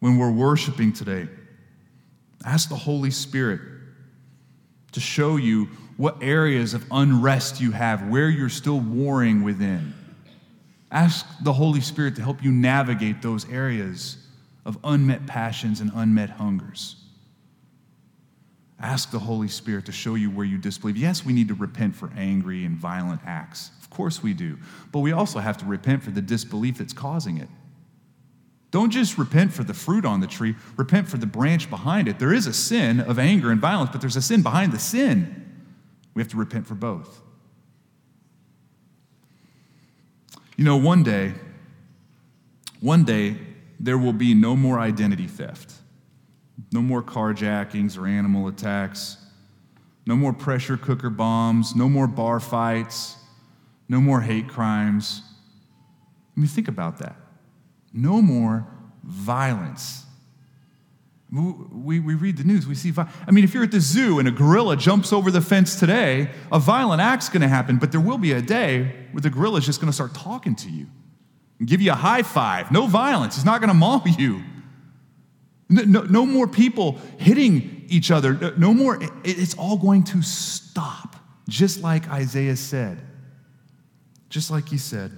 When 0.00 0.18
we're 0.18 0.30
worshiping 0.30 0.92
today, 0.92 1.28
ask 2.44 2.68
the 2.68 2.76
Holy 2.76 3.10
Spirit 3.10 3.60
to 4.92 5.00
show 5.00 5.36
you 5.36 5.68
what 5.96 6.22
areas 6.22 6.74
of 6.74 6.84
unrest 6.90 7.60
you 7.60 7.72
have, 7.72 8.08
where 8.08 8.28
you're 8.28 8.48
still 8.48 8.80
warring 8.80 9.42
within. 9.42 9.94
Ask 10.90 11.26
the 11.42 11.52
Holy 11.52 11.80
Spirit 11.80 12.16
to 12.16 12.22
help 12.22 12.42
you 12.42 12.50
navigate 12.50 13.20
those 13.20 13.48
areas 13.50 14.16
of 14.64 14.78
unmet 14.84 15.26
passions 15.26 15.80
and 15.80 15.90
unmet 15.94 16.30
hungers. 16.30 16.96
Ask 18.80 19.10
the 19.10 19.18
Holy 19.18 19.48
Spirit 19.48 19.86
to 19.86 19.92
show 19.92 20.14
you 20.14 20.30
where 20.30 20.46
you 20.46 20.56
disbelieve. 20.56 20.96
Yes, 20.96 21.24
we 21.24 21.32
need 21.32 21.48
to 21.48 21.54
repent 21.54 21.96
for 21.96 22.10
angry 22.16 22.64
and 22.64 22.76
violent 22.76 23.20
acts. 23.26 23.72
Of 23.80 23.90
course 23.90 24.22
we 24.22 24.34
do. 24.34 24.56
But 24.92 25.00
we 25.00 25.10
also 25.10 25.40
have 25.40 25.58
to 25.58 25.64
repent 25.64 26.02
for 26.02 26.10
the 26.10 26.22
disbelief 26.22 26.78
that's 26.78 26.92
causing 26.92 27.38
it. 27.38 27.48
Don't 28.70 28.90
just 28.90 29.16
repent 29.16 29.52
for 29.52 29.64
the 29.64 29.72
fruit 29.72 30.04
on 30.04 30.20
the 30.20 30.26
tree, 30.26 30.54
repent 30.76 31.08
for 31.08 31.16
the 31.16 31.26
branch 31.26 31.70
behind 31.70 32.06
it. 32.06 32.18
There 32.18 32.34
is 32.34 32.46
a 32.46 32.52
sin 32.52 33.00
of 33.00 33.18
anger 33.18 33.50
and 33.50 33.60
violence, 33.60 33.90
but 33.90 34.00
there's 34.00 34.16
a 34.16 34.22
sin 34.22 34.42
behind 34.42 34.72
the 34.72 34.78
sin. 34.78 35.62
We 36.14 36.22
have 36.22 36.30
to 36.32 36.36
repent 36.36 36.66
for 36.66 36.74
both. 36.74 37.22
You 40.56 40.64
know, 40.64 40.76
one 40.76 41.02
day, 41.02 41.34
one 42.80 43.04
day, 43.04 43.36
there 43.80 43.96
will 43.96 44.12
be 44.12 44.34
no 44.34 44.56
more 44.56 44.80
identity 44.80 45.28
theft, 45.28 45.72
no 46.72 46.82
more 46.82 47.02
carjackings 47.02 47.96
or 47.96 48.06
animal 48.06 48.48
attacks, 48.48 49.16
no 50.04 50.16
more 50.16 50.32
pressure 50.32 50.76
cooker 50.76 51.10
bombs, 51.10 51.76
no 51.76 51.88
more 51.88 52.06
bar 52.06 52.40
fights, 52.40 53.16
no 53.88 54.00
more 54.00 54.20
hate 54.20 54.48
crimes. 54.48 55.22
I 56.36 56.40
mean, 56.40 56.48
think 56.48 56.66
about 56.68 56.98
that. 56.98 57.16
No 57.92 58.20
more 58.22 58.66
violence. 59.02 60.04
We, 61.30 62.00
we 62.00 62.14
read 62.14 62.38
the 62.38 62.44
news, 62.44 62.66
we 62.66 62.74
see, 62.74 62.92
I 62.96 63.30
mean, 63.30 63.44
if 63.44 63.52
you're 63.52 63.64
at 63.64 63.70
the 63.70 63.80
zoo 63.80 64.18
and 64.18 64.26
a 64.26 64.30
gorilla 64.30 64.76
jumps 64.78 65.12
over 65.12 65.30
the 65.30 65.42
fence 65.42 65.78
today, 65.78 66.30
a 66.50 66.58
violent 66.58 67.02
act's 67.02 67.28
gonna 67.28 67.48
happen, 67.48 67.76
but 67.76 67.92
there 67.92 68.00
will 68.00 68.16
be 68.16 68.32
a 68.32 68.40
day 68.40 69.06
where 69.12 69.20
the 69.20 69.28
gorilla's 69.28 69.66
just 69.66 69.78
gonna 69.78 69.92
start 69.92 70.14
talking 70.14 70.54
to 70.56 70.70
you 70.70 70.86
and 71.58 71.68
give 71.68 71.82
you 71.82 71.92
a 71.92 71.94
high 71.94 72.22
five. 72.22 72.72
No 72.72 72.86
violence, 72.86 73.34
he's 73.34 73.44
not 73.44 73.60
gonna 73.60 73.74
maul 73.74 74.02
you. 74.18 74.42
No, 75.68 75.82
no, 75.82 76.02
no 76.04 76.24
more 76.24 76.48
people 76.48 76.98
hitting 77.18 77.84
each 77.88 78.10
other. 78.10 78.54
No 78.56 78.72
more, 78.72 78.98
it's 79.22 79.54
all 79.54 79.76
going 79.76 80.04
to 80.04 80.22
stop, 80.22 81.16
just 81.46 81.82
like 81.82 82.08
Isaiah 82.08 82.56
said. 82.56 83.02
Just 84.30 84.50
like 84.50 84.68
he 84.68 84.78
said. 84.78 85.12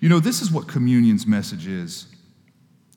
You 0.00 0.08
know, 0.08 0.18
this 0.18 0.42
is 0.42 0.50
what 0.50 0.66
communion's 0.66 1.26
message 1.26 1.66
is. 1.66 2.06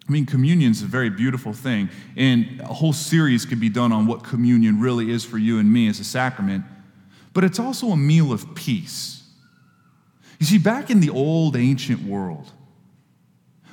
I 0.08 0.12
mean, 0.12 0.26
communion's 0.26 0.82
a 0.82 0.86
very 0.86 1.10
beautiful 1.10 1.54
thing, 1.54 1.90
and 2.18 2.60
a 2.62 2.66
whole 2.66 2.92
series 2.92 3.46
could 3.46 3.60
be 3.60 3.70
done 3.70 3.92
on 3.94 4.06
what 4.06 4.24
communion 4.24 4.80
really 4.80 5.12
is 5.12 5.24
for 5.24 5.38
you 5.38 5.60
and 5.60 5.72
me 5.72 5.88
as 5.88 6.00
a 6.00 6.04
sacrament, 6.04 6.66
but 7.34 7.44
it's 7.44 7.60
also 7.60 7.88
a 7.88 7.98
meal 7.98 8.34
of 8.34 8.54
peace. 8.56 9.24
You 10.40 10.46
see, 10.46 10.58
back 10.58 10.90
in 10.90 11.00
the 11.00 11.10
old 11.10 11.56
ancient 11.56 12.04
world, 12.04 12.52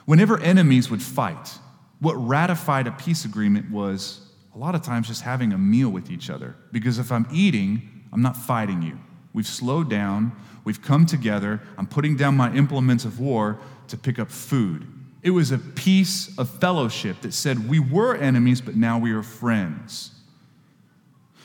whenever 0.04 0.38
enemies 0.40 0.88
would 0.88 1.02
fight, 1.02 1.58
what 1.98 2.14
ratified 2.14 2.86
a 2.86 2.92
peace 2.92 3.24
agreement 3.24 3.70
was 3.70 4.20
a 4.54 4.58
lot 4.58 4.74
of 4.74 4.82
times 4.82 5.08
just 5.08 5.22
having 5.22 5.52
a 5.52 5.58
meal 5.58 5.90
with 5.90 6.10
each 6.10 6.30
other. 6.30 6.56
Because 6.72 6.98
if 6.98 7.12
I'm 7.12 7.26
eating, 7.32 8.04
I'm 8.12 8.22
not 8.22 8.36
fighting 8.36 8.82
you. 8.82 8.98
We've 9.32 9.46
slowed 9.46 9.88
down, 9.88 10.32
we've 10.64 10.82
come 10.82 11.06
together, 11.06 11.60
I'm 11.78 11.86
putting 11.86 12.16
down 12.16 12.36
my 12.36 12.52
implements 12.54 13.04
of 13.04 13.20
war 13.20 13.58
to 13.88 13.96
pick 13.96 14.18
up 14.18 14.30
food 14.30 14.86
it 15.22 15.30
was 15.30 15.50
a 15.50 15.58
piece 15.58 16.36
of 16.38 16.48
fellowship 16.48 17.20
that 17.22 17.34
said 17.34 17.68
we 17.68 17.78
were 17.78 18.16
enemies, 18.16 18.60
but 18.60 18.76
now 18.76 18.98
we 18.98 19.12
are 19.12 19.22
friends. 19.22 20.12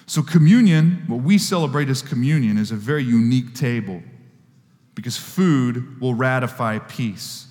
So, 0.05 0.21
communion, 0.21 1.03
what 1.07 1.21
we 1.21 1.37
celebrate 1.37 1.89
as 1.89 2.01
communion, 2.01 2.57
is 2.57 2.71
a 2.71 2.75
very 2.75 3.03
unique 3.03 3.53
table 3.53 4.01
because 4.93 5.17
food 5.17 5.99
will 5.99 6.13
ratify 6.13 6.79
peace. 6.79 7.47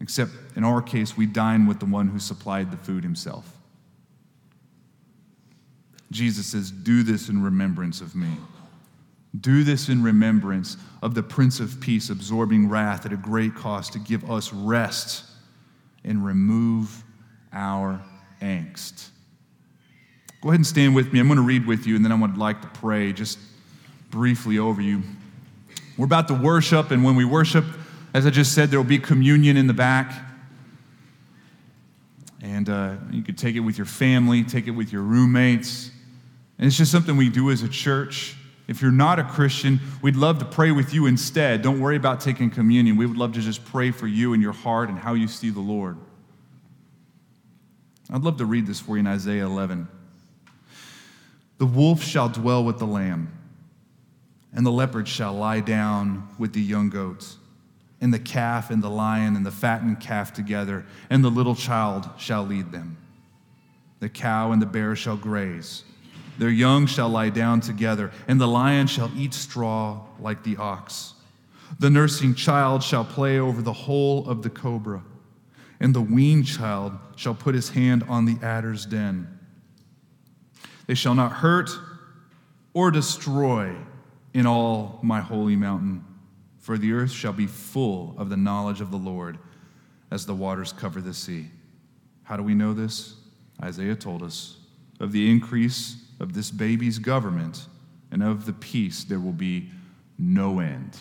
Except 0.00 0.30
in 0.56 0.64
our 0.64 0.80
case, 0.80 1.16
we 1.16 1.26
dine 1.26 1.66
with 1.66 1.80
the 1.80 1.86
one 1.86 2.08
who 2.08 2.18
supplied 2.18 2.70
the 2.70 2.76
food 2.76 3.02
himself. 3.02 3.52
Jesus 6.10 6.46
says, 6.46 6.70
Do 6.70 7.02
this 7.02 7.28
in 7.28 7.42
remembrance 7.42 8.00
of 8.00 8.14
me. 8.14 8.30
Do 9.40 9.62
this 9.62 9.88
in 9.88 10.02
remembrance 10.02 10.76
of 11.02 11.14
the 11.14 11.22
Prince 11.22 11.60
of 11.60 11.80
Peace, 11.80 12.10
absorbing 12.10 12.68
wrath 12.68 13.04
at 13.04 13.12
a 13.12 13.16
great 13.16 13.54
cost 13.54 13.92
to 13.92 13.98
give 13.98 14.28
us 14.30 14.52
rest 14.52 15.24
and 16.04 16.24
remove 16.24 17.04
our 17.52 18.02
angst. 18.40 19.08
Go 20.40 20.50
ahead 20.50 20.60
and 20.60 20.66
stand 20.66 20.94
with 20.94 21.12
me. 21.12 21.18
I'm 21.18 21.26
going 21.26 21.36
to 21.36 21.42
read 21.42 21.66
with 21.66 21.86
you, 21.86 21.96
and 21.96 22.04
then 22.04 22.12
I 22.12 22.14
would 22.14 22.38
like 22.38 22.62
to 22.62 22.68
pray 22.68 23.12
just 23.12 23.38
briefly 24.10 24.58
over 24.58 24.80
you. 24.80 25.02
We're 25.96 26.06
about 26.06 26.28
to 26.28 26.34
worship, 26.34 26.90
and 26.90 27.04
when 27.04 27.16
we 27.16 27.24
worship, 27.24 27.64
as 28.14 28.24
I 28.24 28.30
just 28.30 28.54
said, 28.54 28.70
there 28.70 28.78
will 28.78 28.88
be 28.88 28.98
communion 28.98 29.56
in 29.56 29.66
the 29.66 29.74
back. 29.74 30.12
And 32.40 32.68
uh, 32.68 32.94
you 33.10 33.22
could 33.22 33.36
take 33.36 33.56
it 33.56 33.60
with 33.60 33.76
your 33.76 33.86
family, 33.86 34.44
take 34.44 34.68
it 34.68 34.70
with 34.70 34.92
your 34.92 35.02
roommates. 35.02 35.90
And 36.56 36.66
it's 36.66 36.76
just 36.76 36.92
something 36.92 37.16
we 37.16 37.28
do 37.28 37.50
as 37.50 37.62
a 37.62 37.68
church. 37.68 38.36
If 38.68 38.82
you're 38.82 38.92
not 38.92 39.18
a 39.18 39.24
Christian, 39.24 39.80
we'd 40.02 40.14
love 40.14 40.38
to 40.40 40.44
pray 40.44 40.72
with 40.72 40.92
you 40.92 41.06
instead. 41.06 41.62
Don't 41.62 41.80
worry 41.80 41.96
about 41.96 42.20
taking 42.20 42.50
communion. 42.50 42.96
We 42.98 43.06
would 43.06 43.16
love 43.16 43.32
to 43.32 43.40
just 43.40 43.64
pray 43.64 43.90
for 43.90 44.06
you 44.06 44.34
and 44.34 44.42
your 44.42 44.52
heart 44.52 44.90
and 44.90 44.98
how 44.98 45.14
you 45.14 45.26
see 45.26 45.48
the 45.48 45.60
Lord. 45.60 45.96
I'd 48.10 48.22
love 48.22 48.36
to 48.36 48.44
read 48.44 48.66
this 48.66 48.78
for 48.78 48.96
you 48.96 49.00
in 49.00 49.06
Isaiah 49.06 49.46
11. 49.46 49.88
The 51.56 51.66
wolf 51.66 52.02
shall 52.02 52.28
dwell 52.28 52.62
with 52.62 52.78
the 52.78 52.86
lamb, 52.86 53.32
and 54.52 54.64
the 54.64 54.70
leopard 54.70 55.08
shall 55.08 55.32
lie 55.32 55.60
down 55.60 56.28
with 56.38 56.52
the 56.52 56.60
young 56.60 56.90
goats, 56.90 57.38
and 58.02 58.12
the 58.12 58.18
calf 58.18 58.70
and 58.70 58.82
the 58.82 58.90
lion 58.90 59.34
and 59.34 59.46
the 59.46 59.50
fattened 59.50 60.00
calf 60.00 60.32
together, 60.34 60.86
and 61.08 61.24
the 61.24 61.30
little 61.30 61.54
child 61.54 62.08
shall 62.18 62.44
lead 62.44 62.70
them. 62.70 62.98
The 64.00 64.10
cow 64.10 64.52
and 64.52 64.60
the 64.60 64.66
bear 64.66 64.94
shall 64.94 65.16
graze 65.16 65.84
their 66.38 66.50
young 66.50 66.86
shall 66.86 67.08
lie 67.08 67.30
down 67.30 67.60
together, 67.60 68.12
and 68.28 68.40
the 68.40 68.46
lion 68.46 68.86
shall 68.86 69.10
eat 69.16 69.34
straw 69.34 70.00
like 70.20 70.44
the 70.44 70.56
ox. 70.56 71.14
The 71.78 71.90
nursing 71.90 72.34
child 72.34 72.82
shall 72.82 73.04
play 73.04 73.38
over 73.38 73.60
the 73.60 73.72
hole 73.72 74.28
of 74.28 74.42
the 74.42 74.50
cobra, 74.50 75.02
and 75.80 75.94
the 75.94 76.00
weaned 76.00 76.46
child 76.46 76.92
shall 77.16 77.34
put 77.34 77.54
his 77.54 77.70
hand 77.70 78.04
on 78.08 78.24
the 78.24 78.38
adder's 78.44 78.86
den. 78.86 79.38
They 80.86 80.94
shall 80.94 81.14
not 81.14 81.32
hurt 81.32 81.70
or 82.72 82.90
destroy 82.90 83.74
in 84.32 84.46
all 84.46 85.00
my 85.02 85.20
holy 85.20 85.56
mountain, 85.56 86.04
for 86.58 86.78
the 86.78 86.92
earth 86.92 87.10
shall 87.10 87.32
be 87.32 87.46
full 87.46 88.14
of 88.16 88.30
the 88.30 88.36
knowledge 88.36 88.80
of 88.80 88.90
the 88.90 88.96
Lord 88.96 89.38
as 90.10 90.24
the 90.24 90.34
waters 90.34 90.72
cover 90.72 91.00
the 91.00 91.14
sea. 91.14 91.50
How 92.22 92.36
do 92.36 92.42
we 92.42 92.54
know 92.54 92.72
this? 92.72 93.16
Isaiah 93.62 93.96
told 93.96 94.22
us 94.22 94.58
of 95.00 95.12
the 95.12 95.30
increase 95.30 96.07
of 96.20 96.32
this 96.32 96.50
baby's 96.50 96.98
government 96.98 97.66
and 98.10 98.22
of 98.22 98.46
the 98.46 98.52
peace, 98.52 99.04
there 99.04 99.20
will 99.20 99.32
be 99.32 99.70
no 100.18 100.60
end. 100.60 100.96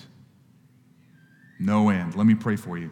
No 1.60 1.90
end. 1.90 2.16
Let 2.16 2.28
me 2.28 2.36
pray 2.36 2.56
for 2.56 2.78
you. 2.78 2.92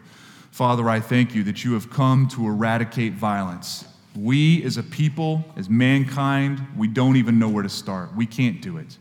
Father, 0.50 0.88
I 0.88 1.00
thank 1.00 1.34
you 1.34 1.42
that 1.44 1.64
you 1.64 1.74
have 1.74 1.90
come 1.90 2.28
to 2.28 2.46
eradicate 2.46 3.12
violence. 3.12 3.84
We, 4.16 4.62
as 4.64 4.78
a 4.78 4.82
people, 4.82 5.44
as 5.56 5.68
mankind, 5.68 6.66
we 6.76 6.88
don't 6.88 7.16
even 7.16 7.38
know 7.38 7.48
where 7.48 7.62
to 7.62 7.68
start. 7.68 8.16
We 8.16 8.26
can't 8.26 8.62
do 8.62 8.78
it. 8.78 8.96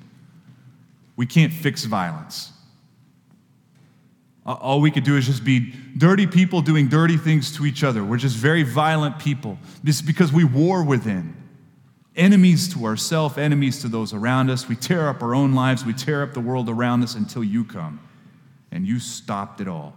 We 1.15 1.25
can't 1.25 1.53
fix 1.53 1.85
violence. 1.85 2.51
All 4.45 4.81
we 4.81 4.91
could 4.91 5.05
do 5.05 5.17
is 5.17 5.25
just 5.25 5.43
be 5.43 5.73
dirty 5.97 6.27
people 6.27 6.61
doing 6.61 6.87
dirty 6.87 7.17
things 7.17 7.55
to 7.55 7.65
each 7.65 7.83
other. 7.83 8.03
We're 8.03 8.17
just 8.17 8.35
very 8.35 8.61
violent 8.61 9.17
people. 9.17 9.57
This 9.83 9.95
is 9.95 10.01
because 10.03 10.31
we 10.31 10.43
war 10.43 10.83
within 10.83 11.35
enemies 12.15 12.73
to 12.73 12.85
ourselves, 12.85 13.37
enemies 13.37 13.81
to 13.81 13.87
those 13.87 14.13
around 14.13 14.49
us. 14.49 14.67
We 14.67 14.75
tear 14.75 15.09
up 15.09 15.21
our 15.21 15.35
own 15.35 15.53
lives, 15.53 15.85
we 15.85 15.93
tear 15.93 16.23
up 16.23 16.33
the 16.33 16.39
world 16.39 16.69
around 16.69 17.03
us 17.03 17.15
until 17.15 17.43
you 17.43 17.63
come 17.63 17.99
and 18.71 18.85
you 18.85 18.99
stopped 18.99 19.61
it 19.61 19.67
all. 19.67 19.93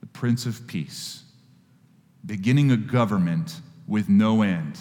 The 0.00 0.06
Prince 0.06 0.46
of 0.46 0.66
Peace, 0.66 1.22
beginning 2.24 2.70
a 2.70 2.76
government 2.76 3.60
with 3.86 4.08
no 4.08 4.42
end, 4.42 4.78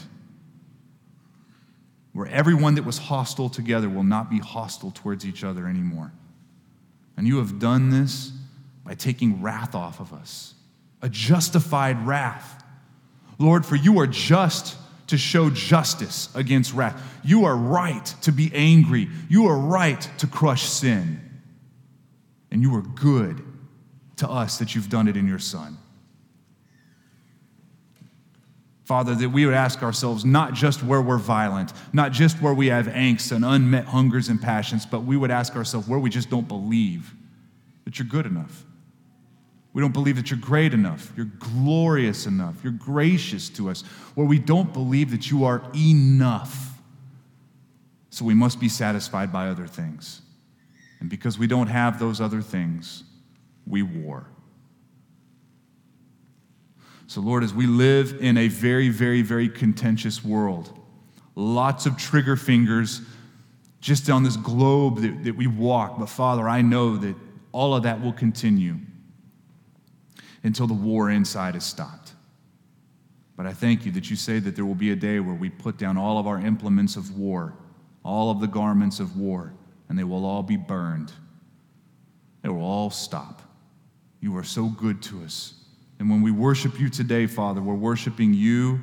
where 2.14 2.28
everyone 2.28 2.76
that 2.76 2.84
was 2.84 2.98
hostile 2.98 3.50
together 3.50 3.90
will 3.90 4.04
not 4.04 4.30
be 4.30 4.40
hostile 4.40 4.92
towards 4.92 5.26
each 5.26 5.44
other 5.44 5.68
anymore. 5.68 6.12
And 7.16 7.28
you 7.28 7.38
have 7.38 7.60
done 7.60 7.90
this 7.90 8.32
by 8.84 8.96
taking 8.96 9.42
wrath 9.42 9.76
off 9.76 10.00
of 10.00 10.12
us, 10.14 10.54
a 11.02 11.10
justified 11.10 12.06
wrath. 12.06 12.64
Lord, 13.38 13.66
for 13.66 13.76
you 13.76 14.00
are 14.00 14.08
just 14.08 14.76
to 15.12 15.18
show 15.18 15.50
justice 15.50 16.30
against 16.36 16.74
wrath. 16.74 17.20
You 17.22 17.44
are 17.44 17.56
right 17.56 18.06
to 18.22 18.32
be 18.32 18.50
angry. 18.56 19.10
You 19.28 19.48
are 19.48 19.58
right 19.58 20.00
to 20.20 20.26
crush 20.26 20.64
sin. 20.64 21.20
And 22.50 22.62
you 22.62 22.74
are 22.78 22.82
good 22.82 23.44
to 24.18 24.30
us 24.30 24.58
that 24.60 24.74
you've 24.74 24.88
done 24.88 25.10
it 25.10 25.18
in 25.18 25.28
your 25.28 25.38
Son. 25.38 25.78
Father, 28.86 29.14
that 29.16 29.30
we 29.30 29.46
would 29.46 29.54
ask 29.54 29.84
ourselves 29.84 30.24
not 30.24 30.54
just 30.54 30.82
where 30.82 31.02
we're 31.02 31.18
violent, 31.18 31.74
not 31.92 32.14
just 32.14 32.42
where 32.42 32.54
we 32.54 32.68
have 32.68 32.88
angst 32.88 33.34
and 33.34 33.44
unmet 33.44 33.84
hungers 33.84 34.30
and 34.30 34.42
passions, 34.42 34.86
but 34.86 35.04
we 35.04 35.18
would 35.18 35.32
ask 35.32 35.58
ourselves 35.58 35.90
where 35.90 36.00
we 36.00 36.10
just 36.10 36.30
don't 36.30 36.48
believe 36.48 37.14
that 37.84 38.00
you're 38.00 38.08
good 38.08 38.26
enough 38.26 38.64
we 39.74 39.82
don't 39.82 39.94
believe 39.94 40.18
that 40.18 40.30
you're 40.30 40.40
great 40.40 40.74
enough, 40.74 41.14
you're 41.16 41.32
glorious 41.40 42.26
enough, 42.26 42.56
you're 42.64 42.74
gracious 42.74 43.48
to 43.50 43.70
us, 43.70 43.84
or 44.16 44.26
we 44.26 44.38
don't 44.38 44.74
believe 44.74 45.12
that 45.12 45.32
you 45.32 45.46
are 45.46 45.64
enough. 45.76 46.78
So 48.10 48.26
we 48.26 48.34
must 48.34 48.60
be 48.60 48.68
satisfied 48.68 49.32
by 49.32 49.48
other 49.48 49.68
things. 49.68 50.22
And 51.00 51.10
because 51.10 51.40
we 51.40 51.48
don't 51.48 51.68
have 51.68 52.00
those 52.00 52.20
other 52.20 52.42
things, 52.42 53.04
we 53.66 53.82
war. 53.82 54.28
So, 57.08 57.22
Lord, 57.22 57.44
as 57.44 57.54
we 57.54 57.66
live 57.66 58.18
in 58.22 58.38
a 58.38 58.48
very, 58.50 58.90
very, 58.90 59.22
very 59.22 59.50
contentious 59.50 60.24
world, 60.24 60.78
lots 61.36 61.86
of 61.86 61.98
trigger 61.98 62.36
fingers 62.36 63.02
just 63.80 64.10
on 64.10 64.24
this 64.24 64.38
globe 64.38 65.00
that, 65.00 65.24
that 65.24 65.36
we 65.36 65.48
walk. 65.48 65.98
But, 65.98 66.08
Father, 66.08 66.48
I 66.48 66.62
know 66.62 66.98
that 66.98 67.16
all 67.52 67.76
of 67.76 67.84
that 67.84 68.02
will 68.02 68.14
continue 68.14 68.78
until 70.44 70.68
the 70.68 70.74
war 70.74 71.10
inside 71.10 71.56
is 71.56 71.64
stopped. 71.64 72.14
But 73.38 73.46
I 73.46 73.54
thank 73.54 73.86
you 73.86 73.92
that 73.94 74.10
you 74.10 74.16
say 74.16 74.40
that 74.40 74.56
there 74.56 74.66
will 74.66 74.76
be 74.76 74.92
a 74.92 74.96
day 74.96 75.20
where 75.20 75.36
we 75.36 75.50
put 75.50 75.78
down 75.78 75.98
all 75.98 76.18
of 76.18 76.28
our 76.28 76.40
implements 76.40 76.96
of 76.96 77.18
war, 77.18 77.54
all 78.04 78.30
of 78.30 78.40
the 78.40 78.48
garments 78.48 79.00
of 79.00 79.18
war, 79.18 79.54
and 79.90 79.98
they 79.98 80.04
will 80.04 80.26
all 80.26 80.44
be 80.44 80.58
burned. 80.58 81.12
They 82.42 82.50
will 82.50 82.64
all 82.64 82.90
stop. 82.90 83.42
You 84.20 84.36
are 84.38 84.44
so 84.44 84.68
good 84.68 85.02
to 85.04 85.24
us. 85.24 85.54
And 86.00 86.10
when 86.10 86.22
we 86.22 86.32
worship 86.32 86.80
you 86.80 86.90
today, 86.90 87.28
Father, 87.28 87.62
we're 87.62 87.76
worshiping 87.76 88.34
you 88.34 88.80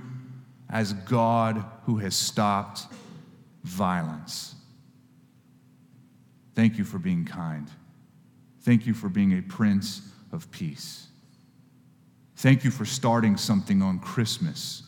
as 0.70 0.92
God 0.92 1.64
who 1.84 1.98
has 1.98 2.14
stopped 2.14 2.86
violence. 3.64 4.54
Thank 6.54 6.78
you 6.78 6.84
for 6.84 6.98
being 6.98 7.24
kind. 7.24 7.68
Thank 8.62 8.86
you 8.86 8.94
for 8.94 9.08
being 9.08 9.38
a 9.38 9.42
Prince 9.42 10.02
of 10.32 10.50
Peace. 10.50 11.07
Thank 12.38 12.62
you 12.62 12.70
for 12.70 12.84
starting 12.84 13.36
something 13.36 13.82
on 13.82 13.98
Christmas 13.98 14.84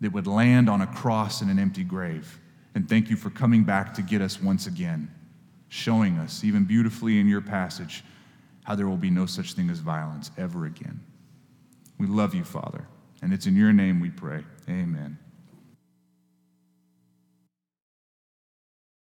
that 0.00 0.12
would 0.12 0.26
land 0.26 0.68
on 0.68 0.82
a 0.82 0.86
cross 0.86 1.40
in 1.40 1.48
an 1.48 1.58
empty 1.58 1.82
grave. 1.82 2.38
And 2.74 2.86
thank 2.86 3.08
you 3.08 3.16
for 3.16 3.30
coming 3.30 3.64
back 3.64 3.94
to 3.94 4.02
get 4.02 4.20
us 4.20 4.38
once 4.38 4.66
again, 4.66 5.10
showing 5.68 6.18
us, 6.18 6.44
even 6.44 6.64
beautifully 6.64 7.18
in 7.18 7.26
your 7.26 7.40
passage, 7.40 8.04
how 8.64 8.74
there 8.74 8.86
will 8.86 8.98
be 8.98 9.08
no 9.08 9.24
such 9.24 9.54
thing 9.54 9.70
as 9.70 9.78
violence 9.78 10.30
ever 10.36 10.66
again. 10.66 11.00
We 11.96 12.06
love 12.06 12.34
you, 12.34 12.44
Father. 12.44 12.86
And 13.22 13.32
it's 13.32 13.46
in 13.46 13.56
your 13.56 13.72
name 13.72 13.98
we 13.98 14.10
pray. 14.10 14.44
Amen. 14.68 15.16